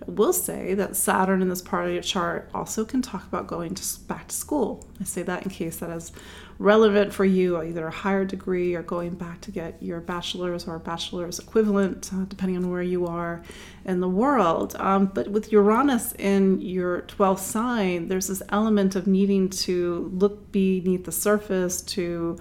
I 0.07 0.11
will 0.11 0.33
say 0.33 0.73
that 0.75 0.95
Saturn 0.95 1.41
in 1.41 1.49
this 1.49 1.61
part 1.61 1.87
of 1.87 1.93
your 1.93 2.01
chart 2.01 2.49
also 2.53 2.85
can 2.85 3.01
talk 3.01 3.27
about 3.27 3.47
going 3.47 3.75
to, 3.75 3.99
back 4.07 4.29
to 4.29 4.35
school. 4.35 4.87
I 5.01 5.03
say 5.03 5.23
that 5.23 5.43
in 5.43 5.49
case 5.49 5.77
that 5.77 5.89
is 5.89 6.13
relevant 6.59 7.13
for 7.13 7.23
you, 7.23 7.57
either 7.61 7.87
a 7.87 7.91
higher 7.91 8.25
degree 8.25 8.75
or 8.75 8.83
going 8.83 9.15
back 9.15 9.39
to 9.39 9.49
get 9.49 9.81
your 9.81 10.01
bachelor's 10.01 10.67
or 10.67 10.77
bachelor's 10.77 11.39
equivalent, 11.39 12.11
uh, 12.13 12.25
depending 12.25 12.57
on 12.57 12.69
where 12.69 12.83
you 12.83 13.07
are 13.07 13.41
in 13.85 14.01
the 14.01 14.09
world. 14.09 14.75
Um, 14.77 15.05
but 15.05 15.29
with 15.29 15.53
Uranus 15.53 16.13
in 16.19 16.59
your 16.59 17.03
12th 17.03 17.39
sign, 17.39 18.09
there's 18.09 18.27
this 18.27 18.43
element 18.49 18.97
of 18.97 19.07
needing 19.07 19.49
to 19.49 20.11
look 20.13 20.51
beneath 20.51 21.05
the 21.05 21.13
surface 21.13 21.81
to 21.83 22.37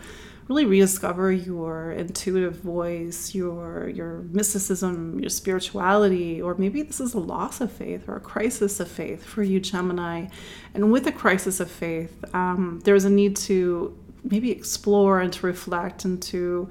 really 0.48 0.64
rediscover 0.64 1.30
your 1.30 1.92
intuitive 1.92 2.56
voice, 2.56 3.34
your 3.34 3.88
your 3.90 4.22
mysticism, 4.32 5.20
your 5.20 5.28
spirituality, 5.28 6.40
or 6.40 6.54
maybe 6.56 6.82
this 6.82 7.00
is 7.00 7.14
a 7.14 7.20
loss 7.20 7.60
of 7.60 7.70
faith 7.70 8.08
or 8.08 8.16
a 8.16 8.20
crisis 8.20 8.80
of 8.80 8.88
faith 8.88 9.22
for 9.22 9.42
you, 9.42 9.60
Gemini. 9.60 10.26
And 10.74 10.90
with 10.90 11.06
a 11.06 11.12
crisis 11.12 11.60
of 11.60 11.70
faith, 11.70 12.24
um, 12.34 12.80
there's 12.84 13.04
a 13.04 13.10
need 13.10 13.36
to 13.36 13.96
maybe 14.22 14.50
explore 14.50 15.20
and 15.20 15.32
to 15.32 15.46
reflect 15.46 16.04
and 16.04 16.22
to 16.22 16.68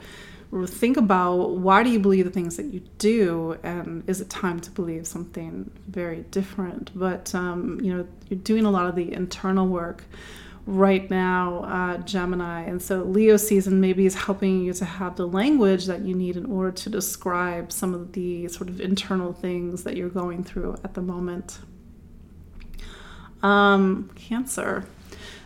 think 0.65 0.95
about 0.95 1.51
why 1.57 1.83
do 1.83 1.89
you 1.89 1.99
believe 1.99 2.23
the 2.23 2.31
things 2.31 2.55
that 2.55 2.67
you 2.67 2.79
do 2.97 3.57
and 3.63 4.07
is 4.09 4.21
it 4.21 4.29
time 4.29 4.59
to 4.61 4.71
believe 4.71 5.05
something 5.05 5.69
very 5.87 6.21
different? 6.31 6.91
But 6.95 7.33
um, 7.35 7.79
you 7.81 7.93
know 7.93 8.07
you're 8.29 8.39
doing 8.39 8.65
a 8.65 8.71
lot 8.71 8.87
of 8.87 8.95
the 8.95 9.11
internal 9.13 9.67
work 9.67 10.03
right 10.65 11.09
now 11.09 11.63
uh, 11.63 11.97
gemini 11.99 12.61
and 12.63 12.81
so 12.81 13.01
leo 13.01 13.37
season 13.37 13.79
maybe 13.79 14.05
is 14.05 14.13
helping 14.13 14.61
you 14.61 14.73
to 14.73 14.83
have 14.83 15.15
the 15.15 15.25
language 15.25 15.85
that 15.85 16.01
you 16.01 16.13
need 16.13 16.35
in 16.35 16.45
order 16.45 16.73
to 16.73 16.89
describe 16.89 17.71
some 17.71 17.93
of 17.93 18.11
the 18.11 18.49
sort 18.49 18.67
of 18.67 18.81
internal 18.81 19.31
things 19.31 19.83
that 19.83 19.95
you're 19.95 20.09
going 20.09 20.43
through 20.43 20.75
at 20.83 20.93
the 20.93 21.01
moment. 21.01 21.59
Um, 23.41 24.09
cancer 24.15 24.85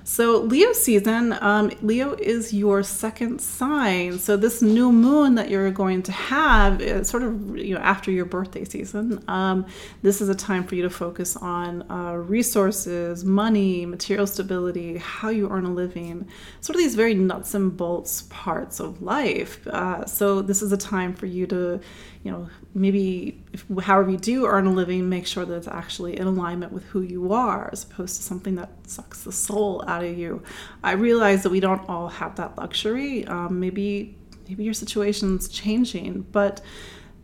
so, 0.04 0.40
Leo 0.40 0.74
season, 0.74 1.38
um, 1.42 1.72
Leo 1.82 2.14
is 2.14 2.54
your 2.54 2.82
second 2.82 3.40
sign. 3.40 4.18
So, 4.18 4.36
this 4.36 4.62
new 4.62 4.92
moon 4.92 5.36
that 5.36 5.50
you're 5.50 5.70
going 5.72 6.02
to 6.04 6.12
have 6.12 6.82
is 6.82 7.08
sort 7.08 7.24
of 7.24 7.58
you 7.58 7.76
know 7.76 7.82
after 7.82 8.10
your 8.10 8.26
birthday 8.26 8.66
season. 8.66 9.24
Um, 9.28 9.66
this 10.02 10.20
is 10.20 10.30
a 10.30 10.36
time 10.36 10.64
for 10.64 10.76
you 10.76 10.82
to 10.84 10.90
focus 10.90 11.38
on 11.38 11.90
uh, 11.92 12.14
resources, 12.14 13.24
money, 13.24 13.86
material 13.86 14.26
stability, 14.26 14.98
how 14.98 15.30
you 15.30 15.50
earn 15.50 15.66
a 15.66 15.72
living, 15.72 16.28
sort 16.62 16.76
of 16.76 16.82
these 16.82 16.96
very 16.96 17.14
nuts 17.14 17.54
and 17.54 17.76
bolts 17.78 18.24
parts 18.30 18.80
of 18.80 19.02
life. 19.02 19.66
Uh, 19.68 20.06
so, 20.06 20.42
this 20.42 20.62
is 20.62 20.72
a 20.72 20.78
time 20.78 21.14
for 21.14 21.28
you 21.28 21.46
to 21.48 21.80
you 22.24 22.32
know, 22.32 22.50
maybe 22.76 23.42
if, 23.52 23.66
however 23.84 24.12
you 24.12 24.18
do 24.18 24.46
earn 24.46 24.68
a 24.68 24.72
living, 24.72 25.10
make 25.10 25.26
sure 25.26 25.44
that 25.44 25.56
it's 25.56 25.68
actually 25.68 26.18
in 26.18 26.28
alignment 26.28 26.72
with 26.72 26.84
who 26.86 27.02
you 27.02 27.34
are 27.34 27.70
as 27.72 27.84
opposed 27.84 28.18
to 28.18 28.24
something 28.24 28.56
that 28.56 28.70
sucks 28.86 29.24
the 29.24 29.32
soul 29.32 29.84
out 29.88 30.04
of 30.04 30.18
you. 30.18 30.44
I 30.84 30.92
realize 30.94 31.42
that 31.44 31.50
we 31.50 31.60
don't 31.60 31.88
all 31.90 32.10
have 32.10 32.36
that 32.36 32.58
luxury. 32.58 33.26
Um, 33.26 33.60
maybe 33.60 34.16
maybe 34.48 34.64
your 34.64 34.74
situation's 34.74 35.48
changing, 35.48 36.28
but 36.32 36.62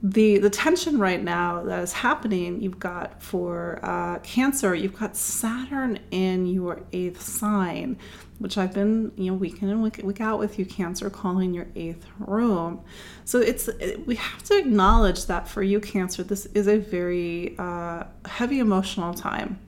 the 0.03 0.37
the 0.37 0.49
tension 0.49 0.99
right 0.99 1.23
now 1.23 1.63
that 1.63 1.81
is 1.81 1.91
happening 1.91 2.61
you've 2.61 2.79
got 2.79 3.21
for 3.21 3.79
uh, 3.81 4.19
cancer 4.19 4.75
you've 4.75 4.97
got 4.97 5.15
saturn 5.15 5.97
in 6.11 6.45
your 6.45 6.83
eighth 6.93 7.19
sign 7.19 7.97
which 8.39 8.57
i've 8.57 8.73
been 8.73 9.11
you 9.15 9.31
know 9.31 9.33
week 9.33 9.61
in 9.61 9.69
and 9.69 9.81
week, 9.81 10.21
out 10.21 10.39
with 10.39 10.57
you 10.59 10.65
cancer 10.65 11.09
calling 11.09 11.53
your 11.53 11.67
eighth 11.75 12.05
room 12.19 12.81
so 13.25 13.39
it's 13.39 13.69
we 14.05 14.15
have 14.15 14.43
to 14.43 14.57
acknowledge 14.57 15.25
that 15.25 15.47
for 15.47 15.63
you 15.63 15.79
cancer 15.79 16.23
this 16.23 16.45
is 16.47 16.67
a 16.67 16.77
very 16.77 17.55
uh, 17.57 18.03
heavy 18.25 18.59
emotional 18.59 19.13
time 19.13 19.59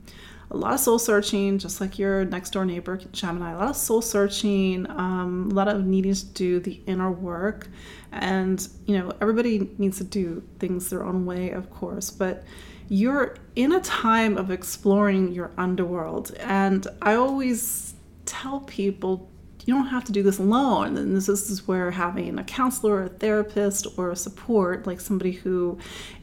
a 0.51 0.57
lot 0.57 0.73
of 0.73 0.79
soul 0.79 0.97
searching, 0.97 1.59
just 1.59 1.79
like 1.79 1.99
your 1.99 2.25
next 2.25 2.51
door 2.51 2.65
neighbor, 2.65 2.97
Gemini, 3.11 3.51
a 3.51 3.57
lot 3.57 3.69
of 3.69 3.75
soul 3.75 4.01
searching, 4.01 4.89
um, 4.89 5.49
a 5.51 5.53
lot 5.53 5.67
of 5.67 5.85
needing 5.85 6.13
to 6.13 6.25
do 6.25 6.59
the 6.59 6.81
inner 6.87 7.11
work. 7.11 7.67
And, 8.11 8.67
you 8.85 8.97
know, 8.97 9.13
everybody 9.21 9.69
needs 9.77 9.99
to 9.99 10.03
do 10.03 10.43
things 10.57 10.89
their 10.89 11.03
own 11.03 11.25
way, 11.25 11.51
of 11.51 11.69
course, 11.69 12.09
but 12.09 12.43
you're 12.87 13.35
in 13.55 13.73
a 13.73 13.81
time 13.81 14.37
of 14.37 14.49
exploring 14.49 15.31
your 15.31 15.51
underworld. 15.57 16.33
And 16.39 16.87
I 17.03 17.13
always 17.13 17.93
tell 18.29 18.61
people 18.61 19.29
you 19.65 19.73
don't 19.73 19.87
have 19.87 20.05
to 20.05 20.11
do 20.11 20.23
this 20.23 20.39
alone. 20.39 20.97
And 20.97 21.15
this 21.15 21.27
is 21.27 21.67
where 21.67 21.91
having 21.91 22.39
a 22.39 22.43
counselor, 22.43 22.95
or 22.95 23.03
a 23.03 23.09
therapist, 23.09 23.85
or 23.97 24.11
a 24.11 24.15
support, 24.15 24.87
like 24.87 24.99
somebody 24.99 25.33
who 25.33 25.77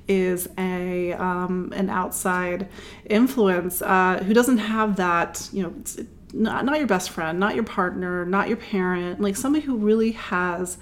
is 0.08 0.48
a 0.58 1.12
um, 1.12 1.72
an 1.76 1.90
outside 1.90 2.68
influence, 3.08 3.82
uh, 3.82 4.22
who 4.24 4.34
doesn't 4.34 4.58
have 4.58 4.96
that, 4.96 5.48
you 5.52 5.62
know, 5.62 5.74
not, 6.32 6.64
not 6.64 6.78
your 6.78 6.86
best 6.86 7.10
friend, 7.10 7.38
not 7.38 7.54
your 7.54 7.64
partner, 7.64 8.24
not 8.24 8.48
your 8.48 8.56
parent, 8.56 9.20
like 9.20 9.36
somebody 9.36 9.64
who 9.64 9.76
really 9.76 10.12
has 10.12 10.78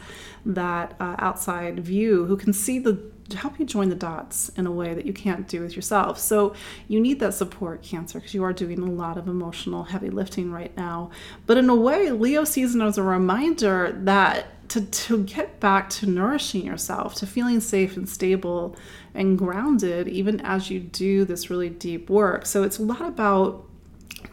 that 0.46 0.94
uh, 1.00 1.16
outside 1.18 1.80
view, 1.80 2.24
who 2.26 2.36
can 2.36 2.52
see 2.52 2.78
the 2.78 2.94
help 3.32 3.58
you 3.58 3.64
join 3.64 3.88
the 3.88 3.94
dots 3.94 4.50
in 4.50 4.66
a 4.66 4.70
way 4.70 4.94
that 4.94 5.06
you 5.06 5.12
can't 5.12 5.48
do 5.48 5.60
with 5.60 5.74
yourself. 5.74 6.18
So 6.18 6.54
you 6.88 7.00
need 7.00 7.20
that 7.20 7.34
support, 7.34 7.82
Cancer, 7.82 8.18
because 8.18 8.34
you 8.34 8.44
are 8.44 8.52
doing 8.52 8.78
a 8.80 8.90
lot 8.90 9.16
of 9.16 9.28
emotional 9.28 9.84
heavy 9.84 10.10
lifting 10.10 10.52
right 10.52 10.76
now. 10.76 11.10
But 11.46 11.56
in 11.56 11.68
a 11.70 11.74
way, 11.74 12.10
Leo 12.10 12.44
season 12.44 12.82
is 12.82 12.98
a 12.98 13.02
reminder 13.02 13.92
that 14.02 14.68
to, 14.68 14.80
to 14.84 15.24
get 15.24 15.60
back 15.60 15.90
to 15.90 16.06
nourishing 16.06 16.64
yourself, 16.64 17.14
to 17.16 17.26
feeling 17.26 17.60
safe 17.60 17.96
and 17.96 18.08
stable 18.08 18.76
and 19.14 19.38
grounded, 19.38 20.08
even 20.08 20.40
as 20.40 20.70
you 20.70 20.80
do 20.80 21.24
this 21.24 21.50
really 21.50 21.70
deep 21.70 22.10
work. 22.10 22.46
So 22.46 22.62
it's 22.62 22.78
a 22.78 22.82
lot 22.82 23.02
about 23.02 23.66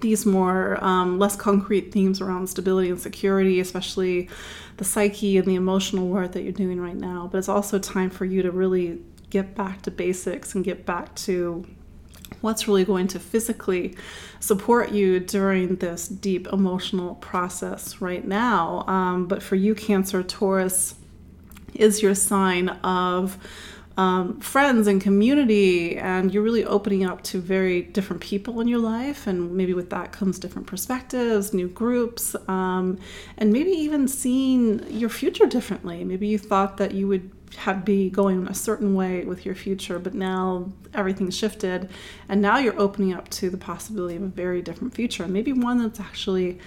these 0.02 0.26
more 0.26 0.84
um, 0.84 1.20
less 1.20 1.36
concrete 1.36 1.92
themes 1.92 2.22
around 2.22 2.48
stability 2.48 2.90
and 2.90 3.00
security, 3.00 3.60
especially 3.60 4.30
the 4.78 4.84
psyche 4.84 5.38
and 5.38 5.48
the 5.48 5.56
emotional 5.56 6.08
work 6.08 6.32
that 6.34 6.44
you're 6.44 6.52
doing 6.52 6.80
right 6.80 6.96
now. 6.96 7.30
But 7.32 7.40
it's 7.40 7.50
also 7.50 7.80
time 7.80 8.10
for 8.10 8.26
you 8.26 8.42
to 8.42 8.52
really 8.52 9.00
get 9.30 9.56
back 9.56 9.82
to 9.84 9.92
basics 9.92 10.56
and 10.56 10.64
get 10.64 10.86
back 10.86 11.16
to 11.16 11.66
what's 12.42 12.68
really 12.68 12.86
going 12.86 13.08
to 13.08 13.20
physically 13.20 13.96
support 14.40 14.92
you 14.92 15.20
during 15.20 15.76
this 15.78 16.08
deep 16.08 16.48
emotional 16.48 17.16
process 17.16 18.02
right 18.02 18.26
now. 18.26 18.84
Um, 18.88 19.28
but 19.28 19.44
for 19.44 19.56
you, 19.56 19.76
Cancer, 19.76 20.24
Taurus 20.24 20.96
is 21.74 22.02
your 22.02 22.16
sign 22.16 22.70
of 22.70 23.38
um, 23.98 24.40
friends 24.40 24.88
and 24.88 25.02
community, 25.02 25.98
and 25.98 26.34
you're 26.34 26.44
really 26.44 26.66
opening 26.66 27.06
up 27.06 27.24
to 27.24 27.40
very 27.40 27.82
different 27.82 28.22
people 28.22 28.62
in 28.62 28.68
your 28.68 28.80
life. 28.80 29.28
And 29.28 29.54
maybe 29.54 29.74
with 29.74 29.90
that 29.90 30.12
comes 30.12 30.40
different 30.40 30.68
perspectives, 30.68 31.54
new 31.54 31.68
groups, 31.68 32.36
um, 32.48 32.98
and 33.38 33.52
maybe 33.52 33.72
even 33.72 34.08
seeing 34.08 34.90
your 34.90 35.10
future 35.10 35.46
differently. 35.46 36.04
Maybe 36.04 36.28
you 36.28 36.38
thought 36.38 36.78
that 36.78 36.94
you 36.94 37.08
would 37.08 37.32
have 37.58 37.84
be 37.84 38.10
going 38.10 38.48
a 38.48 38.54
certain 38.54 38.96
way 38.96 39.26
with 39.26 39.46
your 39.46 39.56
future, 39.56 40.00
but 40.00 40.14
now 40.14 40.72
everything's 40.94 41.36
shifted, 41.36 41.90
and 42.30 42.42
now 42.42 42.58
you're 42.58 42.80
opening 42.80 43.14
up 43.14 43.28
to 43.30 43.50
the 43.50 43.58
possibility 43.58 44.16
of 44.16 44.24
a 44.24 44.28
very 44.28 44.62
different 44.62 44.94
future, 44.94 45.28
maybe 45.28 45.52
one 45.52 45.78
that's 45.78 46.00
actually 46.00 46.60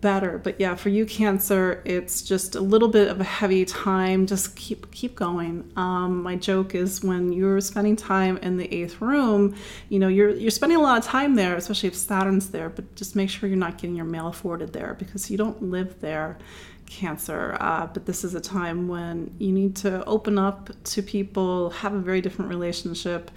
better. 0.00 0.38
But 0.38 0.60
yeah, 0.60 0.74
for 0.74 0.88
you 0.88 1.06
Cancer, 1.06 1.82
it's 1.84 2.22
just 2.22 2.54
a 2.54 2.60
little 2.60 2.88
bit 2.88 3.08
of 3.08 3.20
a 3.20 3.24
heavy 3.24 3.64
time. 3.64 4.26
Just 4.26 4.56
keep 4.56 4.90
keep 4.90 5.14
going. 5.14 5.70
Um, 5.76 6.22
my 6.22 6.36
joke 6.36 6.74
is 6.74 7.02
when 7.02 7.32
you're 7.32 7.60
spending 7.60 7.96
time 7.96 8.36
in 8.38 8.56
the 8.56 8.72
eighth 8.72 9.00
room, 9.00 9.54
you 9.88 9.98
know 9.98 10.08
you're 10.08 10.30
you're 10.30 10.50
spending 10.50 10.78
a 10.78 10.82
lot 10.82 10.98
of 10.98 11.04
time 11.04 11.34
there, 11.34 11.56
especially 11.56 11.88
if 11.88 11.96
Saturn's 11.96 12.50
there. 12.50 12.68
But 12.68 12.94
just 12.94 13.16
make 13.16 13.30
sure 13.30 13.48
you're 13.48 13.58
not 13.58 13.78
getting 13.78 13.96
your 13.96 14.06
mail 14.06 14.32
forwarded 14.32 14.72
there 14.72 14.94
because 14.98 15.30
you 15.30 15.36
don't 15.36 15.62
live 15.62 16.00
there. 16.00 16.38
Cancer, 16.86 17.54
uh, 17.60 17.86
but 17.86 18.06
this 18.06 18.24
is 18.24 18.34
a 18.34 18.40
time 18.40 18.88
when 18.88 19.34
you 19.38 19.52
need 19.52 19.76
to 19.76 20.02
open 20.06 20.38
up 20.38 20.70
to 20.84 21.02
people, 21.02 21.68
have 21.68 21.92
a 21.92 21.98
very 21.98 22.22
different 22.22 22.48
relationship 22.48 23.30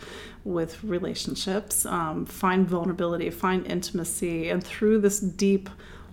with 0.46 0.82
relationships, 0.86 1.86
um, 1.86 2.26
find 2.26 2.66
vulnerability, 2.66 3.30
find 3.30 3.68
intimacy, 3.68 4.50
and 4.50 4.64
through 4.64 5.02
this 5.02 5.20
deep 5.20 5.70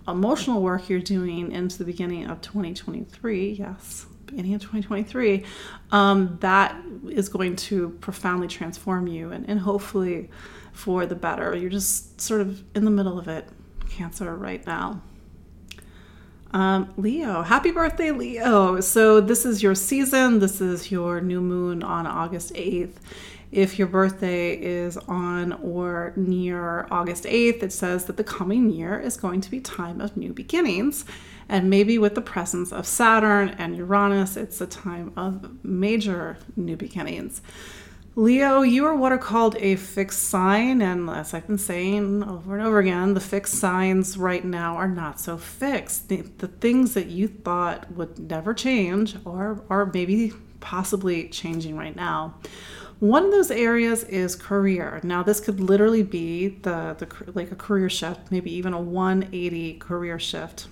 emotional 0.08 0.62
work 0.62 0.88
you're 0.88 1.00
doing 1.00 1.52
into 1.52 1.78
the 1.78 1.84
beginning 1.84 2.26
of 2.26 2.40
2023, 2.40 3.52
yes, 3.52 4.06
beginning 4.26 4.54
of 4.54 4.60
2023, 4.60 5.44
um, 5.92 6.38
that 6.40 6.76
is 7.08 7.28
going 7.28 7.56
to 7.56 7.90
profoundly 8.00 8.48
transform 8.48 9.06
you 9.06 9.32
and, 9.32 9.48
and 9.48 9.60
hopefully 9.60 10.30
for 10.72 11.06
the 11.06 11.14
better. 11.14 11.56
You're 11.56 11.70
just 11.70 12.20
sort 12.20 12.40
of 12.40 12.62
in 12.76 12.84
the 12.84 12.90
middle 12.90 13.18
of 13.18 13.28
it, 13.28 13.48
Cancer, 13.88 14.36
right 14.36 14.64
now. 14.66 15.02
Um, 16.50 16.94
Leo, 16.96 17.42
happy 17.42 17.70
birthday, 17.70 18.10
Leo. 18.10 18.80
So, 18.80 19.20
this 19.20 19.44
is 19.44 19.62
your 19.62 19.74
season. 19.74 20.38
This 20.38 20.62
is 20.62 20.90
your 20.90 21.20
new 21.20 21.42
moon 21.42 21.82
on 21.82 22.06
August 22.06 22.54
8th. 22.54 22.94
If 23.50 23.78
your 23.78 23.88
birthday 23.88 24.54
is 24.54 24.96
on 24.96 25.54
or 25.54 26.12
near 26.16 26.86
August 26.90 27.24
8th, 27.24 27.62
it 27.62 27.72
says 27.72 28.04
that 28.04 28.16
the 28.16 28.24
coming 28.24 28.70
year 28.70 28.98
is 28.98 29.16
going 29.16 29.40
to 29.40 29.50
be 29.50 29.60
time 29.60 30.00
of 30.00 30.16
new 30.16 30.32
beginnings. 30.32 31.04
And 31.48 31.70
maybe 31.70 31.98
with 31.98 32.14
the 32.14 32.20
presence 32.20 32.72
of 32.72 32.86
Saturn 32.86 33.50
and 33.50 33.74
Uranus, 33.74 34.36
it's 34.36 34.60
a 34.60 34.66
time 34.66 35.12
of 35.16 35.64
major 35.64 36.36
new 36.56 36.76
beginnings. 36.76 37.40
Leo, 38.16 38.62
you 38.62 38.84
are 38.84 38.96
what 38.96 39.12
are 39.12 39.18
called 39.18 39.56
a 39.60 39.76
fixed 39.76 40.24
sign, 40.24 40.82
and 40.82 41.08
as 41.08 41.32
I've 41.32 41.46
been 41.46 41.56
saying 41.56 42.24
over 42.24 42.58
and 42.58 42.66
over 42.66 42.80
again, 42.80 43.14
the 43.14 43.20
fixed 43.20 43.54
signs 43.54 44.18
right 44.18 44.44
now 44.44 44.74
are 44.74 44.88
not 44.88 45.20
so 45.20 45.38
fixed. 45.38 46.08
The, 46.08 46.22
the 46.38 46.48
things 46.48 46.94
that 46.94 47.06
you 47.06 47.28
thought 47.28 47.92
would 47.92 48.18
never 48.18 48.54
change 48.54 49.14
are, 49.24 49.62
are 49.70 49.86
maybe 49.86 50.32
possibly 50.58 51.28
changing 51.28 51.76
right 51.76 51.94
now. 51.94 52.34
One 53.00 53.26
of 53.26 53.30
those 53.30 53.50
areas 53.52 54.02
is 54.04 54.34
career. 54.34 55.00
Now, 55.04 55.22
this 55.22 55.38
could 55.38 55.60
literally 55.60 56.02
be 56.02 56.48
the, 56.48 56.96
the 56.98 57.32
like 57.32 57.52
a 57.52 57.56
career 57.56 57.88
shift, 57.88 58.32
maybe 58.32 58.52
even 58.52 58.72
a 58.72 58.80
180 58.80 59.74
career 59.74 60.18
shift. 60.18 60.66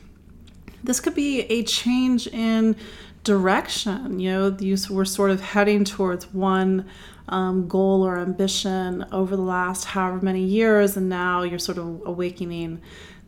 This 0.83 0.99
could 0.99 1.15
be 1.15 1.43
a 1.43 1.63
change 1.63 2.27
in 2.27 2.77
direction. 3.23 4.19
You 4.19 4.33
know, 4.33 4.57
you 4.59 4.77
were 4.91 5.05
sort 5.05 5.31
of 5.31 5.41
heading 5.41 5.85
towards 5.85 6.33
one 6.33 6.87
um, 7.29 7.69
goal 7.69 8.05
or 8.05 8.19
ambition 8.19 9.05
over 9.13 9.37
the 9.37 9.43
last 9.43 9.85
however 9.85 10.21
many 10.25 10.43
years, 10.43 10.97
and 10.97 11.09
now 11.09 11.43
you're 11.43 11.59
sort 11.59 11.79
of 11.79 12.03
awakening 12.07 12.81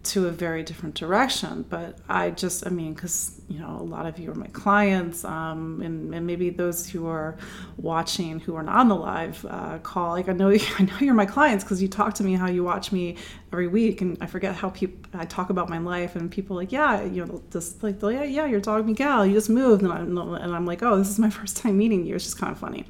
to 0.04 0.28
a 0.28 0.30
very 0.30 0.62
different 0.62 0.94
direction. 0.94 1.64
But 1.68 1.98
I 2.08 2.30
just, 2.30 2.66
I 2.66 2.70
mean, 2.70 2.94
because 2.94 3.40
you 3.48 3.58
know, 3.58 3.78
a 3.80 3.82
lot 3.82 4.04
of 4.04 4.18
you 4.18 4.30
are 4.30 4.34
my 4.34 4.46
clients, 4.48 5.24
um, 5.24 5.80
and, 5.82 6.14
and 6.14 6.26
maybe 6.26 6.50
those 6.50 6.88
who 6.88 7.06
are 7.06 7.36
watching 7.78 8.40
who 8.40 8.54
are 8.54 8.62
not 8.62 8.76
on 8.76 8.88
the 8.88 8.94
live 8.94 9.44
uh, 9.48 9.78
call. 9.78 10.10
Like 10.10 10.28
I 10.28 10.32
know, 10.32 10.50
I 10.78 10.82
know 10.82 10.98
you're 11.00 11.14
my 11.14 11.26
clients 11.26 11.64
because 11.64 11.80
you 11.80 11.88
talk 11.88 12.14
to 12.14 12.24
me 12.24 12.34
how 12.34 12.48
you 12.48 12.62
watch 12.62 12.92
me 12.92 13.16
every 13.52 13.66
week, 13.66 14.02
and 14.02 14.18
I 14.20 14.26
forget 14.26 14.54
how 14.54 14.70
people 14.70 14.98
I 15.14 15.24
talk 15.24 15.50
about 15.50 15.70
my 15.70 15.78
life, 15.78 16.14
and 16.14 16.30
people 16.30 16.56
like, 16.56 16.72
yeah, 16.72 17.02
you 17.02 17.24
know, 17.24 17.42
just 17.50 17.82
like, 17.82 18.00
yeah, 18.02 18.22
yeah, 18.22 18.46
your 18.46 18.60
dog 18.60 18.86
Miguel, 18.86 19.26
you 19.26 19.32
just 19.32 19.50
moved, 19.50 19.82
and 19.82 19.92
I'm 19.92 20.18
and 20.18 20.54
I'm 20.54 20.66
like, 20.66 20.82
oh, 20.82 20.98
this 20.98 21.08
is 21.08 21.18
my 21.18 21.30
first 21.38 21.56
time 21.56 21.78
meeting 21.78 22.04
you. 22.04 22.14
It's 22.14 22.24
just 22.24 22.38
kind 22.38 22.52
of 22.52 22.58
funny 22.58 22.84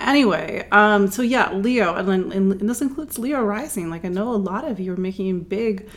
anyway 0.00 0.64
um 0.70 1.10
so 1.10 1.22
yeah 1.22 1.52
leo 1.52 1.92
and, 1.96 2.08
and, 2.08 2.52
and, 2.52 2.70
this 2.70 2.80
includes 2.80 3.18
leo 3.18 3.42
rising 3.42 3.90
like 3.90 4.04
i 4.04 4.08
know 4.08 4.32
a 4.32 4.36
lot 4.36 4.64
of 4.64 4.78
you 4.78 4.92
are 4.92 4.96
making 4.96 5.40
big 5.40 5.88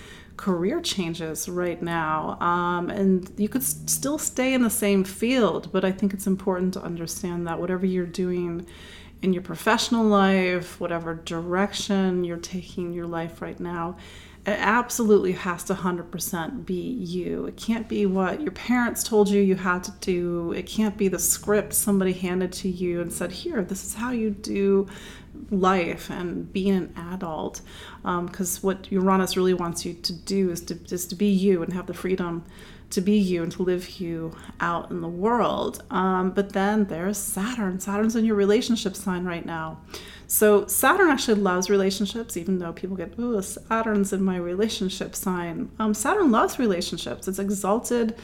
career 0.42 0.82
changes 0.82 1.48
right 1.48 1.84
now. 1.84 2.36
Um, 2.42 2.90
and 2.90 3.32
you 3.38 3.48
could 3.48 3.62
s- 3.62 3.80
still 3.86 4.18
stay 4.18 4.56
in 4.56 4.64
the 4.64 4.72
same 4.72 5.04
field, 5.04 5.70
but 5.72 5.86
I 5.86 5.92
think 5.92 6.16
it's 6.16 6.26
important 6.26 6.74
to 6.74 6.82
understand 6.82 7.46
that 7.46 7.60
whatever 7.60 7.86
you're 7.86 8.08
doing 8.08 8.66
in 9.22 9.34
your 9.34 9.44
professional 9.44 10.04
life, 10.04 10.80
whatever 10.80 11.14
direction 11.14 12.24
you're 12.24 12.38
taking 12.38 12.92
your 12.92 13.06
life 13.06 13.40
right 13.40 13.60
now, 13.60 13.98
it 14.48 14.58
absolutely 14.58 15.34
has 15.34 15.64
to 15.66 15.76
100% 15.76 16.66
be 16.66 16.74
you. 16.74 17.46
It 17.46 17.56
can't 17.56 17.88
be 17.88 18.08
what 18.08 18.42
your 18.42 18.52
parents 18.52 19.04
told 19.04 19.30
you 19.30 19.40
you 19.40 19.54
had 19.54 19.84
to 19.84 19.92
do. 20.02 20.54
It 20.54 20.66
can't 20.66 20.98
be 20.98 21.08
the 21.08 21.20
script 21.20 21.76
somebody 21.76 22.14
handed 22.14 22.52
to 22.54 22.68
you 22.68 23.02
and 23.02 23.14
said, 23.14 23.32
Here, 23.32 23.62
this 23.62 23.86
is 23.86 23.94
how 23.94 24.10
you 24.10 24.32
do 24.32 24.88
life 25.50 26.10
and 26.10 26.52
being 26.52 26.76
an 26.76 26.94
adult 26.98 27.62
because 28.04 28.58
um, 28.58 28.62
what 28.62 28.92
uranus 28.92 29.36
really 29.38 29.54
wants 29.54 29.86
you 29.86 29.94
to 29.94 30.14
do 30.14 30.50
is 30.50 30.62
to, 30.62 30.78
is 30.92 31.06
to 31.08 31.16
be 31.16 31.28
you 31.28 31.64
and 31.64 31.74
have 31.74 31.88
the 31.88 31.94
freedom 31.94 32.44
to 32.92 33.02
be 33.02 33.18
you 33.18 33.42
and 33.42 33.52
to 33.54 33.64
live 33.64 34.02
you 34.02 34.36
out 34.60 34.92
in 34.92 35.02
the 35.02 35.08
world. 35.08 35.84
Um, 35.90 36.32
but 36.32 36.54
then 36.54 36.86
there's 36.86 37.18
saturn. 37.18 37.80
Saturn's 37.80 38.16
in 38.16 38.26
your 38.26 38.36
relationship 38.36 38.96
sign 38.96 39.26
right 39.26 39.46
now. 39.46 39.80
So 40.28 40.66
saturn 40.68 41.10
actually 41.10 41.42
loves 41.42 41.70
relationships 41.70 42.38
even 42.38 42.60
though 42.60 42.72
people 42.72 42.96
get 42.96 43.14
oh 43.18 43.42
saturn's 43.42 44.14
in 44.14 44.24
my 44.24 44.38
relationship 44.38 45.16
sign. 45.16 45.72
Um, 45.80 45.94
saturn 45.94 46.32
loves 46.32 46.60
relationships. 46.60 47.28
It's 47.28 47.40
exalted 47.40 48.16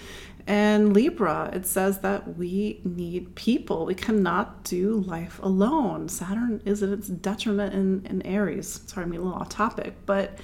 And 0.48 0.94
Libra, 0.94 1.50
it 1.54 1.66
says 1.66 2.00
that 2.00 2.38
we 2.38 2.80
need 2.86 3.36
people. 3.36 3.86
We 3.86 3.96
cannot 3.96 4.64
do 4.64 5.02
life 5.02 5.40
alone. 5.44 6.08
Saturn 6.08 6.62
is 6.64 6.82
at 6.82 6.90
its 6.90 7.10
detriment 7.10 7.74
in, 7.74 8.06
in 8.06 8.22
Aries. 8.26 8.80
Sorry, 8.88 9.06
I'm 9.06 9.12
a 9.12 9.18
little 9.18 9.34
off 9.34 9.50
topic, 9.50 9.94
but 10.06 10.40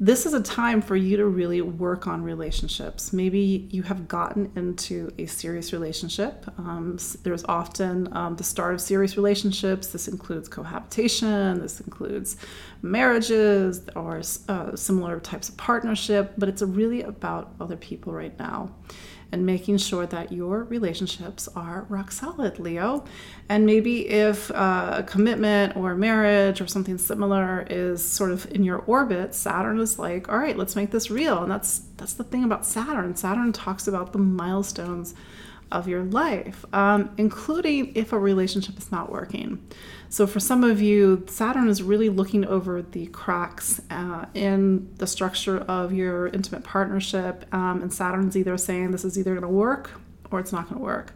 this 0.00 0.26
is 0.26 0.34
a 0.34 0.42
time 0.42 0.82
for 0.82 0.96
you 0.96 1.16
to 1.16 1.26
really 1.26 1.62
work 1.62 2.06
on 2.06 2.22
relationships. 2.22 3.12
Maybe 3.12 3.66
you 3.70 3.82
have 3.82 4.06
gotten 4.06 4.52
into 4.54 5.12
a 5.18 5.24
serious 5.24 5.72
relationship. 5.72 6.44
Um, 6.58 6.98
there's 7.22 7.44
often 7.44 8.14
um, 8.14 8.36
the 8.36 8.44
start 8.44 8.74
of 8.74 8.82
serious 8.82 9.16
relationships. 9.16 9.88
This 9.88 10.06
includes 10.06 10.48
cohabitation, 10.48 11.60
this 11.60 11.80
includes 11.80 12.36
marriages 12.82 13.80
or 13.96 14.22
uh, 14.48 14.76
similar 14.76 15.18
types 15.20 15.48
of 15.48 15.56
partnership, 15.56 16.34
but 16.36 16.48
it's 16.50 16.62
really 16.62 17.02
about 17.02 17.54
other 17.60 17.76
people 17.76 18.12
right 18.12 18.38
now 18.38 18.70
and 19.30 19.44
making 19.44 19.76
sure 19.76 20.06
that 20.06 20.32
your 20.32 20.64
relationships 20.64 21.48
are 21.54 21.86
rock 21.88 22.10
solid, 22.10 22.58
Leo. 22.58 23.04
And 23.48 23.66
maybe 23.66 24.08
if 24.08 24.50
uh, 24.50 24.94
a 24.98 25.02
commitment 25.02 25.76
or 25.76 25.94
marriage 25.94 26.60
or 26.60 26.66
something 26.66 26.96
similar 26.98 27.66
is 27.68 28.02
sort 28.02 28.30
of 28.30 28.50
in 28.52 28.64
your 28.64 28.78
orbit, 28.78 29.34
Saturn 29.34 29.78
is 29.78 29.98
like, 29.98 30.28
all 30.28 30.38
right, 30.38 30.56
let's 30.56 30.76
make 30.76 30.90
this 30.90 31.10
real. 31.10 31.42
And 31.42 31.50
that's 31.50 31.82
that's 31.96 32.14
the 32.14 32.24
thing 32.24 32.44
about 32.44 32.64
Saturn. 32.64 33.16
Saturn 33.16 33.52
talks 33.52 33.86
about 33.86 34.12
the 34.12 34.18
milestones 34.18 35.14
of 35.70 35.88
your 35.88 36.04
life, 36.04 36.64
um, 36.72 37.10
including 37.18 37.94
if 37.94 38.12
a 38.12 38.18
relationship 38.18 38.78
is 38.78 38.90
not 38.90 39.10
working. 39.10 39.62
So, 40.08 40.26
for 40.26 40.40
some 40.40 40.64
of 40.64 40.80
you, 40.80 41.24
Saturn 41.28 41.68
is 41.68 41.82
really 41.82 42.08
looking 42.08 42.46
over 42.46 42.82
the 42.82 43.06
cracks 43.08 43.80
uh, 43.90 44.24
in 44.34 44.94
the 44.96 45.06
structure 45.06 45.58
of 45.58 45.92
your 45.92 46.28
intimate 46.28 46.64
partnership. 46.64 47.44
Um, 47.52 47.82
and 47.82 47.92
Saturn's 47.92 48.36
either 48.36 48.56
saying 48.56 48.90
this 48.90 49.04
is 49.04 49.18
either 49.18 49.32
going 49.32 49.42
to 49.42 49.48
work 49.48 49.90
or 50.30 50.40
it's 50.40 50.52
not 50.52 50.68
going 50.68 50.78
to 50.78 50.84
work. 50.84 51.12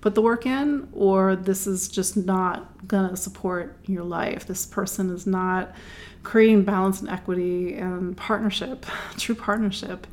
Put 0.00 0.14
the 0.14 0.22
work 0.22 0.46
in, 0.46 0.88
or 0.92 1.34
this 1.34 1.66
is 1.66 1.88
just 1.88 2.16
not 2.16 2.86
going 2.86 3.10
to 3.10 3.16
support 3.16 3.78
your 3.86 4.04
life. 4.04 4.46
This 4.46 4.66
person 4.66 5.10
is 5.10 5.26
not 5.26 5.74
creating 6.22 6.64
balance 6.64 7.00
and 7.00 7.08
equity 7.08 7.74
and 7.74 8.16
partnership, 8.16 8.86
true 9.16 9.34
partnership 9.34 10.06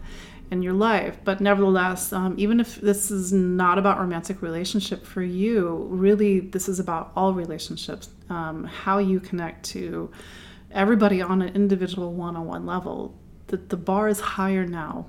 in 0.52 0.62
your 0.62 0.74
life. 0.74 1.18
But 1.24 1.42
nevertheless, 1.42 2.14
um, 2.14 2.36
even 2.38 2.60
if 2.60 2.76
this 2.76 3.12
is 3.12 3.34
not 3.34 3.78
about 3.78 4.00
romantic 4.00 4.42
relationship 4.42 5.06
for 5.06 5.22
you, 5.22 5.88
really 5.90 6.40
this 6.40 6.70
is 6.70 6.80
about 6.80 7.12
all 7.16 7.34
relationships. 7.34 8.10
Um, 8.30 8.64
how 8.66 9.00
you 9.00 9.20
connect 9.20 9.66
to 9.72 10.12
everybody 10.72 11.22
on 11.22 11.42
an 11.42 11.56
individual 11.56 12.14
one-on-one 12.14 12.66
level. 12.66 13.18
The, 13.48 13.58
the 13.58 13.78
bar 13.78 14.08
is 14.08 14.20
higher 14.20 14.66
now. 14.66 15.08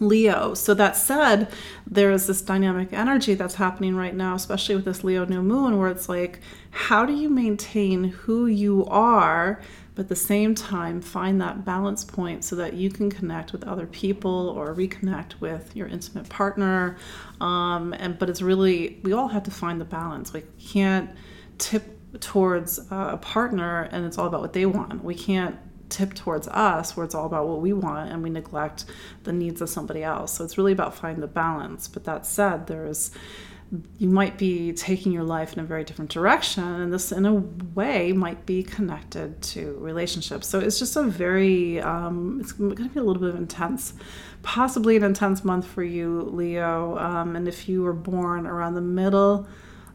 Leo. 0.00 0.54
So 0.54 0.74
that 0.74 0.96
said, 0.96 1.52
there 1.86 2.10
is 2.10 2.26
this 2.26 2.42
dynamic 2.42 2.92
energy 2.92 3.34
that's 3.34 3.54
happening 3.54 3.94
right 3.94 4.14
now, 4.14 4.34
especially 4.34 4.74
with 4.74 4.84
this 4.84 5.04
Leo 5.04 5.24
new 5.24 5.42
moon, 5.42 5.78
where 5.78 5.88
it's 5.88 6.08
like, 6.08 6.40
how 6.70 7.06
do 7.06 7.12
you 7.12 7.28
maintain 7.28 8.04
who 8.04 8.46
you 8.46 8.84
are 8.86 9.60
but 9.94 10.02
at 10.02 10.08
the 10.08 10.16
same 10.16 10.54
time 10.54 11.00
find 11.00 11.40
that 11.40 11.64
balance 11.64 12.04
point 12.04 12.44
so 12.44 12.56
that 12.56 12.74
you 12.74 12.90
can 12.90 13.10
connect 13.10 13.52
with 13.52 13.64
other 13.64 13.86
people 13.86 14.48
or 14.50 14.74
reconnect 14.74 15.40
with 15.40 15.74
your 15.76 15.86
intimate 15.86 16.28
partner. 16.28 16.96
Um, 17.40 17.94
and 17.94 18.18
but 18.18 18.28
it's 18.28 18.42
really 18.42 19.00
we 19.02 19.12
all 19.12 19.28
have 19.28 19.44
to 19.44 19.50
find 19.50 19.80
the 19.80 19.84
balance. 19.84 20.32
We 20.32 20.42
can't 20.58 21.10
tip 21.58 21.84
towards 22.20 22.78
a 22.90 23.18
partner 23.20 23.82
and 23.92 24.04
it's 24.04 24.18
all 24.18 24.26
about 24.26 24.40
what 24.40 24.52
they 24.52 24.66
want. 24.66 25.04
We 25.04 25.14
can't 25.14 25.56
tip 25.88 26.14
towards 26.14 26.48
us 26.48 26.96
where 26.96 27.04
it's 27.04 27.14
all 27.14 27.26
about 27.26 27.46
what 27.46 27.60
we 27.60 27.72
want 27.72 28.10
and 28.10 28.22
we 28.22 28.30
neglect 28.30 28.84
the 29.22 29.32
needs 29.32 29.60
of 29.60 29.68
somebody 29.68 30.02
else. 30.02 30.32
So 30.32 30.44
it's 30.44 30.58
really 30.58 30.72
about 30.72 30.94
finding 30.94 31.20
the 31.20 31.28
balance. 31.28 31.86
But 31.88 32.04
that 32.04 32.26
said 32.26 32.66
there's 32.66 33.10
you 33.98 34.08
might 34.08 34.38
be 34.38 34.72
taking 34.72 35.12
your 35.12 35.22
life 35.24 35.52
in 35.52 35.60
a 35.60 35.64
very 35.64 35.84
different 35.84 36.10
direction 36.10 36.62
and 36.62 36.92
this 36.92 37.12
in 37.12 37.26
a 37.26 37.34
way 37.34 38.12
might 38.12 38.44
be 38.46 38.62
connected 38.62 39.40
to 39.42 39.76
relationships. 39.80 40.46
So 40.46 40.58
it's 40.58 40.78
just 40.78 40.96
a 40.96 41.02
very 41.02 41.80
um, 41.80 42.38
it's 42.40 42.52
going 42.52 42.76
to 42.76 42.88
be 42.88 43.00
a 43.00 43.02
little 43.02 43.22
bit 43.22 43.30
of 43.30 43.36
intense 43.36 43.94
possibly 44.42 44.96
an 44.96 45.04
intense 45.04 45.44
month 45.44 45.66
for 45.66 45.82
you 45.82 46.22
leo. 46.22 46.98
Um, 46.98 47.36
and 47.36 47.48
if 47.48 47.68
you 47.68 47.82
were 47.82 47.94
born 47.94 48.46
around 48.46 48.74
the 48.74 48.80
middle 48.80 49.46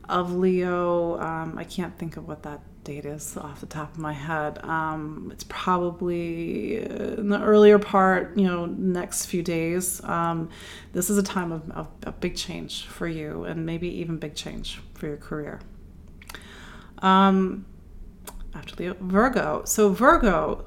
of 0.10 0.34
leo 0.34 1.20
um, 1.20 1.58
i 1.58 1.64
can't 1.64 1.98
think 1.98 2.18
of 2.18 2.28
what 2.28 2.44
that 2.44 2.60
date 2.90 3.06
is 3.06 3.38
off 3.38 3.60
the 3.60 3.68
top 3.68 3.94
of 3.94 4.00
my 4.00 4.14
head. 4.14 4.58
Um, 4.64 5.30
it's 5.32 5.44
probably 5.44 6.78
in 6.78 7.30
the 7.30 7.40
earlier 7.40 7.78
part, 7.78 8.36
you 8.36 8.46
know, 8.46 8.66
next 8.66 9.28
few 9.28 9.44
days. 9.44 10.04
Um, 10.04 10.50
this 10.94 11.10
is 11.12 11.20
a 11.20 11.24
time 11.24 11.52
of, 11.52 11.70
of, 12.04 12.20
big 12.20 12.36
change 12.36 12.88
for 12.88 13.08
you, 13.08 13.44
and 13.44 13.64
maybe 13.64 13.88
even 13.88 14.18
big 14.18 14.34
change 14.34 14.82
for 14.96 15.06
your 15.06 15.18
career. 15.18 15.60
Um, 17.00 17.66
after 18.56 18.76
Leo, 18.78 18.96
Virgo. 19.00 19.62
So 19.66 19.90
Virgo, 19.90 20.66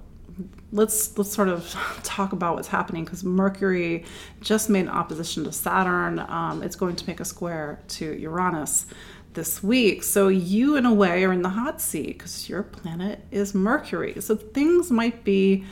let's 0.70 1.18
let's 1.18 1.32
sort 1.32 1.48
of 1.48 1.68
talk 2.04 2.32
about 2.32 2.54
what's 2.54 2.68
happening 2.68 3.04
because 3.04 3.24
Mercury 3.24 4.04
just 4.40 4.70
made 4.70 4.86
an 4.86 4.90
opposition 4.90 5.42
to 5.44 5.52
Saturn. 5.52 6.20
Um, 6.20 6.62
it's 6.62 6.76
going 6.76 6.94
to 6.94 7.06
make 7.08 7.18
a 7.18 7.24
square 7.24 7.80
to 7.88 8.16
Uranus 8.16 8.86
this 9.35 9.62
week. 9.62 10.03
So 10.03 10.28
you, 10.28 10.76
in 10.76 10.87
a 10.87 10.93
way, 10.93 11.24
are 11.24 11.33
in 11.33 11.43
the 11.43 11.49
hot 11.49 11.80
seat 11.80 12.18
because 12.18 12.49
your 12.49 12.62
planet 12.62 13.24
is 13.30 13.55
Mercury. 13.55 14.20
So 14.20 14.37
things 14.37 14.91
might 14.91 15.24
be 15.24 15.64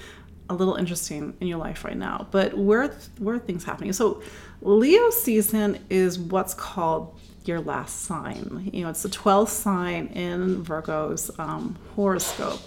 a 0.48 0.54
little 0.54 0.74
interesting 0.74 1.36
in 1.40 1.46
your 1.46 1.58
life 1.58 1.84
right 1.84 1.96
now. 1.96 2.26
But 2.30 2.56
where 2.58 2.88
where 3.18 3.36
are 3.36 3.38
things 3.38 3.64
happening? 3.64 3.92
So 3.92 4.22
Leo 4.62 5.10
season 5.10 5.78
is 5.88 6.18
what's 6.18 6.54
called 6.54 7.18
your 7.44 7.60
last 7.60 8.02
sign. 8.02 8.70
You 8.72 8.84
know, 8.84 8.90
it's 8.90 9.02
the 9.02 9.08
12th 9.08 9.48
sign 9.48 10.08
in 10.08 10.62
Virgo's 10.62 11.30
um, 11.38 11.78
horoscope. 11.96 12.60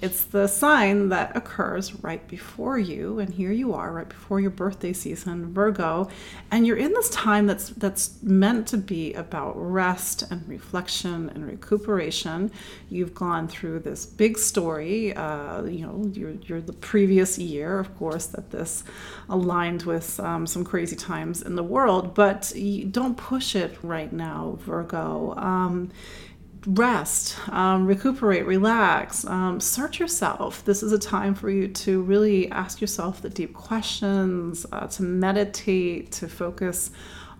It's 0.00 0.24
the 0.24 0.46
sign 0.46 1.08
that 1.10 1.36
occurs 1.36 2.02
right 2.02 2.26
before 2.28 2.78
you, 2.78 3.18
and 3.18 3.32
here 3.32 3.52
you 3.52 3.74
are, 3.74 3.92
right 3.92 4.08
before 4.08 4.40
your 4.40 4.50
birthday 4.50 4.92
season, 4.92 5.52
Virgo, 5.52 6.08
and 6.50 6.66
you're 6.66 6.76
in 6.76 6.92
this 6.92 7.10
time 7.10 7.46
that's 7.46 7.70
that's 7.70 8.22
meant 8.22 8.68
to 8.68 8.76
be 8.76 9.12
about 9.14 9.54
rest 9.56 10.22
and 10.30 10.48
reflection 10.48 11.30
and 11.34 11.46
recuperation. 11.46 12.50
You've 12.88 13.14
gone 13.14 13.48
through 13.48 13.80
this 13.80 14.06
big 14.06 14.38
story. 14.38 15.14
Uh, 15.14 15.64
you 15.64 15.86
know, 15.86 16.10
you're, 16.12 16.34
you're 16.46 16.60
the 16.60 16.72
previous 16.72 17.38
year, 17.38 17.78
of 17.78 17.96
course, 17.96 18.26
that 18.26 18.50
this 18.50 18.84
aligned 19.28 19.82
with 19.82 20.18
um, 20.20 20.46
some 20.46 20.64
crazy 20.64 20.96
times 20.96 21.42
in 21.42 21.56
the 21.56 21.62
world, 21.62 22.14
but 22.14 22.52
don't 22.90 23.16
push 23.16 23.54
it 23.54 23.76
right 23.82 24.12
now, 24.12 24.19
Virgo. 24.60 25.34
Um, 25.36 25.90
rest, 26.66 27.36
um, 27.48 27.86
recuperate, 27.86 28.44
relax, 28.46 29.24
um, 29.24 29.60
search 29.60 29.98
yourself. 29.98 30.64
This 30.64 30.82
is 30.82 30.92
a 30.92 30.98
time 30.98 31.34
for 31.34 31.50
you 31.50 31.68
to 31.68 32.02
really 32.02 32.50
ask 32.50 32.80
yourself 32.80 33.22
the 33.22 33.30
deep 33.30 33.54
questions, 33.54 34.66
uh, 34.72 34.86
to 34.88 35.02
meditate, 35.02 36.12
to 36.12 36.28
focus 36.28 36.90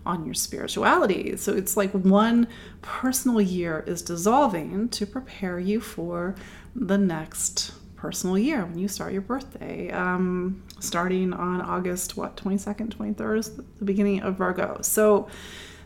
on 0.05 0.25
your 0.25 0.33
spirituality. 0.33 1.37
So 1.37 1.53
it's 1.53 1.77
like 1.77 1.91
one 1.91 2.47
personal 2.81 3.39
year 3.39 3.83
is 3.85 4.01
dissolving 4.01 4.89
to 4.89 5.05
prepare 5.05 5.59
you 5.59 5.79
for 5.79 6.35
the 6.75 6.97
next 6.97 7.73
personal 7.95 8.35
year 8.35 8.65
when 8.65 8.79
you 8.79 8.87
start 8.87 9.13
your 9.13 9.21
birthday. 9.21 9.91
Um, 9.91 10.63
starting 10.79 11.33
on 11.33 11.61
August, 11.61 12.17
what, 12.17 12.35
22nd, 12.35 12.89
23rd 12.89 13.37
is 13.37 13.55
the 13.55 13.85
beginning 13.85 14.21
of 14.21 14.37
Virgo. 14.37 14.79
So 14.81 15.27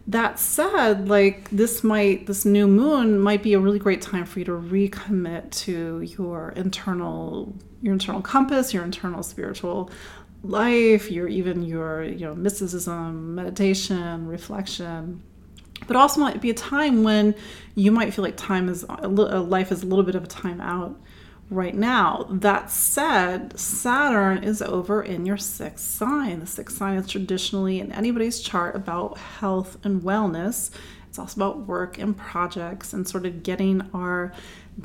that 0.08 0.40
said, 0.40 1.10
like 1.10 1.50
this 1.50 1.84
might, 1.84 2.28
this 2.28 2.46
new 2.46 2.68
moon 2.68 3.20
might 3.20 3.42
be 3.42 3.54
a 3.54 3.60
really 3.60 3.80
great 3.80 4.02
time 4.02 4.26
for 4.26 4.40
you 4.40 4.46
to 4.46 4.52
recommit 4.52 5.50
to 5.52 6.02
your 6.02 6.50
internal, 6.56 7.56
your 7.82 7.94
internal 7.94 8.22
compass, 8.22 8.74
your 8.74 8.84
internal 8.84 9.24
spiritual 9.24 9.90
life, 10.44 11.10
your 11.10 11.28
even 11.28 11.64
your, 11.64 12.04
you 12.04 12.26
know, 12.26 12.36
mysticism, 12.36 13.34
meditation, 13.34 14.28
reflection. 14.28 15.24
But 15.88 15.96
also 15.98 16.22
might 16.22 16.40
be 16.40 16.52
a 16.52 16.56
time 16.56 17.04
when 17.04 17.36
you 17.74 17.92
might 17.92 18.14
feel 18.14 18.24
like 18.24 18.38
time 18.38 18.70
is, 18.70 18.86
a 18.88 19.08
life 19.08 19.72
is 19.72 19.84
a 19.84 19.86
little 19.88 20.06
bit 20.06 20.16
of 20.16 20.24
a 20.24 20.28
time 20.28 20.62
out 20.62 21.00
right 21.50 21.76
now. 21.76 22.26
That 22.30 22.72
said, 22.72 23.60
Saturn 23.60 24.44
is 24.44 24.62
over 24.62 25.02
in 25.02 25.26
your 25.26 25.38
sixth 25.38 25.86
sign. 25.86 26.40
The 26.40 26.48
sixth 26.48 26.78
sign 26.78 26.98
is 26.98 27.08
traditionally 27.08 27.80
in 27.80 27.92
anybody's 27.92 28.40
chart 28.40 28.76
about 28.76 29.18
health 29.18 29.78
and 29.84 30.02
wellness. 30.02 30.72
It's 31.08 31.20
also 31.20 31.40
about 31.40 31.68
work 31.68 31.98
and 31.98 32.18
projects 32.18 32.92
and 32.92 33.08
sort 33.08 33.26
of 33.26 33.44
getting 33.44 33.90
our 33.94 34.34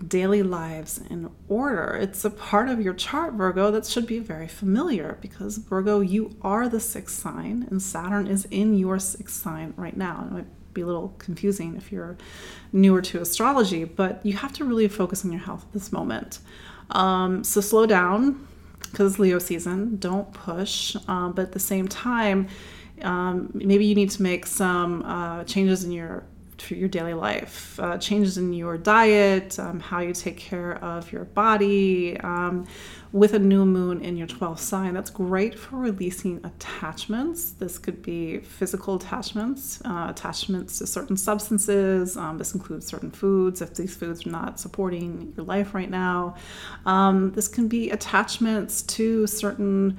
daily 0.07 0.43
lives 0.45 1.01
in 1.11 1.31
order. 1.49 1.99
It's 2.01 2.25
a 2.25 2.31
part 2.31 2.69
of 2.69 2.81
your 2.81 2.95
chart, 2.95 3.35
Virgo, 3.35 3.73
that 3.73 3.87
should 3.87 4.07
be 4.07 4.21
very 4.21 4.47
familiar 4.47 5.19
because, 5.21 5.57
Virgo, 5.57 5.99
you 5.99 6.37
are 6.43 6.69
the 6.69 6.79
sixth 6.79 7.19
sign 7.19 7.67
and 7.69 7.83
Saturn 7.83 8.29
is 8.29 8.45
in 8.51 8.77
your 8.77 9.01
sixth 9.01 9.43
sign 9.43 9.75
right 9.77 9.97
now 9.97 10.45
be 10.75 10.83
a 10.83 10.87
little 10.87 11.15
confusing 11.19 11.77
if 11.77 11.93
you're 11.93 12.17
newer 12.73 13.03
to 13.03 13.21
astrology, 13.21 13.85
but 13.85 14.25
you 14.25 14.35
have 14.35 14.53
to 14.55 14.65
really 14.65 14.89
focus 14.89 15.25
on 15.25 15.33
your 15.33 15.43
health 15.43 15.65
at 15.67 15.73
this 15.73 15.93
moment. 15.93 16.41
Um, 16.91 17.45
so 17.45 17.61
slow 17.61 17.87
down 17.87 18.47
because 18.81 19.19
Leo 19.19 19.39
season, 19.39 19.99
don't 19.99 20.33
push, 20.33 20.97
um, 21.09 21.33
but 21.33 21.43
at 21.43 21.53
the 21.53 21.61
same 21.61 21.89
time, 21.89 22.49
Um, 23.03 23.49
maybe 23.55 23.87
you 23.87 23.95
need 23.95 24.11
to 24.11 24.23
make 24.23 24.45
some 24.47 25.03
uh, 25.07 25.45
changes 25.45 25.85
in 25.85 25.93
your 25.93 26.25
your 26.69 26.91
daily 26.91 27.15
life, 27.15 27.81
uh, 27.81 27.97
changes 27.97 28.37
in 28.37 28.53
your 28.53 28.77
diet, 28.77 29.59
um, 29.59 29.81
how 29.81 30.01
you 30.01 30.13
take 30.13 30.37
care 30.37 30.73
of 30.85 31.11
your 31.11 31.25
body. 31.25 32.19
With 33.13 33.35
a 33.35 33.41
new 33.41 33.67
moon 33.67 34.03
in 34.03 34.17
your 34.17 34.29
12th 34.29 34.61
sign, 34.61 34.95
that's 34.95 35.11
great 35.11 35.59
for 35.59 35.77
releasing 35.77 36.37
attachments. 36.45 37.51
This 37.51 37.77
could 37.77 38.03
be 38.03 38.39
physical 38.39 38.95
attachments, 38.95 39.83
uh, 39.85 40.07
attachments 40.09 40.79
to 40.79 40.87
certain 40.87 41.17
substances. 41.17 42.17
Um, 42.17 42.39
this 42.39 42.55
includes 42.55 42.87
certain 42.87 43.11
foods 43.11 43.63
if 43.63 43.75
these 43.75 43.97
foods 43.97 44.25
are 44.27 44.31
not 44.31 44.61
supporting 44.61 45.33
your 45.37 45.45
life 45.45 45.75
right 45.75 45.91
now. 45.91 46.37
Um, 46.87 47.33
this 47.33 47.49
can 47.49 47.67
be 47.67 47.91
attachments 47.91 48.83
to 48.83 49.27
certain 49.27 49.99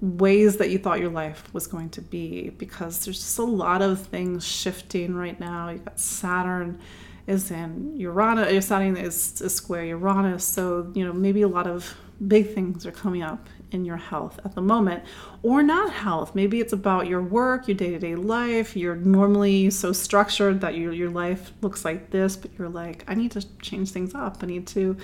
ways 0.00 0.56
that 0.58 0.70
you 0.70 0.78
thought 0.78 1.00
your 1.00 1.10
life 1.10 1.52
was 1.52 1.66
going 1.66 1.90
to 1.90 2.00
be 2.00 2.50
because 2.50 3.04
there's 3.04 3.18
just 3.18 3.38
a 3.40 3.42
lot 3.42 3.82
of 3.82 4.06
things 4.06 4.46
shifting 4.46 5.16
right 5.16 5.40
now. 5.40 5.70
You've 5.70 5.84
got 5.84 5.98
Saturn 5.98 6.78
is 7.26 7.50
in 7.50 7.96
Uranus, 7.96 8.66
Saturn 8.66 8.96
is, 8.96 9.40
is 9.40 9.52
square 9.52 9.84
Uranus, 9.84 10.44
so 10.44 10.92
you 10.94 11.04
know 11.04 11.12
maybe 11.12 11.42
a 11.42 11.48
lot 11.48 11.66
of 11.66 11.96
big 12.26 12.54
things 12.54 12.86
are 12.86 12.92
coming 12.92 13.22
up 13.22 13.48
in 13.72 13.84
your 13.84 13.96
health 13.96 14.38
at 14.44 14.54
the 14.54 14.60
moment 14.60 15.02
or 15.42 15.62
not 15.62 15.92
health. 15.92 16.34
Maybe 16.34 16.60
it's 16.60 16.72
about 16.72 17.06
your 17.06 17.22
work 17.22 17.68
your 17.68 17.76
day-to-day 17.76 18.14
life. 18.14 18.76
You're 18.76 18.96
normally 18.96 19.70
so 19.70 19.92
structured 19.92 20.60
that 20.60 20.76
your, 20.76 20.92
your 20.92 21.10
life 21.10 21.52
looks 21.60 21.84
like 21.84 22.10
this 22.10 22.36
but 22.36 22.50
you're 22.58 22.68
like 22.68 23.04
i 23.08 23.14
need 23.14 23.32
to 23.32 23.46
change 23.58 23.90
things 23.90 24.14
up. 24.14 24.38
I 24.42 24.46
need 24.46 24.66
to 24.68 24.96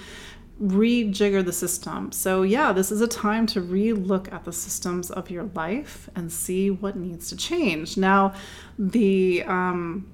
rejigger 0.63 1.45
the 1.45 1.53
system. 1.53 2.13
So 2.13 2.43
yeah 2.43 2.73
this 2.73 2.93
is 2.93 3.01
a 3.01 3.09
time 3.09 3.47
to 3.49 3.61
re-look 3.61 4.33
at 4.33 4.45
the 4.45 4.53
systems 4.53 5.11
of 5.11 5.31
your 5.31 5.45
life 5.55 6.09
and 6.15 6.33
see 6.33 6.71
what 6.71 6.97
needs 6.97 7.29
to 7.31 7.37
change. 7.37 7.97
Now 7.97 8.35
the 8.79 9.43
um, 9.45 10.07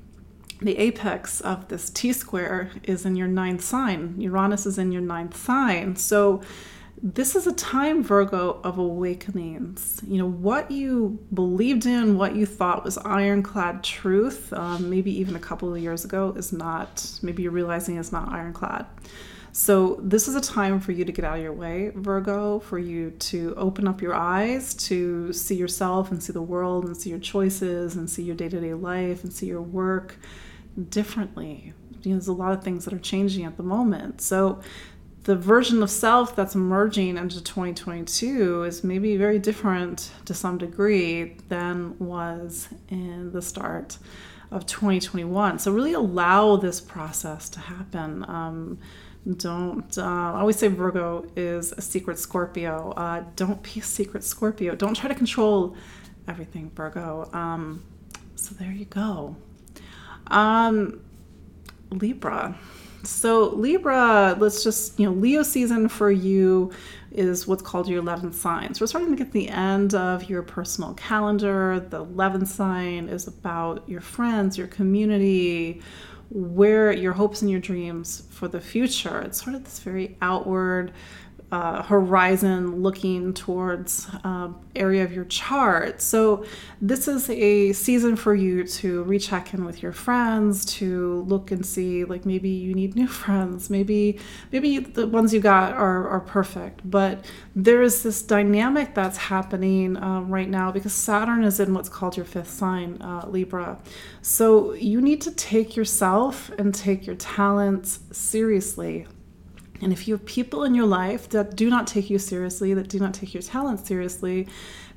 the 0.60 0.76
apex 0.76 1.40
of 1.40 1.68
this 1.68 1.88
T 1.88 2.12
square 2.12 2.72
is 2.82 3.06
in 3.06 3.14
your 3.14 3.28
ninth 3.28 3.62
sign. 3.62 4.20
Uranus 4.20 4.66
is 4.66 4.76
in 4.76 4.90
your 4.90 5.02
ninth 5.02 5.36
sign. 5.36 5.94
So 5.94 6.42
this 7.02 7.36
is 7.36 7.46
a 7.46 7.52
time, 7.52 8.02
Virgo, 8.02 8.60
of 8.64 8.78
awakenings. 8.78 10.00
You 10.06 10.18
know, 10.18 10.28
what 10.28 10.70
you 10.70 11.18
believed 11.32 11.86
in, 11.86 12.18
what 12.18 12.34
you 12.34 12.46
thought 12.46 12.84
was 12.84 12.98
ironclad 12.98 13.84
truth, 13.84 14.52
um, 14.52 14.90
maybe 14.90 15.10
even 15.18 15.36
a 15.36 15.40
couple 15.40 15.72
of 15.72 15.80
years 15.80 16.04
ago, 16.04 16.34
is 16.36 16.52
not, 16.52 17.18
maybe 17.22 17.42
you're 17.42 17.52
realizing 17.52 17.98
it's 17.98 18.12
not 18.12 18.28
ironclad. 18.32 18.86
So, 19.52 19.98
this 20.02 20.28
is 20.28 20.34
a 20.34 20.40
time 20.40 20.78
for 20.78 20.92
you 20.92 21.04
to 21.04 21.10
get 21.10 21.24
out 21.24 21.38
of 21.38 21.42
your 21.42 21.52
way, 21.52 21.90
Virgo, 21.94 22.60
for 22.60 22.78
you 22.78 23.10
to 23.10 23.54
open 23.56 23.88
up 23.88 24.02
your 24.02 24.14
eyes 24.14 24.74
to 24.74 25.32
see 25.32 25.56
yourself 25.56 26.10
and 26.10 26.22
see 26.22 26.32
the 26.32 26.42
world 26.42 26.84
and 26.84 26.96
see 26.96 27.10
your 27.10 27.18
choices 27.18 27.96
and 27.96 28.08
see 28.08 28.22
your 28.22 28.36
day 28.36 28.48
to 28.48 28.60
day 28.60 28.74
life 28.74 29.24
and 29.24 29.32
see 29.32 29.46
your 29.46 29.62
work 29.62 30.16
differently. 30.90 31.72
You 32.02 32.10
know, 32.10 32.16
there's 32.16 32.28
a 32.28 32.32
lot 32.32 32.52
of 32.52 32.62
things 32.62 32.84
that 32.84 32.94
are 32.94 33.00
changing 33.00 33.44
at 33.44 33.56
the 33.56 33.62
moment. 33.62 34.20
So, 34.20 34.60
the 35.28 35.36
version 35.36 35.82
of 35.82 35.90
self 35.90 36.34
that's 36.34 36.54
emerging 36.54 37.18
into 37.18 37.44
2022 37.44 38.62
is 38.62 38.82
maybe 38.82 39.14
very 39.18 39.38
different 39.38 40.10
to 40.24 40.32
some 40.32 40.56
degree 40.56 41.36
than 41.50 41.98
was 41.98 42.70
in 42.88 43.30
the 43.32 43.42
start 43.42 43.98
of 44.50 44.64
2021. 44.64 45.58
So, 45.58 45.70
really 45.70 45.92
allow 45.92 46.56
this 46.56 46.80
process 46.80 47.50
to 47.50 47.60
happen. 47.60 48.24
Um, 48.26 48.78
don't, 49.36 49.98
uh, 49.98 50.02
I 50.02 50.40
always 50.40 50.56
say 50.56 50.68
Virgo 50.68 51.26
is 51.36 51.72
a 51.72 51.82
secret 51.82 52.18
Scorpio. 52.18 52.94
Uh, 52.96 53.24
don't 53.36 53.62
be 53.62 53.80
a 53.80 53.82
secret 53.82 54.24
Scorpio. 54.24 54.74
Don't 54.74 54.94
try 54.94 55.10
to 55.10 55.14
control 55.14 55.76
everything, 56.26 56.70
Virgo. 56.74 57.28
Um, 57.34 57.84
so, 58.34 58.54
there 58.54 58.72
you 58.72 58.86
go. 58.86 59.36
Um, 60.28 61.02
Libra. 61.90 62.58
So, 63.04 63.50
Libra, 63.50 64.36
let's 64.38 64.64
just, 64.64 64.98
you 64.98 65.06
know, 65.06 65.12
Leo 65.12 65.42
season 65.42 65.88
for 65.88 66.10
you 66.10 66.72
is 67.12 67.46
what's 67.46 67.62
called 67.62 67.88
your 67.88 68.02
11th 68.02 68.34
sign. 68.34 68.74
So, 68.74 68.82
we're 68.82 68.88
starting 68.88 69.10
to 69.10 69.16
get 69.16 69.32
the 69.32 69.48
end 69.48 69.94
of 69.94 70.28
your 70.28 70.42
personal 70.42 70.94
calendar. 70.94 71.86
The 71.88 72.04
11th 72.04 72.48
sign 72.48 73.08
is 73.08 73.26
about 73.26 73.88
your 73.88 74.00
friends, 74.00 74.58
your 74.58 74.66
community, 74.66 75.80
where 76.30 76.92
your 76.92 77.12
hopes 77.12 77.40
and 77.40 77.50
your 77.50 77.60
dreams 77.60 78.24
for 78.30 78.48
the 78.48 78.60
future. 78.60 79.20
It's 79.22 79.42
sort 79.42 79.56
of 79.56 79.64
this 79.64 79.78
very 79.78 80.16
outward, 80.20 80.92
uh, 81.50 81.82
horizon 81.82 82.82
looking 82.82 83.32
towards 83.32 84.08
uh, 84.22 84.48
area 84.76 85.02
of 85.02 85.12
your 85.12 85.24
chart. 85.26 86.02
So 86.02 86.44
this 86.82 87.08
is 87.08 87.30
a 87.30 87.72
season 87.72 88.16
for 88.16 88.34
you 88.34 88.64
to 88.64 89.02
recheck 89.04 89.54
in 89.54 89.64
with 89.64 89.82
your 89.82 89.92
friends, 89.92 90.66
to 90.76 91.22
look 91.26 91.50
and 91.50 91.64
see 91.64 92.04
like 92.04 92.26
maybe 92.26 92.50
you 92.50 92.74
need 92.74 92.96
new 92.96 93.06
friends, 93.22 93.70
maybe 93.70 94.18
maybe 94.52 94.78
the 94.78 95.06
ones 95.06 95.32
you 95.32 95.40
got 95.40 95.72
are, 95.72 96.08
are 96.08 96.20
perfect. 96.20 96.88
But 96.88 97.24
there 97.56 97.82
is 97.82 98.02
this 98.02 98.20
dynamic 98.20 98.94
that's 98.94 99.16
happening 99.16 99.96
uh, 99.96 100.20
right 100.20 100.48
now 100.48 100.70
because 100.70 100.92
Saturn 100.92 101.44
is 101.44 101.60
in 101.60 101.72
what's 101.72 101.88
called 101.88 102.16
your 102.16 102.26
fifth 102.26 102.50
sign, 102.50 103.00
uh, 103.00 103.26
Libra. 103.26 103.78
So 104.20 104.74
you 104.74 105.00
need 105.00 105.22
to 105.22 105.30
take 105.30 105.76
yourself 105.76 106.50
and 106.58 106.74
take 106.74 107.06
your 107.06 107.16
talents 107.16 108.00
seriously 108.12 109.06
and 109.80 109.92
if 109.92 110.08
you 110.08 110.14
have 110.14 110.24
people 110.24 110.64
in 110.64 110.74
your 110.74 110.86
life 110.86 111.28
that 111.30 111.56
do 111.56 111.70
not 111.70 111.86
take 111.86 112.10
you 112.10 112.18
seriously, 112.18 112.74
that 112.74 112.88
do 112.88 112.98
not 112.98 113.14
take 113.14 113.34
your 113.34 113.42
talent 113.42 113.86
seriously, 113.86 114.48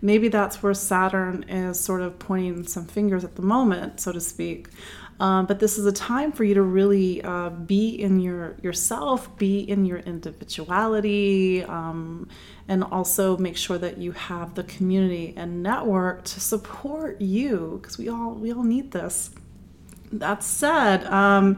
maybe 0.02 0.28
that's 0.28 0.64
where 0.64 0.74
Saturn 0.74 1.44
is 1.44 1.80
sort 1.80 2.02
of 2.02 2.18
pointing 2.20 2.66
some 2.66 2.86
fingers 2.86 3.24
at 3.24 3.36
the 3.36 3.42
moment, 3.42 4.00
so 4.00 4.12
to 4.12 4.20
speak. 4.20 4.70
Um, 5.20 5.46
but 5.46 5.60
this 5.60 5.78
is 5.78 5.86
a 5.86 5.92
time 5.92 6.32
for 6.32 6.44
you 6.44 6.56
to 6.56 6.64
really 6.64 7.22
uh, 7.24 7.50
be 7.52 7.90
in 7.90 8.20
your 8.20 8.56
yourself, 8.64 9.38
be 9.38 9.60
in 9.60 9.86
your 9.86 10.00
individuality, 10.00 11.64
um, 11.64 12.28
and 12.68 12.84
also 12.84 13.38
make 13.38 13.56
sure 13.56 13.78
that 13.78 14.00
you 14.00 14.14
have 14.14 14.56
the 14.56 14.64
community 14.64 15.36
and 15.38 15.62
network 15.62 16.24
to 16.24 16.40
support 16.40 17.22
you 17.22 17.78
because 17.80 18.00
we 18.00 18.10
all 18.10 18.32
we 18.32 18.52
all 18.52 18.64
need 18.64 18.92
this. 18.92 19.30
That 20.12 20.44
said. 20.44 21.06
Um, 21.06 21.58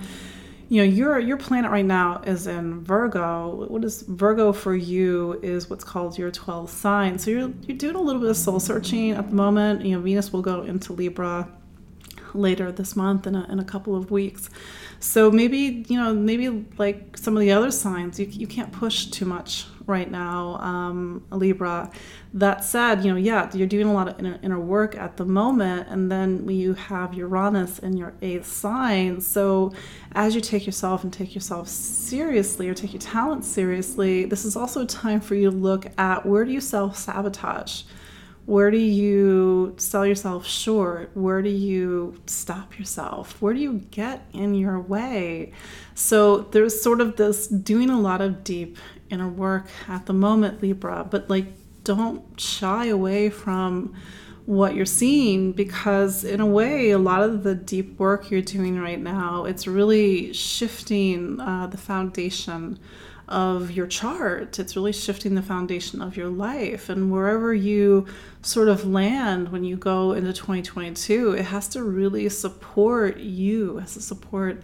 you 0.74 0.80
know 0.80 0.86
your 0.92 1.20
your 1.20 1.38
planet 1.38 1.70
right 1.70 1.86
now 1.86 2.20
is 2.26 2.48
in 2.48 2.84
Virgo. 2.84 3.68
What 3.68 3.86
is 3.86 4.02
Virgo 4.02 4.52
for 4.52 4.76
you 4.76 5.40
is 5.44 5.70
what's 5.70 5.84
called 5.84 6.18
your 6.18 6.32
12th 6.32 6.70
sign. 6.70 7.20
So 7.20 7.30
you're 7.30 7.54
you're 7.68 7.78
doing 7.78 7.96
a 7.96 8.02
little 8.02 8.20
bit 8.20 8.32
of 8.32 8.38
soul 8.38 8.60
searching 8.60 9.12
at 9.12 9.30
the 9.30 9.36
moment. 9.36 9.86
You 9.86 9.96
know 9.96 10.02
Venus 10.02 10.34
will 10.34 10.42
go 10.42 10.64
into 10.64 10.92
Libra 10.92 11.48
later 12.34 12.72
this 12.72 12.96
month 12.96 13.28
in 13.28 13.36
a, 13.36 13.44
in 13.52 13.60
a 13.60 13.64
couple 13.64 13.96
of 13.96 14.10
weeks. 14.10 14.50
So 15.00 15.30
maybe 15.30 15.86
you 15.90 15.96
know 15.96 16.12
maybe 16.12 16.66
like 16.80 17.18
some 17.18 17.38
of 17.38 17.42
the 17.42 17.52
other 17.52 17.70
signs 17.70 18.20
you 18.20 18.26
you 18.26 18.48
can't 18.48 18.72
push 18.72 19.06
too 19.06 19.26
much 19.26 19.68
right 19.86 20.10
now, 20.10 20.56
um, 20.58 21.24
Libra. 21.32 21.92
That 22.34 22.64
said, 22.64 23.06
you 23.06 23.12
know, 23.12 23.18
yeah, 23.18 23.50
you're 23.54 23.68
doing 23.68 23.88
a 23.88 23.94
lot 23.94 24.08
of 24.08 24.20
inner, 24.20 24.40
inner 24.42 24.60
work 24.60 24.96
at 24.96 25.18
the 25.18 25.26
moment, 25.26 25.88
and 25.90 26.12
then 26.12 26.48
you 26.50 26.74
have 26.74 27.14
Uranus 27.14 27.80
in 27.80 27.96
your 27.96 28.14
eighth 28.22 28.48
sign. 28.48 29.22
So, 29.22 29.74
as 30.14 30.34
you 30.36 30.42
take 30.42 30.66
yourself 30.66 31.04
and 31.04 31.14
take 31.14 31.36
yourself 31.36 31.68
seriously 31.68 32.70
or 32.70 32.74
take 32.74 32.94
your 32.94 33.02
talent 33.02 33.46
seriously, 33.46 34.26
this 34.26 34.46
is 34.46 34.56
also 34.56 34.82
a 34.82 34.86
time 34.86 35.22
for 35.22 35.36
you 35.36 35.52
to 35.52 35.56
look 35.56 35.86
at 35.98 36.26
where 36.26 36.46
do 36.46 36.52
you 36.52 36.62
self 36.62 36.98
sabotage? 36.98 37.84
Where 38.46 38.72
do 38.72 38.78
you 38.78 39.74
sell 39.78 40.06
yourself 40.06 40.46
short? 40.46 41.12
Where 41.14 41.42
do 41.42 41.50
you 41.50 42.22
stop 42.26 42.78
yourself? 42.78 43.42
Where 43.42 43.54
do 43.54 43.60
you 43.60 43.86
get 43.92 44.26
in 44.34 44.54
your 44.54 44.80
way? 44.80 45.54
So 45.96 46.40
there's 46.40 46.82
sort 46.82 47.00
of 47.00 47.16
this 47.16 47.48
doing 47.48 47.90
a 47.90 48.00
lot 48.00 48.20
of 48.20 48.44
deep 48.44 48.78
inner 49.10 49.30
work 49.30 49.68
at 49.88 50.08
the 50.08 50.14
moment, 50.14 50.62
Libra, 50.62 51.08
but 51.10 51.30
like 51.30 51.46
don't 51.84 52.40
shy 52.40 52.86
away 52.88 53.30
from 53.30 53.94
what 54.46 54.76
you're 54.76 54.86
seeing 54.86 55.54
because 55.54 56.26
in 56.26 56.42
a 56.42 56.46
way 56.46 56.92
a 56.92 56.98
lot 56.98 57.24
of 57.24 57.44
the 57.44 57.56
deep 57.56 57.98
work 57.98 58.30
you're 58.30 58.42
doing 58.42 58.78
right 58.78 59.00
now 59.00 59.46
it's 59.46 59.66
really 59.68 60.34
shifting 60.34 61.40
uh, 61.40 61.66
the 61.68 61.78
foundation 61.78 62.78
of 63.34 63.72
your 63.72 63.88
chart 63.88 64.60
it's 64.60 64.76
really 64.76 64.94
shifting 64.94 65.34
the 65.34 65.42
foundation 65.42 66.04
of 66.04 66.16
your 66.16 66.30
life 66.30 66.88
and 66.88 67.12
wherever 67.12 67.52
you 67.52 68.06
sort 68.44 68.68
of 68.68 68.86
land 68.86 69.52
when 69.52 69.64
you 69.64 69.76
go 69.76 70.12
into 70.12 70.32
2022 70.32 71.32
it 71.34 71.46
has 71.46 71.68
to 71.68 71.84
really 71.84 72.30
support 72.30 73.18
you 73.18 73.80
it 73.80 73.82
has 73.82 73.96
to 73.96 74.02
support 74.02 74.62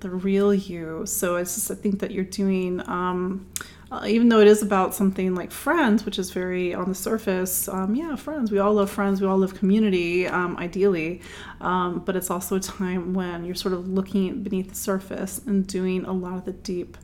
the 0.00 0.08
real 0.08 0.54
you 0.54 1.04
so 1.04 1.36
it's 1.36 1.56
just 1.56 1.70
i 1.70 1.74
think 1.74 2.00
that 2.00 2.10
you're 2.10 2.24
doing 2.24 2.80
um, 2.88 3.46
uh, 3.90 4.04
even 4.08 4.28
though 4.28 4.40
it 4.40 4.48
is 4.48 4.62
about 4.62 4.94
something 4.94 5.36
like 5.36 5.52
friends, 5.52 6.04
which 6.04 6.18
is 6.18 6.30
very 6.32 6.74
on 6.74 6.88
the 6.88 6.94
surface, 6.94 7.68
um, 7.68 7.94
yeah, 7.94 8.16
friends. 8.16 8.50
We 8.50 8.58
all 8.58 8.74
love 8.74 8.90
friends. 8.90 9.20
We 9.20 9.28
all 9.28 9.38
love 9.38 9.54
community, 9.54 10.26
um, 10.26 10.56
ideally. 10.56 11.20
Um, 11.60 12.00
but 12.00 12.16
it's 12.16 12.28
also 12.28 12.56
a 12.56 12.60
time 12.60 13.14
when 13.14 13.44
you're 13.44 13.54
sort 13.54 13.74
of 13.74 13.88
looking 13.88 14.42
beneath 14.42 14.70
the 14.70 14.74
surface 14.74 15.40
and 15.46 15.64
doing 15.68 16.04
a 16.04 16.12
lot 16.12 16.34
of 16.34 16.44
the 16.44 16.52
deep 16.52 16.96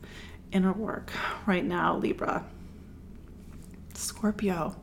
inner 0.53 0.73
work 0.73 1.11
right 1.45 1.65
now, 1.65 1.97
Libra. 1.97 2.45
Scorpio. 3.93 4.75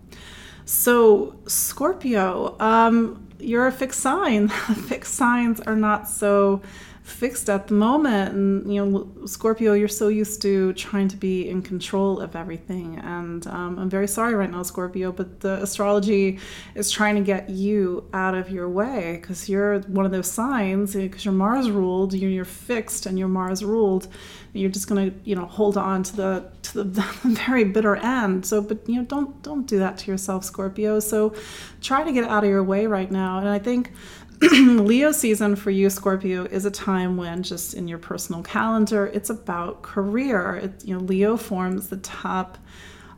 So, 0.64 1.36
Scorpio, 1.46 2.56
um, 2.60 3.28
you're 3.38 3.66
a 3.66 3.72
fixed 3.72 4.00
sign. 4.00 4.48
fixed 4.88 5.14
signs 5.14 5.60
are 5.60 5.76
not 5.76 6.08
so 6.08 6.62
fixed 7.10 7.50
at 7.50 7.66
the 7.68 7.74
moment. 7.74 8.32
And 8.34 8.74
you 8.74 8.84
know 8.84 9.26
scorpio 9.26 9.72
you're 9.74 9.88
so 9.88 10.08
used 10.08 10.40
to 10.42 10.72
trying 10.74 11.08
to 11.08 11.16
be 11.16 11.48
in 11.48 11.62
control 11.62 12.20
of 12.20 12.36
everything. 12.36 12.98
And 12.98 13.46
um, 13.46 13.78
i'm 13.78 13.90
very 13.90 14.08
sorry 14.08 14.34
right 14.34 14.50
now 14.50 14.62
scorpio 14.62 15.12
but 15.12 15.40
the 15.40 15.62
astrology 15.62 16.38
is 16.74 16.90
trying 16.90 17.16
to 17.16 17.22
get 17.22 17.50
you 17.50 18.08
out 18.12 18.34
of 18.34 18.50
your 18.50 18.68
way 18.68 19.18
because 19.20 19.48
you're 19.48 19.80
one 19.80 20.06
of 20.06 20.12
those 20.12 20.30
signs 20.30 20.94
because 20.94 21.24
you're 21.24 21.34
mars 21.34 21.70
ruled 21.70 22.14
you're, 22.14 22.30
you're 22.30 22.44
fixed 22.44 23.06
and 23.06 23.18
you're 23.18 23.28
mars 23.28 23.64
ruled. 23.64 24.08
You're 24.52 24.70
just 24.70 24.88
going 24.88 25.10
to 25.10 25.16
you 25.24 25.36
know 25.36 25.46
hold 25.46 25.76
on 25.76 26.02
to 26.02 26.16
the 26.16 26.50
to 26.62 26.84
the 26.98 27.02
very 27.24 27.64
bitter 27.64 27.96
end. 27.96 28.46
So 28.46 28.60
but 28.60 28.88
you 28.88 28.96
know 28.96 29.04
don't 29.04 29.42
don't 29.42 29.66
do 29.66 29.78
that 29.78 29.98
to 29.98 30.10
yourself 30.10 30.44
scorpio. 30.44 31.00
So 31.00 31.34
try 31.80 32.04
to 32.04 32.12
get 32.12 32.24
out 32.24 32.44
of 32.44 32.50
your 32.50 32.64
way 32.64 32.86
right 32.86 33.10
now. 33.10 33.38
And 33.38 33.48
i 33.48 33.58
think 33.58 33.92
Leo 34.52 35.12
season 35.12 35.54
for 35.54 35.70
you, 35.70 35.90
Scorpio, 35.90 36.44
is 36.44 36.64
a 36.64 36.70
time 36.70 37.18
when 37.18 37.42
just 37.42 37.74
in 37.74 37.86
your 37.86 37.98
personal 37.98 38.42
calendar, 38.42 39.06
it's 39.08 39.28
about 39.28 39.82
career. 39.82 40.56
It, 40.56 40.84
you 40.84 40.94
know, 40.94 41.00
Leo 41.00 41.36
forms 41.36 41.88
the 41.88 41.98
top 41.98 42.56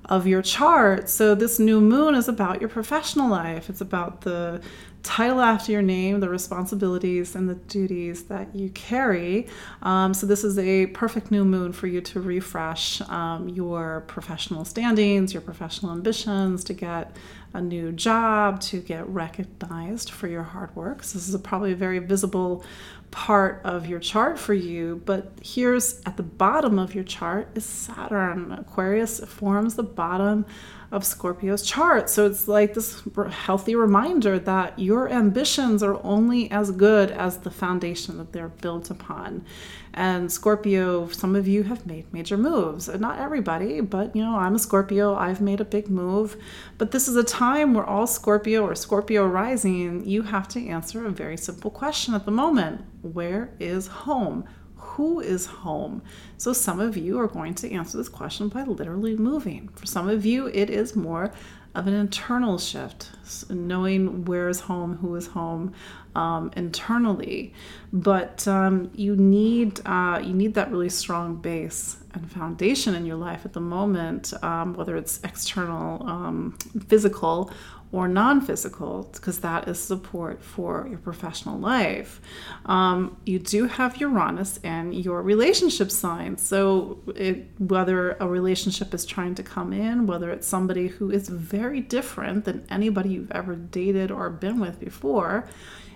of 0.06 0.26
your 0.26 0.42
chart. 0.42 1.08
So 1.08 1.36
this 1.36 1.60
new 1.60 1.80
moon 1.80 2.16
is 2.16 2.28
about 2.28 2.60
your 2.60 2.68
professional 2.68 3.28
life. 3.28 3.70
It's 3.70 3.80
about 3.80 4.22
the 4.22 4.60
title 5.03 5.40
after 5.40 5.72
your 5.72 5.82
name, 5.82 6.20
the 6.20 6.28
responsibilities 6.28 7.34
and 7.34 7.48
the 7.48 7.55
duties 7.55 8.24
that 8.24 8.55
you 8.55 8.70
carry. 8.70 9.46
Um, 9.82 10.14
so 10.14 10.26
this 10.26 10.44
is 10.44 10.59
a 10.59 10.86
perfect 10.86 11.30
new 11.30 11.44
moon 11.44 11.72
for 11.72 11.86
you 11.86 12.00
to 12.00 12.20
refresh 12.20 13.00
um, 13.03 13.48
your 13.48 14.05
professional 14.07 14.64
standings, 14.64 15.32
your 15.32 15.42
professional 15.42 15.92
ambitions, 15.92 16.64
to 16.64 16.72
get 16.72 17.16
a 17.55 17.61
new 17.61 17.92
job, 17.92 18.61
to 18.61 18.80
get 18.80 19.07
recognized 19.09 20.11
for 20.11 20.28
your 20.28 20.42
hard 20.42 20.74
work. 20.74 21.03
So 21.03 21.18
this 21.18 21.28
is 21.28 21.34
a 21.34 21.38
probably 21.38 21.72
a 21.72 21.76
very 21.76 21.98
visible 21.98 22.64
part 23.11 23.61
of 23.64 23.86
your 23.86 24.00
chart 24.00 24.38
for 24.38 24.55
you. 24.55 25.03
But 25.05 25.32
here's 25.42 26.00
at 26.07 26.16
the 26.16 26.22
bottom 26.22 26.78
of 26.78 26.94
your 26.94 27.05
chart 27.05 27.48
is 27.55 27.64
Saturn. 27.64 28.53
Aquarius 28.53 29.20
forms 29.20 29.74
the 29.74 29.82
bottom 29.82 30.46
of 30.93 31.07
Scorpio's 31.07 31.62
chart. 31.62 32.11
So 32.11 32.26
it's 32.26 32.47
like 32.47 32.74
this 32.74 33.03
healthy 33.30 33.74
reminder 33.74 34.38
that 34.38 34.78
your 34.78 35.09
ambitions 35.09 35.82
are 35.82 35.99
only 36.05 36.51
as 36.51 36.70
good 36.70 37.11
as 37.11 37.38
the 37.38 37.51
foundation 37.51 38.18
that 38.18 38.32
they're 38.32 38.49
built 38.49 38.90
upon. 38.90 39.47
And 39.95 40.30
Scorpio, 40.30 41.09
some 41.09 41.34
of 41.34 41.49
you 41.49 41.62
have 41.64 41.86
made 41.86 42.12
major 42.12 42.36
moves. 42.36 42.90
Uh, 42.90 42.99
not 42.99 43.18
everybody, 43.18 43.80
but 43.80 44.14
you 44.14 44.22
know, 44.22 44.36
I'm 44.36 44.55
a 44.55 44.59
Scorpio. 44.59 45.14
I've 45.14 45.40
made 45.40 45.61
a 45.61 45.64
big 45.64 45.88
move. 45.88 46.36
But 46.76 46.90
this 46.90 47.09
is 47.09 47.16
a 47.16 47.24
time 47.24 47.72
where 47.72 47.84
all 47.84 48.07
Scorpio 48.07 48.62
or 48.62 48.74
Scorpio 48.74 49.26
rising, 49.26 50.07
you 50.07 50.22
have 50.22 50.47
to 50.49 50.66
answer 50.66 51.07
a 51.07 51.11
very 51.11 51.38
simple 51.38 51.70
question 51.70 52.14
at 52.14 52.26
the 52.26 52.30
moment 52.30 52.84
Where 53.01 53.55
is 53.59 53.86
home? 53.86 54.45
Who 54.93 55.20
is 55.20 55.47
home? 55.47 56.03
So, 56.36 56.53
some 56.53 56.80
of 56.80 56.97
you 56.97 57.18
are 57.18 57.26
going 57.26 57.55
to 57.57 57.72
answer 57.72 57.97
this 57.97 58.09
question 58.09 58.49
by 58.49 58.64
literally 58.64 59.16
moving. 59.16 59.68
For 59.74 59.86
some 59.86 60.09
of 60.09 60.26
you, 60.26 60.49
it 60.49 60.68
is 60.68 60.95
more 60.95 61.32
of 61.74 61.86
an 61.86 61.95
internal 61.95 62.59
shift, 62.59 63.11
knowing 63.49 64.26
where 64.26 64.51
is 64.51 64.61
home, 64.61 64.97
who 64.97 65.14
is 65.16 65.28
home 65.28 65.72
um, 66.14 66.51
internally. 66.57 67.55
But 67.93 68.47
um, 68.47 68.90
you 68.95 69.16
need 69.16 69.80
uh, 69.86 70.20
you 70.22 70.34
need 70.34 70.53
that 70.55 70.70
really 70.70 70.90
strong 70.90 71.36
base 71.36 71.97
and 72.12 72.30
foundation 72.30 72.95
in 72.95 73.07
your 73.07 73.16
life 73.16 73.47
at 73.47 73.55
the 73.55 73.61
moment, 73.61 74.34
um, 74.43 74.74
whether 74.74 74.97
it's 74.99 75.20
external, 75.24 76.07
um, 76.07 76.59
physical, 76.86 77.51
or 77.93 78.09
non 78.09 78.40
physical, 78.40 79.09
because 79.12 79.40
that 79.40 79.68
is 79.68 79.78
support 79.78 80.43
for 80.43 80.86
your 80.88 80.99
professional 80.99 81.59
life. 81.59 82.20
Um, 82.64 83.18
you 83.26 83.38
do 83.38 83.66
have 83.66 83.99
Uranus 83.99 84.59
and 84.64 84.95
your 84.95 85.22
relationship 85.22 85.90
sign. 85.90 86.38
So, 86.38 86.99
it, 87.14 87.49
whether 87.59 88.12
a 88.12 88.26
relationship 88.26 88.95
is 88.95 89.05
trying 89.05 89.34
to 89.36 89.43
come 89.43 89.74
in, 89.74 90.07
whether 90.07 90.30
it's 90.30 90.47
somebody 90.47 90.88
who 90.88 91.11
is 91.11 91.28
very 91.28 91.80
different 91.80 92.47
than 92.47 92.66
anybody 92.70 93.11
you've 93.11 93.32
ever 93.32 93.55
dated 93.55 94.11
or 94.11 94.30
been 94.30 94.59
with 94.59 94.80
before, 94.80 95.47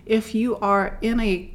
if 0.05 0.35
you 0.35 0.57
are 0.57 0.99
in 1.01 1.19
a 1.19 1.51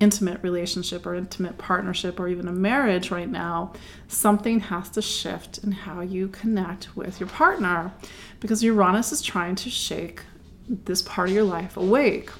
intimate 0.00 0.42
relationship 0.42 1.04
or 1.04 1.14
intimate 1.14 1.58
partnership 1.58 2.18
or 2.18 2.28
even 2.28 2.48
a 2.48 2.52
marriage 2.52 3.10
right 3.10 3.28
now, 3.28 3.72
something 4.06 4.60
has 4.60 4.88
to 4.90 5.02
shift 5.02 5.58
in 5.58 5.72
how 5.72 6.00
you 6.00 6.28
connect 6.28 6.96
with 6.96 7.20
your 7.20 7.28
partner 7.28 7.92
because 8.40 8.62
Uranus 8.62 9.12
is 9.12 9.22
trying 9.22 9.54
to 9.56 9.70
shake 9.70 10.22
this 10.68 11.02
part 11.02 11.28
of 11.28 11.34
your 11.34 11.44
life 11.44 11.76
awake. 11.76 12.30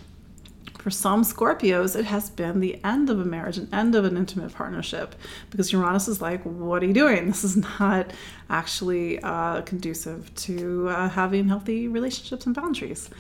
For 0.79 0.91
some 0.91 1.25
Scorpios, 1.25 1.97
it 1.97 2.05
has 2.05 2.31
been 2.31 2.61
the 2.61 2.79
end 2.85 3.11
of 3.11 3.19
a 3.19 3.25
marriage, 3.25 3.59
an 3.59 3.69
end 3.73 3.95
of 3.95 4.05
an 4.05 4.17
intimate 4.17 4.55
partnership, 4.55 5.17
because 5.51 5.73
Uranus 5.73 6.07
is 6.07 6.23
like, 6.23 6.43
What 6.43 6.83
are 6.83 6.87
you 6.87 6.95
doing? 6.95 7.27
This 7.27 7.43
is 7.43 7.57
not 7.81 8.13
actually 8.49 9.21
uh, 9.21 9.63
conducive 9.63 10.33
to 10.37 10.89
uh, 10.89 11.09
having 11.09 11.49
healthy 11.49 11.89
relationships 11.89 12.47
and 12.47 12.55
boundaries 12.55 13.11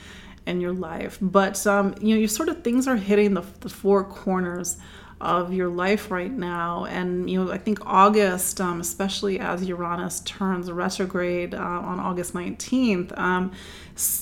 in 0.46 0.60
your 0.60 0.72
life. 0.72 1.18
But 1.20 1.66
um, 1.66 1.94
you 2.00 2.14
know, 2.14 2.20
you 2.20 2.28
sort 2.28 2.48
of 2.48 2.62
things 2.62 2.86
are 2.86 2.96
hitting 2.96 3.34
the, 3.34 3.42
the 3.60 3.68
four 3.68 4.04
corners 4.04 4.78
of 5.20 5.52
your 5.52 5.68
life 5.68 6.10
right 6.10 6.32
now. 6.32 6.84
And 6.84 7.28
you 7.28 7.44
know, 7.44 7.50
I 7.50 7.58
think 7.58 7.78
August, 7.84 8.60
um, 8.60 8.80
especially 8.80 9.40
as 9.40 9.64
Uranus 9.64 10.20
turns 10.20 10.70
retrograde 10.70 11.54
uh, 11.54 11.58
on 11.58 11.98
August 11.98 12.34
19th, 12.34 13.18
um, 13.18 13.52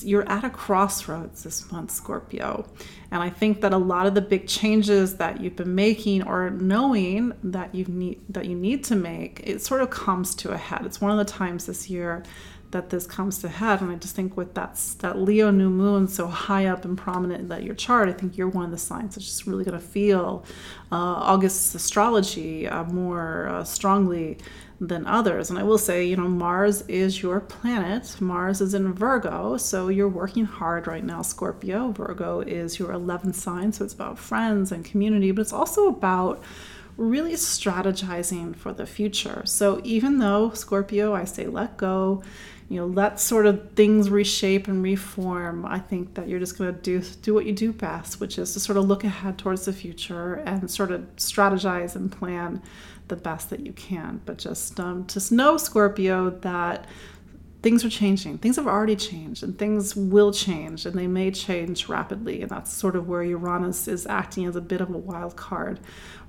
you're 0.01 0.27
at 0.27 0.43
a 0.43 0.49
crossroads 0.49 1.43
this 1.43 1.71
month, 1.71 1.91
Scorpio. 1.91 2.65
And 3.11 3.21
I 3.21 3.29
think 3.29 3.61
that 3.61 3.73
a 3.73 3.77
lot 3.77 4.07
of 4.07 4.15
the 4.15 4.21
big 4.21 4.47
changes 4.47 5.17
that 5.17 5.39
you've 5.39 5.55
been 5.55 5.75
making 5.75 6.23
or 6.23 6.49
knowing 6.49 7.33
that 7.43 7.75
you 7.75 7.85
need 7.85 8.21
that 8.29 8.45
you 8.45 8.55
need 8.55 8.83
to 8.85 8.95
make, 8.95 9.41
it 9.43 9.61
sort 9.61 9.81
of 9.81 9.89
comes 9.89 10.33
to 10.35 10.51
a 10.51 10.57
head. 10.57 10.81
It's 10.85 10.99
one 10.99 11.11
of 11.11 11.17
the 11.17 11.31
times 11.31 11.67
this 11.67 11.89
year 11.89 12.23
that 12.71 12.89
this 12.89 13.07
comes 13.07 13.39
to 13.39 13.49
head. 13.49 13.81
And 13.81 13.91
I 13.91 13.95
just 13.95 14.15
think 14.15 14.35
with 14.35 14.53
that 14.55 14.79
that 14.99 15.17
Leo 15.17 15.51
new 15.51 15.69
moon 15.69 16.07
so 16.07 16.27
high 16.27 16.65
up 16.65 16.85
and 16.85 16.97
prominent 16.97 17.41
in 17.41 17.47
that 17.49 17.63
your 17.63 17.75
chart, 17.75 18.09
I 18.09 18.13
think 18.13 18.37
you're 18.37 18.49
one 18.49 18.65
of 18.65 18.71
the 18.71 18.77
signs 18.77 19.15
that's 19.15 19.25
just 19.25 19.47
really 19.47 19.63
going 19.63 19.79
to 19.79 19.85
feel 19.85 20.45
uh, 20.91 20.95
August's 20.95 21.73
astrology 21.75 22.67
uh, 22.67 22.83
more 22.85 23.47
uh, 23.47 23.63
strongly 23.63 24.37
than 24.79 25.07
others. 25.07 25.49
And 25.49 25.57
I 25.57 25.63
will 25.63 25.77
say, 25.77 26.05
you 26.05 26.15
know, 26.15 26.27
Mars 26.27 26.81
is 26.83 27.21
your 27.21 27.39
planet. 27.39 28.15
Mars 28.19 28.61
is 28.61 28.73
in 28.73 28.93
Virgo, 28.93 29.57
so 29.57 29.87
you're 29.87 30.07
working 30.07 30.45
hard 30.45 30.87
right 30.87 31.03
now, 31.03 31.21
Scorpio. 31.21 31.91
Virgo 31.91 32.41
is 32.41 32.77
your 32.77 32.89
11th 32.89 33.35
sign, 33.35 33.71
so 33.71 33.83
it's 33.83 33.93
about 33.93 34.19
friends 34.19 34.71
and 34.71 34.85
community, 34.85 35.31
but 35.31 35.41
it's 35.41 35.53
also 35.53 35.87
about 35.87 36.43
really 36.97 37.33
strategizing 37.33 38.55
for 38.55 38.73
the 38.73 38.85
future. 38.85 39.43
So 39.45 39.81
even 39.83 40.17
though 40.17 40.51
Scorpio, 40.51 41.13
I 41.13 41.25
say 41.25 41.45
let 41.45 41.77
go, 41.77 42.23
you 42.69 42.77
know 42.77 42.85
let 42.85 43.19
sort 43.19 43.45
of 43.45 43.71
things 43.71 44.09
reshape 44.09 44.67
and 44.67 44.83
reform 44.83 45.65
i 45.65 45.79
think 45.79 46.13
that 46.15 46.27
you're 46.27 46.39
just 46.39 46.57
going 46.57 46.73
to 46.73 46.81
do 46.81 47.01
do 47.21 47.33
what 47.33 47.45
you 47.45 47.53
do 47.53 47.71
best 47.71 48.19
which 48.19 48.37
is 48.37 48.53
to 48.53 48.59
sort 48.59 48.77
of 48.77 48.85
look 48.85 49.03
ahead 49.03 49.37
towards 49.37 49.65
the 49.65 49.73
future 49.73 50.35
and 50.45 50.69
sort 50.69 50.91
of 50.91 51.01
strategize 51.15 51.95
and 51.95 52.11
plan 52.11 52.61
the 53.07 53.15
best 53.15 53.49
that 53.49 53.65
you 53.65 53.73
can. 53.73 54.21
But 54.25 54.37
just 54.37 54.79
um, 54.79 55.07
just 55.07 55.31
know 55.31 55.57
scorpio 55.57 56.29
that 56.29 56.85
things 57.61 57.83
are 57.83 57.89
changing. 57.89 58.37
Things 58.37 58.55
have 58.55 58.67
already 58.67 58.95
changed 58.95 59.43
and 59.43 59.57
things 59.57 59.95
will 59.95 60.31
change 60.31 60.85
and 60.85 60.97
they 60.97 61.07
may 61.07 61.31
change 61.31 61.89
rapidly. 61.89 62.41
And 62.41 62.51
that's 62.51 62.71
sort 62.71 62.95
of 62.95 63.07
where 63.07 63.23
Uranus 63.23 63.87
is 63.87 64.05
acting 64.05 64.45
as 64.45 64.55
a 64.55 64.61
bit 64.61 64.79
of 64.79 64.89
a 64.89 64.97
wild 64.97 65.35
card 65.35 65.79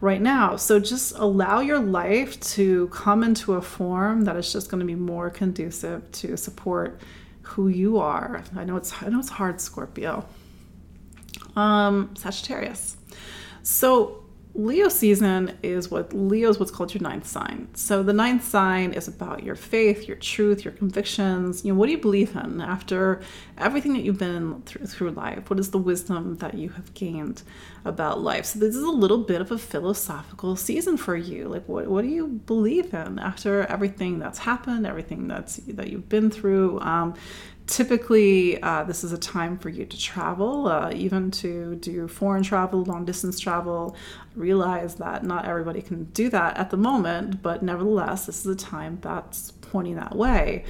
right 0.01 0.21
now. 0.21 0.57
So 0.57 0.81
just 0.81 1.17
allow 1.17 1.61
your 1.61 1.79
life 1.79 2.41
to 2.41 2.89
come 2.89 3.23
into 3.23 3.55
a 3.55 3.63
form 3.63 4.25
that 4.25 4.37
is 4.37 4.53
just 4.53 4.71
going 4.71 4.81
to 4.81 4.87
be 4.87 4.95
more 4.95 5.29
conducive 5.29 6.11
to 6.13 6.37
support 6.37 7.01
who 7.43 7.69
you 7.69 7.99
are. 7.99 8.43
I 8.57 8.65
know 8.65 8.77
it's 8.77 9.03
I 9.03 9.09
know 9.09 9.21
it's 9.21 9.31
hard, 9.31 9.61
Scorpio. 9.61 10.27
Um, 11.57 12.15
Sagittarius. 12.17 12.97
So 13.63 14.18
Leo 14.59 14.89
season 14.89 15.57
is 15.63 15.89
what 15.89 16.13
Leo 16.13 16.51
is 16.51 16.59
what's 16.59 16.73
called 16.73 16.93
your 16.93 17.01
ninth 17.01 17.29
sign. 17.29 17.69
So 17.75 18.03
the 18.03 18.13
ninth 18.13 18.45
sign 18.45 18.93
is 18.93 19.07
about 19.07 19.45
your 19.45 19.55
faith, 19.55 20.09
your 20.09 20.17
truth, 20.17 20.65
your 20.65 20.73
convictions. 20.73 21.65
You 21.65 21.73
know, 21.73 21.79
what 21.79 21.87
do 21.87 21.93
you 21.93 21.99
believe 21.99 22.35
in 22.35 22.61
after 22.61 23.21
everything 23.57 23.93
that 23.93 24.01
you've 24.01 24.19
been 24.19 24.61
through 24.63 24.87
through 24.87 25.13
life? 25.13 25.49
What 25.49 25.61
is 25.61 25.71
the 25.71 25.79
wisdom 25.79 26.39
that 26.39 26.55
you 26.55 26.71
have 26.71 26.93
gained 26.95 27.45
about 27.85 28.21
life? 28.21 28.47
So 28.47 28.59
this 28.59 28.75
is 28.75 28.83
a 28.83 28.91
little 28.91 29.19
bit 29.19 29.41
of 29.41 29.53
a 29.53 29.59
philosophical 29.59 30.57
season 30.57 30.97
for 30.97 31.15
you. 31.15 31.47
Like 31.47 31.69
what 31.69 31.87
what 31.87 32.03
do 32.03 32.09
you 32.09 32.27
believe 32.27 32.93
in 32.93 33.21
after 33.21 33.63
everything 33.67 34.19
that's 34.19 34.41
happened, 34.41 34.89
everything 34.89 35.29
that's 35.29 35.59
that 35.69 35.89
you've 35.89 36.09
been 36.09 36.33
through? 36.33 36.81
Um, 36.81 37.15
typically 37.69 38.61
uh, 38.63 38.83
this 38.83 39.05
is 39.05 39.13
a 39.13 39.19
time 39.19 39.59
for 39.59 39.69
you 39.69 39.85
to 39.85 39.99
travel 39.99 40.67
uh, 40.67 40.91
even 40.93 41.31
to 41.31 41.77
do 41.77 42.09
foreign 42.09 42.43
travel 42.43 42.83
long 42.85 43.05
distance 43.05 43.39
travel. 43.39 43.95
Realize 44.35 44.97
that 44.97 45.25
not 45.25 45.45
everybody 45.47 45.83
can 45.83 46.05
do 46.07 46.29
that 46.31 46.57
at 46.57 46.71
the 46.71 46.77
moment 46.77 47.43
but 47.43 47.63
nevertheless 47.63 48.27
this 48.27 48.41
is 48.45 48.47
a 48.47 48.57
time 48.57 48.99
that's 49.03 49.53
pointing 49.61 49.97
that 49.97 50.17
way 50.17 50.65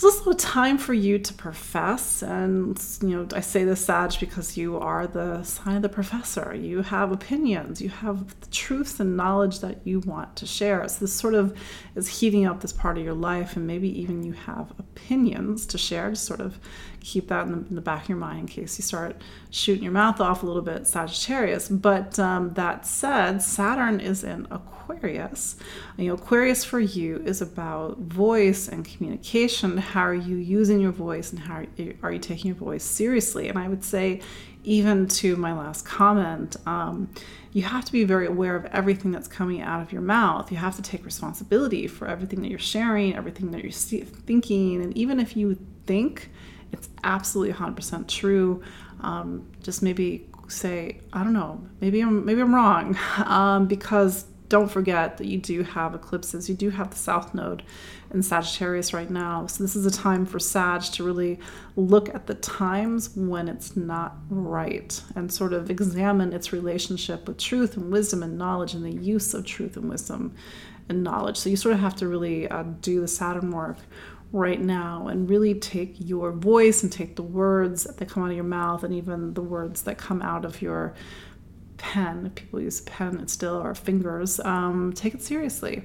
It's 0.00 0.04
also 0.06 0.30
a 0.30 0.34
time 0.34 0.78
for 0.78 0.94
you 0.94 1.18
to 1.18 1.34
profess. 1.34 2.22
And, 2.22 2.82
you 3.02 3.08
know, 3.10 3.28
I 3.34 3.40
say 3.40 3.64
this, 3.64 3.84
Sag, 3.84 4.18
because 4.18 4.56
you 4.56 4.78
are 4.78 5.06
the 5.06 5.42
sign 5.42 5.76
of 5.76 5.82
the 5.82 5.90
professor. 5.90 6.54
You 6.54 6.80
have 6.80 7.12
opinions, 7.12 7.82
you 7.82 7.90
have 7.90 8.34
truths 8.50 8.98
and 8.98 9.14
knowledge 9.14 9.60
that 9.60 9.86
you 9.86 10.00
want 10.00 10.36
to 10.36 10.46
share. 10.46 10.88
So 10.88 11.00
this 11.00 11.12
sort 11.12 11.34
of 11.34 11.54
is 11.96 12.08
heating 12.08 12.46
up 12.46 12.62
this 12.62 12.72
part 12.72 12.96
of 12.96 13.04
your 13.04 13.12
life. 13.12 13.56
And 13.56 13.66
maybe 13.66 13.90
even 14.00 14.22
you 14.22 14.32
have 14.32 14.72
opinions 14.78 15.66
to 15.66 15.76
share, 15.76 16.08
Just 16.08 16.24
sort 16.24 16.40
of 16.40 16.58
keep 17.00 17.28
that 17.28 17.46
in 17.46 17.52
the, 17.52 17.68
in 17.68 17.74
the 17.74 17.82
back 17.82 18.04
of 18.04 18.08
your 18.08 18.16
mind 18.16 18.40
in 18.40 18.46
case 18.46 18.78
you 18.78 18.82
start 18.82 19.20
shooting 19.50 19.82
your 19.82 19.92
mouth 19.92 20.18
off 20.18 20.42
a 20.42 20.46
little 20.46 20.62
bit, 20.62 20.86
Sagittarius. 20.86 21.68
But 21.68 22.18
um, 22.18 22.54
that 22.54 22.86
said, 22.86 23.42
Saturn 23.42 24.00
is 24.00 24.24
in 24.24 24.46
Aquarius. 24.50 24.79
You 25.96 26.08
know, 26.08 26.14
Aquarius 26.14 26.64
for 26.64 26.80
you 26.80 27.22
is 27.24 27.40
about 27.40 27.98
voice 27.98 28.68
and 28.68 28.84
communication. 28.84 29.76
How 29.76 30.02
are 30.02 30.14
you 30.14 30.36
using 30.36 30.80
your 30.80 30.92
voice 30.92 31.30
and 31.30 31.40
how 31.40 31.54
are 31.54 31.66
you, 31.76 31.96
are 32.02 32.12
you 32.12 32.18
taking 32.18 32.48
your 32.48 32.56
voice 32.56 32.84
seriously? 32.84 33.48
And 33.48 33.58
I 33.58 33.68
would 33.68 33.84
say, 33.84 34.20
even 34.62 35.08
to 35.08 35.36
my 35.36 35.54
last 35.54 35.86
comment, 35.86 36.56
um, 36.66 37.08
you 37.52 37.62
have 37.62 37.84
to 37.86 37.92
be 37.92 38.04
very 38.04 38.26
aware 38.26 38.56
of 38.56 38.66
everything 38.66 39.10
that's 39.10 39.28
coming 39.28 39.62
out 39.62 39.80
of 39.80 39.90
your 39.92 40.02
mouth. 40.02 40.50
You 40.52 40.58
have 40.58 40.76
to 40.76 40.82
take 40.82 41.04
responsibility 41.04 41.86
for 41.86 42.06
everything 42.06 42.42
that 42.42 42.48
you're 42.50 42.58
sharing, 42.58 43.16
everything 43.16 43.50
that 43.52 43.62
you're 43.62 44.04
thinking. 44.04 44.82
And 44.82 44.96
even 44.96 45.18
if 45.18 45.36
you 45.36 45.58
think 45.86 46.30
it's 46.72 46.88
absolutely 47.04 47.54
100% 47.54 48.06
true. 48.06 48.62
Um, 49.00 49.50
just 49.62 49.82
maybe 49.82 50.28
say, 50.48 51.00
I 51.12 51.22
don't 51.22 51.32
know, 51.32 51.60
maybe 51.80 52.00
I'm 52.00 52.24
maybe 52.24 52.40
I'm 52.40 52.54
wrong, 52.54 52.96
um, 53.24 53.66
because 53.66 54.24
don't 54.50 54.70
forget 54.70 55.16
that 55.16 55.28
you 55.28 55.38
do 55.38 55.62
have 55.62 55.94
eclipses. 55.94 56.48
You 56.48 56.56
do 56.56 56.70
have 56.70 56.90
the 56.90 56.96
South 56.96 57.34
Node 57.34 57.62
in 58.12 58.20
Sagittarius 58.20 58.92
right 58.92 59.08
now. 59.08 59.46
So 59.46 59.62
this 59.62 59.76
is 59.76 59.86
a 59.86 59.90
time 59.90 60.26
for 60.26 60.40
Sag 60.40 60.82
to 60.82 61.04
really 61.04 61.38
look 61.76 62.12
at 62.14 62.26
the 62.26 62.34
times 62.34 63.16
when 63.16 63.48
it's 63.48 63.76
not 63.76 64.16
right 64.28 65.00
and 65.14 65.32
sort 65.32 65.52
of 65.52 65.70
examine 65.70 66.32
its 66.32 66.52
relationship 66.52 67.28
with 67.28 67.38
truth 67.38 67.76
and 67.76 67.92
wisdom 67.92 68.24
and 68.24 68.36
knowledge 68.36 68.74
and 68.74 68.84
the 68.84 68.92
use 68.92 69.32
of 69.34 69.46
truth 69.46 69.76
and 69.76 69.88
wisdom 69.88 70.34
and 70.88 71.04
knowledge. 71.04 71.36
So 71.36 71.48
you 71.48 71.56
sort 71.56 71.74
of 71.74 71.80
have 71.80 71.94
to 71.96 72.08
really 72.08 72.48
uh, 72.48 72.64
do 72.80 73.00
the 73.00 73.08
Saturn 73.08 73.52
work 73.52 73.78
right 74.32 74.60
now 74.60 75.08
and 75.08 75.30
really 75.30 75.54
take 75.54 75.94
your 75.98 76.32
voice 76.32 76.82
and 76.82 76.90
take 76.92 77.16
the 77.16 77.22
words 77.22 77.84
that 77.84 78.08
come 78.08 78.24
out 78.24 78.30
of 78.30 78.36
your 78.36 78.44
mouth 78.44 78.82
and 78.82 78.94
even 78.94 79.34
the 79.34 79.42
words 79.42 79.82
that 79.82 79.98
come 79.98 80.22
out 80.22 80.44
of 80.44 80.60
your 80.60 80.94
pen. 81.80 82.26
if 82.26 82.34
People 82.34 82.60
use 82.60 82.80
pen 82.82 83.26
still 83.28 83.56
or 83.56 83.74
fingers. 83.74 84.38
Um, 84.40 84.92
take 84.94 85.14
it 85.14 85.22
seriously 85.22 85.84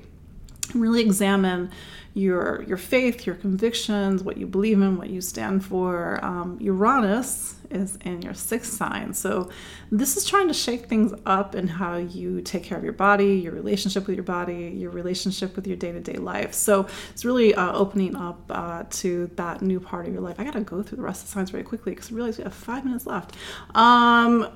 really 0.74 1.02
examine 1.02 1.72
your 2.14 2.64
your 2.64 2.78
faith, 2.78 3.26
your 3.26 3.36
convictions, 3.36 4.24
what 4.24 4.38
you 4.38 4.48
believe 4.48 4.82
in, 4.82 4.98
what 4.98 5.10
you 5.10 5.20
stand 5.20 5.66
for. 5.66 6.24
Um, 6.24 6.58
Uranus 6.62 7.56
is 7.70 7.98
in 8.06 8.22
your 8.22 8.34
sixth 8.34 8.72
sign, 8.72 9.14
so 9.14 9.50
this 9.92 10.16
is 10.16 10.24
trying 10.24 10.48
to 10.48 10.54
shake 10.54 10.86
things 10.86 11.14
up 11.26 11.56
in 11.56 11.68
how 11.68 11.98
you 11.98 12.42
take 12.42 12.64
care 12.64 12.78
of 12.78 12.86
your 12.86 12.94
body, 12.94 13.36
your 13.36 13.52
relationship 13.52 14.08
with 14.08 14.16
your 14.16 14.24
body, 14.24 14.74
your 14.78 14.92
relationship 14.92 15.58
with 15.58 15.68
your 15.68 15.76
day 15.76 15.92
to 15.92 16.00
day 16.00 16.14
life. 16.14 16.54
So 16.54 16.88
it's 17.12 17.26
really 17.26 17.54
uh, 17.54 17.74
opening 17.74 18.16
up 18.16 18.40
uh, 18.50 18.84
to 18.92 19.30
that 19.36 19.62
new 19.62 19.82
part 19.82 20.08
of 20.08 20.14
your 20.14 20.22
life. 20.22 20.40
I 20.40 20.46
gotta 20.46 20.62
go 20.62 20.82
through 20.84 20.98
the 20.98 21.04
rest 21.04 21.24
of 21.24 21.28
the 21.28 21.34
signs 21.34 21.50
very 21.50 21.64
quickly 21.64 21.94
because 21.94 22.12
I 22.12 22.16
realize 22.16 22.38
we 22.38 22.46
have 22.46 22.54
five 22.54 22.86
minutes 22.86 23.06
left. 23.06 23.36
Um, 23.76 24.48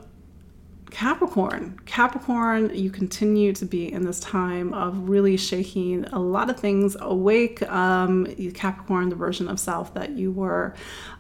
Capricorn. 0.92 1.80
Capricorn, 1.86 2.72
you 2.74 2.90
continue 2.90 3.54
to 3.54 3.66
be 3.66 3.92
in 3.92 4.04
this 4.04 4.20
time 4.20 4.74
of 4.74 5.10
really 5.10 5.38
shaking 5.38 6.06
a 6.06 6.20
lot 6.20 6.50
of 6.50 6.60
things 6.60 6.98
awake. 7.00 7.62
Um, 7.70 8.26
Capricorn, 8.54 9.10
the 9.10 9.16
version 9.16 9.48
of 9.48 9.60
self 9.60 9.94
that 9.94 10.12
you 10.12 10.32
were, 10.32 10.74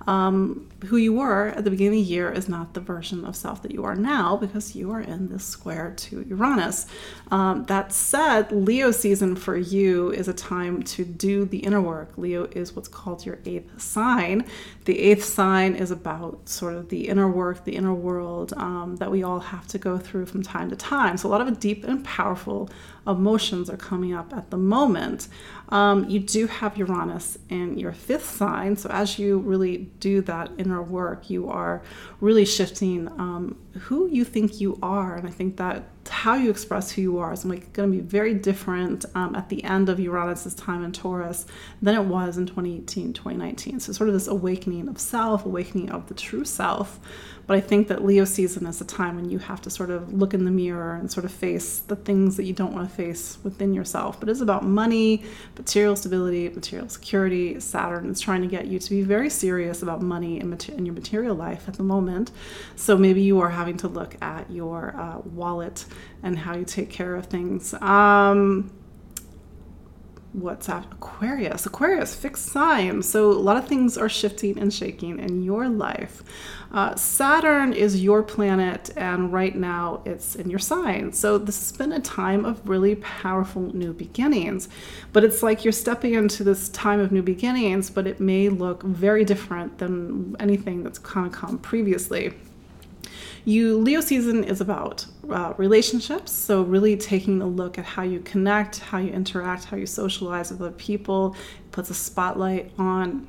um, 0.08 0.70
who 0.86 0.98
you 0.98 1.14
were 1.14 1.48
at 1.50 1.64
the 1.64 1.70
beginning 1.70 2.00
of 2.00 2.06
the 2.06 2.12
year, 2.12 2.32
is 2.32 2.50
not 2.50 2.74
the 2.74 2.80
version 2.80 3.26
of 3.26 3.36
self 3.36 3.62
that 3.62 3.72
you 3.72 3.84
are 3.86 3.96
now 3.96 4.38
because 4.38 4.76
you 4.76 4.92
are 4.92 5.02
in 5.02 5.30
this 5.30 5.46
square 5.46 5.94
to 5.98 6.26
Uranus. 6.28 6.88
Um, 7.32 7.66
that 7.66 7.92
said, 7.92 8.52
Leo 8.52 8.92
season 8.92 9.36
for 9.36 9.56
you 9.58 10.12
is 10.12 10.28
a 10.28 10.34
time 10.34 10.84
to 10.84 11.06
do 11.06 11.46
the 11.46 11.60
inner 11.60 11.82
work. 11.82 12.18
Leo 12.18 12.46
is 12.52 12.76
what's 12.76 12.88
called 12.88 13.26
your 13.26 13.40
eighth 13.46 13.82
sign. 13.82 14.46
The 14.86 15.00
eighth 15.00 15.24
sign 15.24 15.76
is 15.76 15.92
about 15.92 16.50
sort 16.50 16.74
of 16.74 16.90
the 16.90 17.08
inner 17.08 17.30
work, 17.30 17.66
the 17.66 17.76
inner 17.76 17.94
world 17.94 18.54
um, 18.58 18.96
that 18.98 19.12
we 19.12 19.24
all 19.24 19.40
have 19.40 19.59
have 19.60 19.68
to 19.68 19.78
go 19.78 19.98
through 19.98 20.26
from 20.26 20.42
time 20.42 20.70
to 20.70 20.76
time. 20.76 21.18
So, 21.18 21.28
a 21.28 21.32
lot 21.32 21.42
of 21.42 21.60
deep 21.60 21.84
and 21.84 22.04
powerful 22.04 22.70
emotions 23.06 23.70
are 23.70 23.78
coming 23.78 24.14
up 24.14 24.34
at 24.34 24.50
the 24.52 24.58
moment. 24.58 25.28
Um, 25.70 26.10
you 26.10 26.20
do 26.20 26.48
have 26.48 26.78
Uranus 26.78 27.38
in 27.50 27.78
your 27.78 27.92
fifth 27.92 28.30
sign. 28.30 28.78
So, 28.78 28.90
as 28.90 29.20
you 29.20 29.40
really 29.40 29.90
do 30.00 30.22
that 30.22 30.52
inner 30.58 30.82
work, 30.82 31.30
you 31.30 31.50
are 31.50 31.82
really 32.22 32.46
shifting 32.46 33.08
um, 33.20 33.58
who 33.74 34.08
you 34.08 34.24
think 34.24 34.62
you 34.62 34.80
are. 34.82 35.16
And 35.16 35.28
I 35.28 35.32
think 35.32 35.58
that 35.58 35.84
how 36.10 36.36
you 36.36 36.50
express 36.50 36.92
who 36.92 37.02
you 37.02 37.18
are 37.20 37.34
is 37.34 37.44
going 37.44 37.62
to 37.76 37.88
be 37.88 38.00
very 38.00 38.34
different 38.34 39.06
um, 39.14 39.36
at 39.36 39.50
the 39.50 39.64
end 39.64 39.90
of 39.90 40.00
Uranus's 40.00 40.56
time 40.56 40.84
in 40.84 40.92
Taurus 40.92 41.46
than 41.82 41.96
it 41.96 42.06
was 42.06 42.38
in 42.38 42.46
2018, 42.46 43.14
2019. 43.14 43.82
So, 43.82 43.92
sort 43.92 44.08
of 44.08 44.14
this 44.14 44.28
awakening 44.28 44.88
of 44.88 44.98
self, 45.00 45.46
awakening 45.46 45.90
of 45.92 46.08
the 46.08 46.14
true 46.14 46.46
self. 46.46 47.00
But 47.50 47.58
I 47.58 47.62
think 47.62 47.88
that 47.88 48.06
Leo 48.06 48.26
season 48.26 48.68
is 48.68 48.80
a 48.80 48.86
time 48.86 49.16
when 49.16 49.32
you 49.32 49.40
have 49.40 49.60
to 49.64 49.72
sort 49.72 49.90
of 49.90 50.14
look 50.14 50.36
in 50.36 50.46
the 50.46 50.52
mirror 50.52 50.94
and 50.94 51.12
sort 51.12 51.26
of 51.26 51.32
face 51.32 51.80
the 51.80 51.96
things 51.96 52.38
that 52.38 52.44
you 52.44 52.54
don't 52.54 52.76
want 52.76 52.88
to 52.88 52.96
face 52.96 53.40
within 53.42 53.74
yourself. 53.74 54.20
But 54.20 54.30
it's 54.30 54.42
about 54.42 54.64
money, 54.64 55.24
material 55.58 55.96
stability, 55.96 56.48
material 56.50 56.88
security. 56.90 57.60
Saturn 57.60 58.08
is 58.12 58.20
trying 58.20 58.44
to 58.44 58.48
get 58.48 58.68
you 58.68 58.78
to 58.78 58.90
be 58.92 59.02
very 59.02 59.32
serious 59.32 59.82
about 59.82 60.00
money 60.00 60.40
and 60.40 60.64
in 60.70 60.86
your 60.86 60.94
material 60.94 61.36
life 61.36 61.68
at 61.68 61.74
the 61.74 61.82
moment. 61.82 62.30
So 62.76 62.96
maybe 62.96 63.24
you 63.24 63.40
are 63.40 63.50
having 63.50 63.78
to 63.78 63.88
look 63.88 64.16
at 64.22 64.52
your 64.52 64.96
uh, 64.96 65.18
wallet 65.26 65.86
and 66.22 66.38
how 66.38 66.56
you 66.56 66.66
take 66.66 66.92
care 66.92 67.16
of 67.16 67.26
things. 67.26 67.74
Um, 67.74 68.70
what's 70.34 70.68
that? 70.68 70.86
Aquarius. 70.92 71.66
Aquarius, 71.66 72.14
fixed 72.16 72.48
sign. 72.48 73.02
So 73.02 73.32
a 73.32 73.34
lot 73.34 73.58
of 73.58 73.68
things 73.68 73.98
are 73.98 74.10
shifting 74.10 74.60
and 74.60 74.74
shaking 74.74 75.20
in 75.20 75.44
your 75.44 75.68
life. 75.68 76.24
Uh, 76.72 76.94
Saturn 76.96 77.74
is 77.74 78.04
your 78.04 78.22
planet, 78.22 78.92
and 78.96 79.34
right 79.34 79.56
now 79.56 80.04
it's 80.06 80.36
in 80.36 80.50
your 80.50 80.60
sign. 80.60 81.12
So 81.14 81.40
this 81.40 81.60
has 81.60 81.78
been 81.78 81.92
a 81.92 82.00
time 82.00 82.46
of 82.46 82.68
really 82.70 82.96
powerful 82.96 83.74
new 83.76 83.92
beginnings. 83.92 84.70
But 85.12 85.24
it's 85.24 85.42
like 85.42 85.66
you're 85.66 85.72
stepping 85.72 86.14
into 86.14 86.44
this 86.44 86.70
time 86.70 87.00
of 87.00 87.12
new 87.12 87.24
beginnings, 87.24 87.90
but 87.90 88.06
it 88.06 88.20
may 88.20 88.50
look 88.50 88.84
very 88.84 89.26
different 89.26 89.80
than 89.80 90.36
anything 90.40 90.84
that's 90.84 91.00
kind 91.00 91.26
of 91.26 91.34
come 91.34 91.58
previously. 91.58 92.34
You 93.46 93.78
Leo 93.80 94.02
season 94.02 94.44
is 94.44 94.62
about 94.62 95.06
uh, 95.30 95.54
relationships, 95.58 96.32
so 96.32 96.64
really 96.64 96.98
taking 96.98 97.42
a 97.42 97.48
look 97.48 97.78
at 97.78 97.86
how 97.86 98.04
you 98.04 98.20
connect, 98.20 98.80
how 98.80 98.98
you 98.98 99.12
interact, 99.12 99.66
how 99.66 99.78
you 99.78 99.86
socialize 99.86 100.52
with 100.52 100.62
other 100.62 100.72
people. 100.72 101.36
It 101.66 101.72
puts 101.72 101.90
a 101.90 101.94
spotlight 101.94 102.72
on 102.78 103.28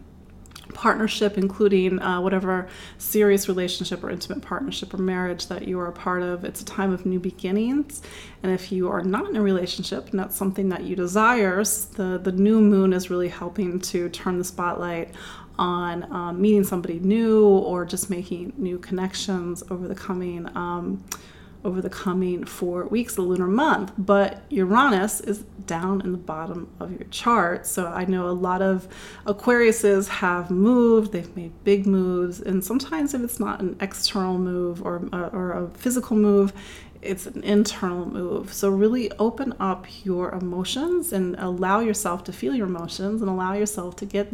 partnership, 0.74 1.36
including 1.36 2.00
uh, 2.00 2.20
whatever 2.20 2.68
serious 2.98 3.48
relationship 3.48 4.02
or 4.02 4.10
intimate 4.10 4.42
partnership 4.42 4.94
or 4.94 4.98
marriage 4.98 5.46
that 5.48 5.66
you 5.66 5.78
are 5.78 5.88
a 5.88 5.92
part 5.92 6.22
of. 6.22 6.44
It's 6.44 6.62
a 6.62 6.64
time 6.64 6.92
of 6.92 7.06
new 7.06 7.20
beginnings. 7.20 8.02
And 8.42 8.52
if 8.52 8.72
you 8.72 8.88
are 8.88 9.02
not 9.02 9.28
in 9.28 9.36
a 9.36 9.42
relationship 9.42 10.10
that's 10.12 10.36
something 10.36 10.68
that 10.70 10.84
you 10.84 10.96
desire, 10.96 11.62
the, 11.62 12.20
the 12.22 12.32
new 12.32 12.60
moon 12.60 12.92
is 12.92 13.10
really 13.10 13.28
helping 13.28 13.80
to 13.80 14.08
turn 14.08 14.38
the 14.38 14.44
spotlight 14.44 15.10
on 15.58 16.10
um, 16.12 16.40
meeting 16.40 16.64
somebody 16.64 16.98
new 17.00 17.46
or 17.46 17.84
just 17.84 18.10
making 18.10 18.52
new 18.56 18.78
connections 18.78 19.62
over 19.70 19.86
the 19.86 19.94
coming 19.94 20.46
um, 20.56 21.04
over 21.64 21.82
the 21.82 21.90
coming 21.90 22.44
four 22.44 22.86
weeks, 22.86 23.16
the 23.16 23.22
lunar 23.22 23.46
month. 23.46 23.92
But 23.98 24.42
Uranus 24.50 25.20
is 25.20 25.40
down 25.66 26.00
in 26.00 26.12
the 26.12 26.18
bottom 26.18 26.68
of 26.80 26.90
your 26.90 27.06
chart. 27.10 27.66
So 27.66 27.86
I 27.86 28.04
know 28.06 28.28
a 28.28 28.32
lot 28.32 28.62
of 28.62 28.88
Aquariuses 29.26 30.08
have 30.08 30.50
moved, 30.50 31.12
they've 31.12 31.36
made 31.36 31.52
big 31.64 31.86
moves. 31.86 32.40
And 32.40 32.64
sometimes, 32.64 33.14
if 33.14 33.22
it's 33.22 33.38
not 33.38 33.60
an 33.60 33.76
external 33.80 34.38
move 34.38 34.82
or, 34.82 35.08
uh, 35.12 35.28
or 35.32 35.52
a 35.52 35.70
physical 35.70 36.16
move, 36.16 36.52
it's 37.02 37.26
an 37.26 37.42
internal 37.44 38.06
move. 38.06 38.52
So, 38.52 38.68
really 38.68 39.10
open 39.12 39.54
up 39.58 39.86
your 40.04 40.30
emotions 40.32 41.12
and 41.12 41.36
allow 41.38 41.80
yourself 41.80 42.24
to 42.24 42.32
feel 42.32 42.54
your 42.54 42.66
emotions 42.66 43.22
and 43.22 43.30
allow 43.30 43.54
yourself 43.54 43.96
to 43.96 44.06
get 44.06 44.32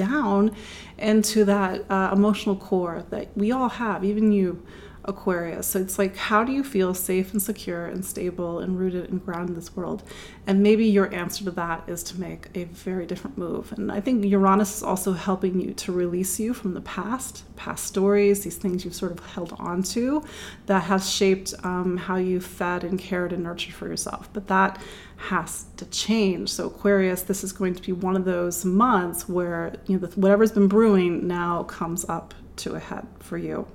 down 0.00 0.54
into 0.98 1.44
that 1.44 1.84
uh, 1.90 2.10
emotional 2.12 2.56
core 2.56 3.04
that 3.10 3.28
we 3.36 3.52
all 3.52 3.68
have, 3.68 4.04
even 4.04 4.32
you. 4.32 4.62
Aquarius. 5.04 5.66
So 5.66 5.80
it's 5.80 5.98
like, 5.98 6.16
how 6.16 6.44
do 6.44 6.52
you 6.52 6.62
feel 6.62 6.94
safe 6.94 7.32
and 7.32 7.42
secure 7.42 7.86
and 7.86 8.04
stable 8.04 8.58
and 8.58 8.78
rooted 8.78 9.10
and 9.10 9.24
grounded 9.24 9.50
in 9.50 9.54
this 9.54 9.74
world? 9.74 10.02
And 10.46 10.62
maybe 10.62 10.86
your 10.86 11.12
answer 11.14 11.44
to 11.44 11.50
that 11.52 11.84
is 11.86 12.02
to 12.04 12.20
make 12.20 12.48
a 12.54 12.64
very 12.64 13.06
different 13.06 13.38
move. 13.38 13.72
And 13.72 13.90
I 13.90 14.00
think 14.00 14.24
Uranus 14.24 14.76
is 14.76 14.82
also 14.82 15.12
helping 15.12 15.60
you 15.60 15.72
to 15.74 15.92
release 15.92 16.38
you 16.38 16.52
from 16.52 16.74
the 16.74 16.80
past, 16.82 17.44
past 17.56 17.86
stories, 17.86 18.44
these 18.44 18.56
things 18.56 18.84
you've 18.84 18.94
sort 18.94 19.12
of 19.12 19.20
held 19.20 19.54
on 19.58 19.82
to 19.84 20.22
that 20.66 20.84
has 20.84 21.08
shaped 21.10 21.54
um, 21.64 21.96
how 21.96 22.16
you 22.16 22.40
fed 22.40 22.84
and 22.84 22.98
cared 22.98 23.32
and 23.32 23.42
nurtured 23.42 23.74
for 23.74 23.88
yourself. 23.88 24.28
But 24.32 24.48
that 24.48 24.80
has 25.16 25.66
to 25.76 25.84
change. 25.86 26.50
So 26.50 26.66
Aquarius, 26.66 27.22
this 27.22 27.44
is 27.44 27.52
going 27.52 27.74
to 27.74 27.82
be 27.82 27.92
one 27.92 28.16
of 28.16 28.24
those 28.24 28.64
months 28.64 29.28
where 29.28 29.74
you 29.86 29.98
know 29.98 30.06
whatever's 30.08 30.52
been 30.52 30.68
brewing 30.68 31.26
now 31.26 31.64
comes 31.64 32.08
up 32.08 32.34
to 32.56 32.74
a 32.74 32.78
head 32.78 33.06
for 33.18 33.38
you. 33.38 33.66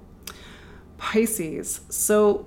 Pisces. 0.98 1.82
So 1.90 2.46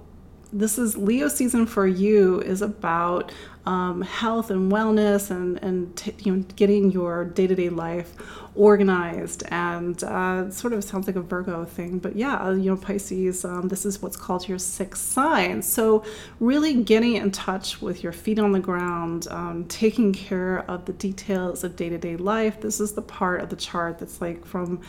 this 0.52 0.78
is 0.78 0.96
Leo 0.96 1.28
season 1.28 1.66
for 1.66 1.86
you 1.86 2.40
is 2.40 2.62
about 2.62 3.32
um, 3.66 4.00
health 4.00 4.50
and 4.50 4.72
wellness 4.72 5.30
and 5.30 5.62
and 5.62 5.94
t- 5.94 6.14
you 6.20 6.34
know 6.34 6.42
getting 6.56 6.90
your 6.90 7.26
day 7.26 7.46
to 7.46 7.54
day 7.54 7.68
life 7.68 8.14
organized 8.54 9.44
and 9.50 10.02
uh, 10.02 10.50
sort 10.50 10.72
of 10.72 10.82
sounds 10.82 11.06
like 11.06 11.16
a 11.16 11.20
Virgo 11.20 11.64
thing, 11.64 11.98
but 11.98 12.16
yeah, 12.16 12.50
you 12.50 12.70
know 12.70 12.76
Pisces. 12.76 13.44
Um, 13.44 13.68
this 13.68 13.84
is 13.84 14.00
what's 14.00 14.16
called 14.16 14.48
your 14.48 14.58
sixth 14.58 15.04
sign. 15.04 15.60
So 15.62 16.02
really 16.40 16.82
getting 16.82 17.16
in 17.16 17.30
touch 17.30 17.82
with 17.82 18.02
your 18.02 18.12
feet 18.12 18.38
on 18.38 18.52
the 18.52 18.60
ground, 18.60 19.28
um, 19.30 19.66
taking 19.66 20.14
care 20.14 20.60
of 20.70 20.86
the 20.86 20.94
details 20.94 21.62
of 21.62 21.76
day 21.76 21.90
to 21.90 21.98
day 21.98 22.16
life. 22.16 22.60
This 22.62 22.80
is 22.80 22.92
the 22.92 23.02
part 23.02 23.42
of 23.42 23.50
the 23.50 23.56
chart 23.56 23.98
that's 23.98 24.20
like 24.22 24.46
from 24.46 24.80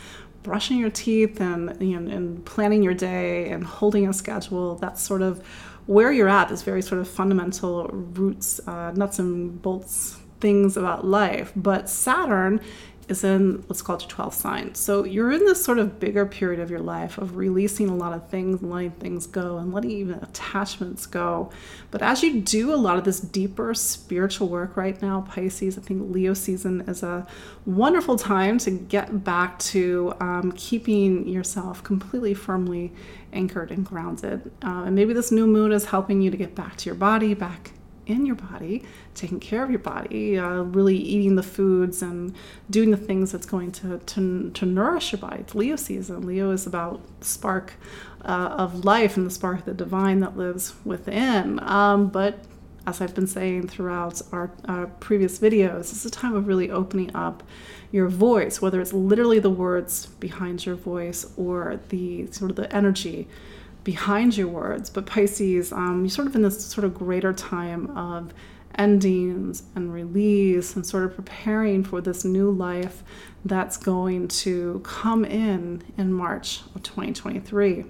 brushing 0.42 0.78
your 0.78 0.90
teeth 0.90 1.40
and, 1.40 1.76
you 1.80 1.98
know, 1.98 2.10
and 2.10 2.44
planning 2.44 2.82
your 2.82 2.94
day 2.94 3.50
and 3.50 3.64
holding 3.64 4.08
a 4.08 4.12
schedule, 4.12 4.76
that's 4.76 5.02
sort 5.02 5.22
of 5.22 5.46
where 5.86 6.12
you're 6.12 6.28
at, 6.28 6.48
this 6.48 6.62
very 6.62 6.82
sort 6.82 7.00
of 7.00 7.08
fundamental 7.08 7.88
roots, 7.88 8.60
uh, 8.66 8.92
nuts 8.92 9.18
and 9.18 9.60
bolts 9.60 10.18
things 10.40 10.76
about 10.76 11.04
life. 11.04 11.52
But 11.54 11.88
Saturn 11.88 12.60
is 13.10 13.24
in 13.24 13.64
what's 13.66 13.82
called 13.82 14.02
your 14.02 14.10
12th 14.10 14.34
sign. 14.34 14.74
So 14.74 15.04
you're 15.04 15.32
in 15.32 15.44
this 15.44 15.64
sort 15.64 15.78
of 15.78 15.98
bigger 15.98 16.24
period 16.24 16.60
of 16.60 16.70
your 16.70 16.80
life 16.80 17.18
of 17.18 17.36
releasing 17.36 17.88
a 17.88 17.94
lot 17.94 18.12
of 18.12 18.28
things 18.28 18.62
letting 18.62 18.92
things 18.92 19.26
go 19.26 19.58
and 19.58 19.72
letting 19.72 19.90
even 19.90 20.14
attachments 20.22 21.06
go. 21.06 21.50
But 21.90 22.02
as 22.02 22.22
you 22.22 22.40
do 22.40 22.72
a 22.72 22.76
lot 22.76 22.98
of 22.98 23.04
this 23.04 23.20
deeper 23.20 23.74
spiritual 23.74 24.48
work 24.48 24.76
right 24.76 25.00
now, 25.02 25.22
Pisces, 25.22 25.76
I 25.76 25.80
think 25.80 26.10
Leo 26.12 26.34
season 26.34 26.82
is 26.82 27.02
a 27.02 27.26
wonderful 27.66 28.16
time 28.16 28.58
to 28.58 28.70
get 28.70 29.24
back 29.24 29.58
to 29.58 30.14
um, 30.20 30.52
keeping 30.52 31.26
yourself 31.26 31.82
completely 31.82 32.34
firmly 32.34 32.92
anchored 33.32 33.70
and 33.70 33.84
grounded. 33.84 34.50
Uh, 34.62 34.84
and 34.84 34.94
maybe 34.94 35.12
this 35.12 35.32
new 35.32 35.46
moon 35.46 35.72
is 35.72 35.86
helping 35.86 36.20
you 36.20 36.30
to 36.30 36.36
get 36.36 36.54
back 36.54 36.76
to 36.76 36.86
your 36.86 36.94
body, 36.94 37.34
back 37.34 37.72
in 38.10 38.26
your 38.26 38.36
body, 38.36 38.84
taking 39.14 39.40
care 39.40 39.62
of 39.62 39.70
your 39.70 39.78
body, 39.78 40.38
uh, 40.38 40.62
really 40.62 40.96
eating 40.96 41.36
the 41.36 41.42
foods 41.42 42.02
and 42.02 42.34
doing 42.68 42.90
the 42.90 42.96
things 42.96 43.32
that's 43.32 43.46
going 43.46 43.72
to, 43.72 43.98
to, 43.98 44.50
to 44.50 44.66
nourish 44.66 45.12
your 45.12 45.20
body. 45.20 45.40
It's 45.40 45.54
Leo 45.54 45.76
season. 45.76 46.26
Leo 46.26 46.50
is 46.50 46.66
about 46.66 47.00
spark 47.20 47.74
uh, 48.24 48.54
of 48.58 48.84
life 48.84 49.16
and 49.16 49.26
the 49.26 49.30
spark 49.30 49.60
of 49.60 49.64
the 49.64 49.74
divine 49.74 50.20
that 50.20 50.36
lives 50.36 50.74
within. 50.84 51.60
Um, 51.62 52.08
but 52.08 52.44
as 52.86 53.00
I've 53.00 53.14
been 53.14 53.26
saying 53.26 53.68
throughout 53.68 54.20
our, 54.32 54.50
our 54.66 54.86
previous 54.86 55.38
videos, 55.38 55.78
this 55.78 55.92
is 55.92 56.06
a 56.06 56.10
time 56.10 56.34
of 56.34 56.46
really 56.46 56.70
opening 56.70 57.14
up 57.14 57.42
your 57.92 58.08
voice, 58.08 58.60
whether 58.60 58.80
it's 58.80 58.92
literally 58.92 59.38
the 59.38 59.50
words 59.50 60.06
behind 60.06 60.64
your 60.64 60.76
voice 60.76 61.26
or 61.36 61.80
the 61.88 62.26
sort 62.30 62.50
of 62.50 62.56
the 62.56 62.74
energy 62.74 63.28
behind 63.84 64.36
your 64.36 64.48
words. 64.48 64.90
But 64.90 65.06
Pisces, 65.06 65.72
um, 65.72 66.02
you're 66.02 66.10
sort 66.10 66.26
of 66.28 66.34
in 66.34 66.42
this 66.42 66.64
sort 66.64 66.84
of 66.84 66.94
greater 66.94 67.32
time 67.32 67.96
of 67.96 68.32
endings 68.76 69.64
and 69.74 69.92
release 69.92 70.76
and 70.76 70.86
sort 70.86 71.04
of 71.04 71.14
preparing 71.14 71.82
for 71.82 72.00
this 72.00 72.24
new 72.24 72.50
life 72.50 73.02
that's 73.44 73.76
going 73.76 74.28
to 74.28 74.80
come 74.84 75.24
in 75.24 75.82
in 75.98 76.12
March 76.12 76.60
of 76.74 76.82
2023. 76.82 77.84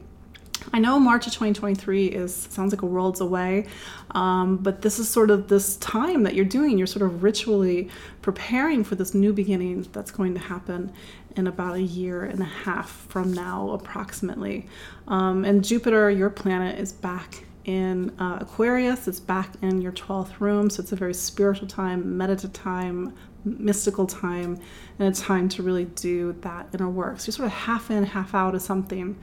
I 0.72 0.78
know 0.78 0.98
March 0.98 1.26
of 1.26 1.32
2023 1.32 2.06
is 2.06 2.34
sounds 2.34 2.72
like 2.72 2.82
a 2.82 2.86
world's 2.86 3.20
away, 3.20 3.66
um, 4.10 4.58
but 4.58 4.82
this 4.82 4.98
is 4.98 5.08
sort 5.08 5.30
of 5.30 5.48
this 5.48 5.76
time 5.76 6.22
that 6.24 6.34
you're 6.34 6.44
doing. 6.44 6.76
You're 6.76 6.86
sort 6.86 7.02
of 7.02 7.22
ritually 7.22 7.88
preparing 8.20 8.84
for 8.84 8.94
this 8.94 9.14
new 9.14 9.32
beginning 9.32 9.86
that's 9.92 10.10
going 10.10 10.34
to 10.34 10.40
happen 10.40 10.92
in 11.36 11.46
about 11.46 11.76
a 11.76 11.82
year 11.82 12.24
and 12.24 12.40
a 12.40 12.44
half 12.44 12.90
from 13.08 13.32
now, 13.32 13.70
approximately. 13.70 14.66
Um, 15.08 15.44
and 15.44 15.64
Jupiter, 15.64 16.10
your 16.10 16.30
planet, 16.30 16.78
is 16.78 16.92
back 16.92 17.44
in 17.64 18.10
uh, 18.18 18.38
Aquarius. 18.40 19.06
It's 19.06 19.20
back 19.20 19.54
in 19.62 19.80
your 19.80 19.92
12th 19.92 20.40
room, 20.40 20.70
so 20.70 20.82
it's 20.82 20.92
a 20.92 20.96
very 20.96 21.14
spiritual 21.14 21.68
time, 21.68 22.16
meditative 22.16 22.52
time, 22.52 23.14
mystical 23.44 24.06
time, 24.06 24.58
and 24.98 25.08
a 25.08 25.18
time 25.18 25.48
to 25.50 25.62
really 25.62 25.84
do 25.84 26.32
that 26.40 26.68
inner 26.74 26.88
work. 26.88 27.20
So 27.20 27.28
you're 27.28 27.32
sort 27.32 27.46
of 27.46 27.52
half 27.52 27.90
in, 27.90 28.04
half 28.04 28.34
out 28.34 28.54
of 28.54 28.62
something 28.62 29.16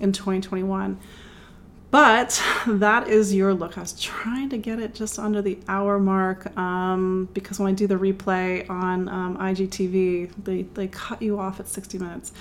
in 0.00 0.12
2021. 0.12 0.98
But 1.92 2.42
that 2.66 3.08
is 3.08 3.34
your 3.34 3.52
look. 3.52 3.76
I 3.76 3.82
was 3.82 3.92
trying 4.00 4.48
to 4.48 4.56
get 4.56 4.80
it 4.80 4.94
just 4.94 5.18
under 5.18 5.42
the 5.42 5.58
hour 5.68 5.98
mark 5.98 6.56
um, 6.56 7.28
because 7.34 7.60
when 7.60 7.70
I 7.70 7.74
do 7.74 7.86
the 7.86 7.96
replay 7.96 8.68
on 8.70 9.10
um, 9.10 9.36
IGTV, 9.36 10.32
they, 10.42 10.62
they 10.62 10.88
cut 10.88 11.20
you 11.20 11.38
off 11.38 11.60
at 11.60 11.68
60 11.68 11.98
minutes. 11.98 12.32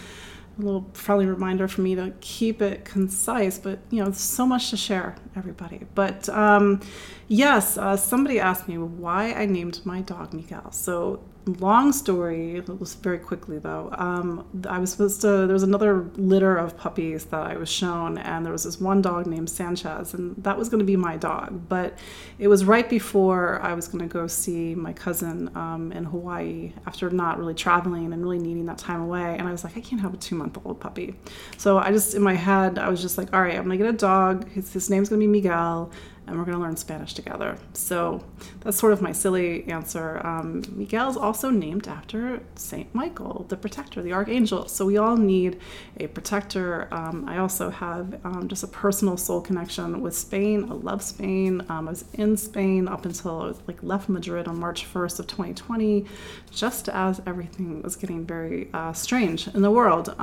A 0.57 0.61
little 0.61 0.89
friendly 0.93 1.25
reminder 1.25 1.67
for 1.67 1.81
me 1.81 1.95
to 1.95 2.13
keep 2.21 2.61
it 2.61 2.85
concise, 2.85 3.59
but 3.59 3.79
you 3.89 4.01
know, 4.01 4.11
so 4.13 4.45
much 4.45 4.69
to 4.69 4.77
share, 4.77 5.17
everybody. 5.35 5.81
But 5.95 6.29
um, 6.29 6.79
yes, 7.27 7.77
uh, 7.77 7.97
somebody 7.97 8.39
asked 8.39 8.69
me 8.69 8.77
why 8.77 9.33
I 9.33 9.47
named 9.47 9.81
my 9.85 9.99
dog 9.99 10.33
Miguel. 10.33 10.71
So 10.71 11.21
long 11.45 11.91
story 11.91 12.57
it 12.57 12.79
was 12.79 12.93
very 12.95 13.17
quickly 13.17 13.57
though. 13.57 13.89
Um, 13.93 14.45
i 14.69 14.77
was 14.77 14.91
supposed 14.91 15.21
to 15.21 15.27
there 15.27 15.53
was 15.53 15.63
another 15.63 16.09
litter 16.15 16.55
of 16.55 16.77
puppies 16.77 17.25
that 17.25 17.41
i 17.41 17.57
was 17.57 17.69
shown 17.69 18.17
and 18.19 18.45
there 18.45 18.53
was 18.53 18.63
this 18.63 18.79
one 18.79 19.01
dog 19.01 19.25
named 19.25 19.49
sanchez 19.49 20.13
and 20.13 20.35
that 20.43 20.57
was 20.57 20.69
going 20.69 20.79
to 20.79 20.85
be 20.85 20.95
my 20.95 21.17
dog. 21.17 21.67
But 21.67 21.97
it 22.37 22.47
was 22.47 22.63
right 22.63 22.87
before 22.87 23.59
i 23.61 23.73
was 23.73 23.87
going 23.87 24.07
to 24.07 24.11
go 24.11 24.27
see 24.27 24.75
my 24.75 24.93
cousin 24.93 25.49
um, 25.55 25.91
in 25.91 26.03
hawaii 26.03 26.73
after 26.85 27.09
not 27.09 27.39
really 27.39 27.55
traveling 27.55 28.13
and 28.13 28.21
really 28.21 28.39
needing 28.39 28.65
that 28.67 28.77
time 28.77 29.01
away 29.01 29.35
and 29.37 29.47
i 29.47 29.51
was 29.51 29.63
like 29.63 29.75
i 29.77 29.81
can't 29.81 30.01
have 30.01 30.13
a 30.13 30.17
two 30.17 30.35
month 30.35 30.57
old 30.63 30.79
puppy. 30.79 31.15
So 31.57 31.79
i 31.79 31.91
just 31.91 32.13
in 32.13 32.21
my 32.21 32.35
head 32.35 32.77
i 32.77 32.87
was 32.89 33.01
just 33.01 33.17
like 33.17 33.33
all 33.33 33.41
right 33.41 33.55
i'm 33.55 33.65
going 33.65 33.77
to 33.79 33.83
get 33.85 33.93
a 33.93 33.97
dog. 33.97 34.49
His, 34.51 34.71
his 34.71 34.89
name's 34.89 35.09
going 35.09 35.19
to 35.19 35.25
be 35.25 35.31
miguel 35.31 35.91
and 36.27 36.37
we're 36.37 36.45
going 36.45 36.57
to 36.57 36.61
learn 36.63 36.77
Spanish 36.77 37.13
together. 37.13 37.57
So 37.73 38.23
that's 38.61 38.77
sort 38.77 38.93
of 38.93 39.01
my 39.01 39.11
silly 39.11 39.67
answer. 39.67 40.25
Um, 40.25 40.63
Miguel's 40.71 41.17
also 41.17 41.49
named 41.49 41.87
after 41.87 42.41
Saint 42.55 42.93
Michael, 42.93 43.45
the 43.49 43.57
protector, 43.57 44.01
the 44.01 44.13
archangel. 44.13 44.67
So 44.67 44.85
we 44.85 44.97
all 44.97 45.17
need 45.17 45.59
a 45.99 46.07
protector. 46.07 46.87
Um, 46.91 47.27
I 47.27 47.39
also 47.39 47.69
have 47.69 48.19
um, 48.23 48.47
just 48.47 48.63
a 48.63 48.67
personal 48.67 49.17
soul 49.17 49.41
connection 49.41 50.01
with 50.01 50.15
Spain. 50.15 50.67
I 50.69 50.73
love 50.73 51.01
Spain. 51.01 51.61
Um, 51.69 51.87
I 51.87 51.91
was 51.91 52.05
in 52.13 52.37
Spain 52.37 52.87
up 52.87 53.05
until 53.05 53.41
I 53.41 53.53
like 53.67 53.81
left 53.83 54.07
Madrid 54.07 54.47
on 54.47 54.59
March 54.59 54.85
1st 54.91 55.19
of 55.19 55.27
2020, 55.27 56.05
just 56.51 56.87
as 56.89 57.21
everything 57.25 57.81
was 57.81 57.95
getting 57.95 58.25
very 58.25 58.69
uh, 58.73 58.93
strange 58.93 59.47
in 59.47 59.61
the 59.61 59.71
world. 59.71 60.13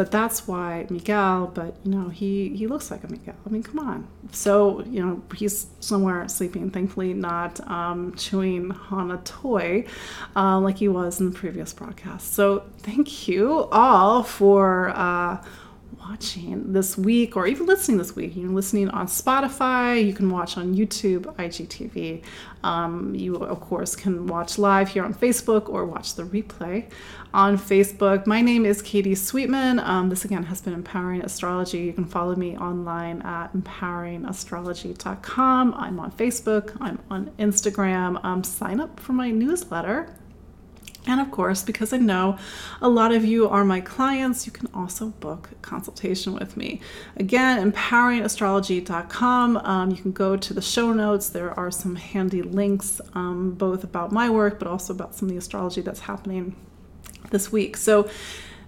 But 0.00 0.10
that's 0.10 0.48
why 0.48 0.86
Miguel, 0.88 1.50
but 1.52 1.74
you 1.84 1.90
know, 1.90 2.08
he, 2.08 2.56
he 2.56 2.66
looks 2.66 2.90
like 2.90 3.04
a 3.04 3.08
Miguel. 3.08 3.34
I 3.44 3.50
mean, 3.50 3.62
come 3.62 3.78
on. 3.80 4.08
So, 4.32 4.82
you 4.84 5.04
know, 5.04 5.22
he's 5.36 5.66
somewhere 5.80 6.26
sleeping, 6.26 6.70
thankfully 6.70 7.12
not 7.12 7.60
um, 7.68 8.14
chewing 8.14 8.72
on 8.90 9.10
a 9.10 9.18
toy 9.18 9.84
uh, 10.34 10.58
like 10.58 10.78
he 10.78 10.88
was 10.88 11.20
in 11.20 11.28
the 11.28 11.38
previous 11.38 11.74
broadcast. 11.74 12.32
So 12.32 12.64
thank 12.78 13.28
you 13.28 13.68
all 13.72 14.22
for 14.22 14.88
uh, 14.96 15.44
watching 16.10 16.72
this 16.72 16.98
week 16.98 17.36
or 17.36 17.46
even 17.46 17.66
listening 17.66 17.98
this 17.98 18.16
week. 18.16 18.34
You're 18.34 18.50
listening 18.50 18.88
on 18.88 19.06
Spotify, 19.06 20.04
you 20.04 20.12
can 20.12 20.28
watch 20.28 20.56
on 20.56 20.74
YouTube, 20.74 21.22
IGTV. 21.36 22.24
Um, 22.64 23.14
you, 23.14 23.36
of 23.36 23.60
course, 23.60 23.94
can 23.94 24.26
watch 24.26 24.58
live 24.58 24.88
here 24.88 25.04
on 25.04 25.14
Facebook 25.14 25.68
or 25.68 25.84
watch 25.84 26.16
the 26.16 26.24
replay 26.24 26.90
on 27.32 27.56
Facebook. 27.56 28.26
My 28.26 28.40
name 28.40 28.66
is 28.66 28.82
Katie 28.82 29.14
Sweetman. 29.14 29.78
Um, 29.78 30.08
this 30.08 30.24
again 30.24 30.42
has 30.42 30.60
been 30.60 30.74
Empowering 30.74 31.22
Astrology. 31.22 31.78
You 31.78 31.92
can 31.92 32.06
follow 32.06 32.34
me 32.34 32.58
online 32.58 33.22
at 33.22 33.54
empoweringastrology.com. 33.54 35.74
I'm 35.74 36.00
on 36.00 36.10
Facebook, 36.10 36.76
I'm 36.80 36.98
on 37.08 37.30
Instagram. 37.38 38.24
Um, 38.24 38.42
sign 38.42 38.80
up 38.80 38.98
for 38.98 39.12
my 39.12 39.30
newsletter 39.30 40.12
and 41.06 41.20
of 41.20 41.30
course, 41.30 41.62
because 41.62 41.92
I 41.92 41.96
know 41.96 42.38
a 42.82 42.88
lot 42.88 43.12
of 43.12 43.24
you 43.24 43.48
are 43.48 43.64
my 43.64 43.80
clients, 43.80 44.46
you 44.46 44.52
can 44.52 44.68
also 44.74 45.06
book 45.06 45.48
a 45.52 45.54
consultation 45.56 46.34
with 46.34 46.56
me. 46.56 46.80
Again, 47.16 47.72
empoweringastrology.com. 47.72 49.56
Um, 49.58 49.90
you 49.90 49.96
can 49.96 50.12
go 50.12 50.36
to 50.36 50.54
the 50.54 50.60
show 50.60 50.92
notes. 50.92 51.30
There 51.30 51.58
are 51.58 51.70
some 51.70 51.96
handy 51.96 52.42
links, 52.42 53.00
um, 53.14 53.52
both 53.52 53.82
about 53.82 54.12
my 54.12 54.28
work, 54.28 54.58
but 54.58 54.68
also 54.68 54.92
about 54.92 55.14
some 55.14 55.28
of 55.28 55.32
the 55.32 55.38
astrology 55.38 55.80
that's 55.80 56.00
happening 56.00 56.54
this 57.30 57.50
week. 57.50 57.76
So 57.76 58.08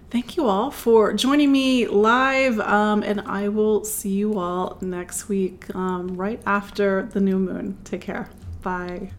thank 0.09 0.35
you 0.35 0.47
all 0.47 0.71
for 0.71 1.13
joining 1.13 1.51
me 1.51 1.87
live, 1.87 2.59
um, 2.59 3.03
and 3.03 3.21
I 3.21 3.49
will 3.49 3.83
see 3.85 4.09
you 4.09 4.39
all 4.39 4.77
next 4.81 5.29
week, 5.29 5.73
um, 5.75 6.15
right 6.15 6.41
after 6.45 7.09
the 7.13 7.19
new 7.19 7.37
moon. 7.37 7.77
Take 7.83 8.01
care. 8.01 8.29
Bye. 8.63 9.11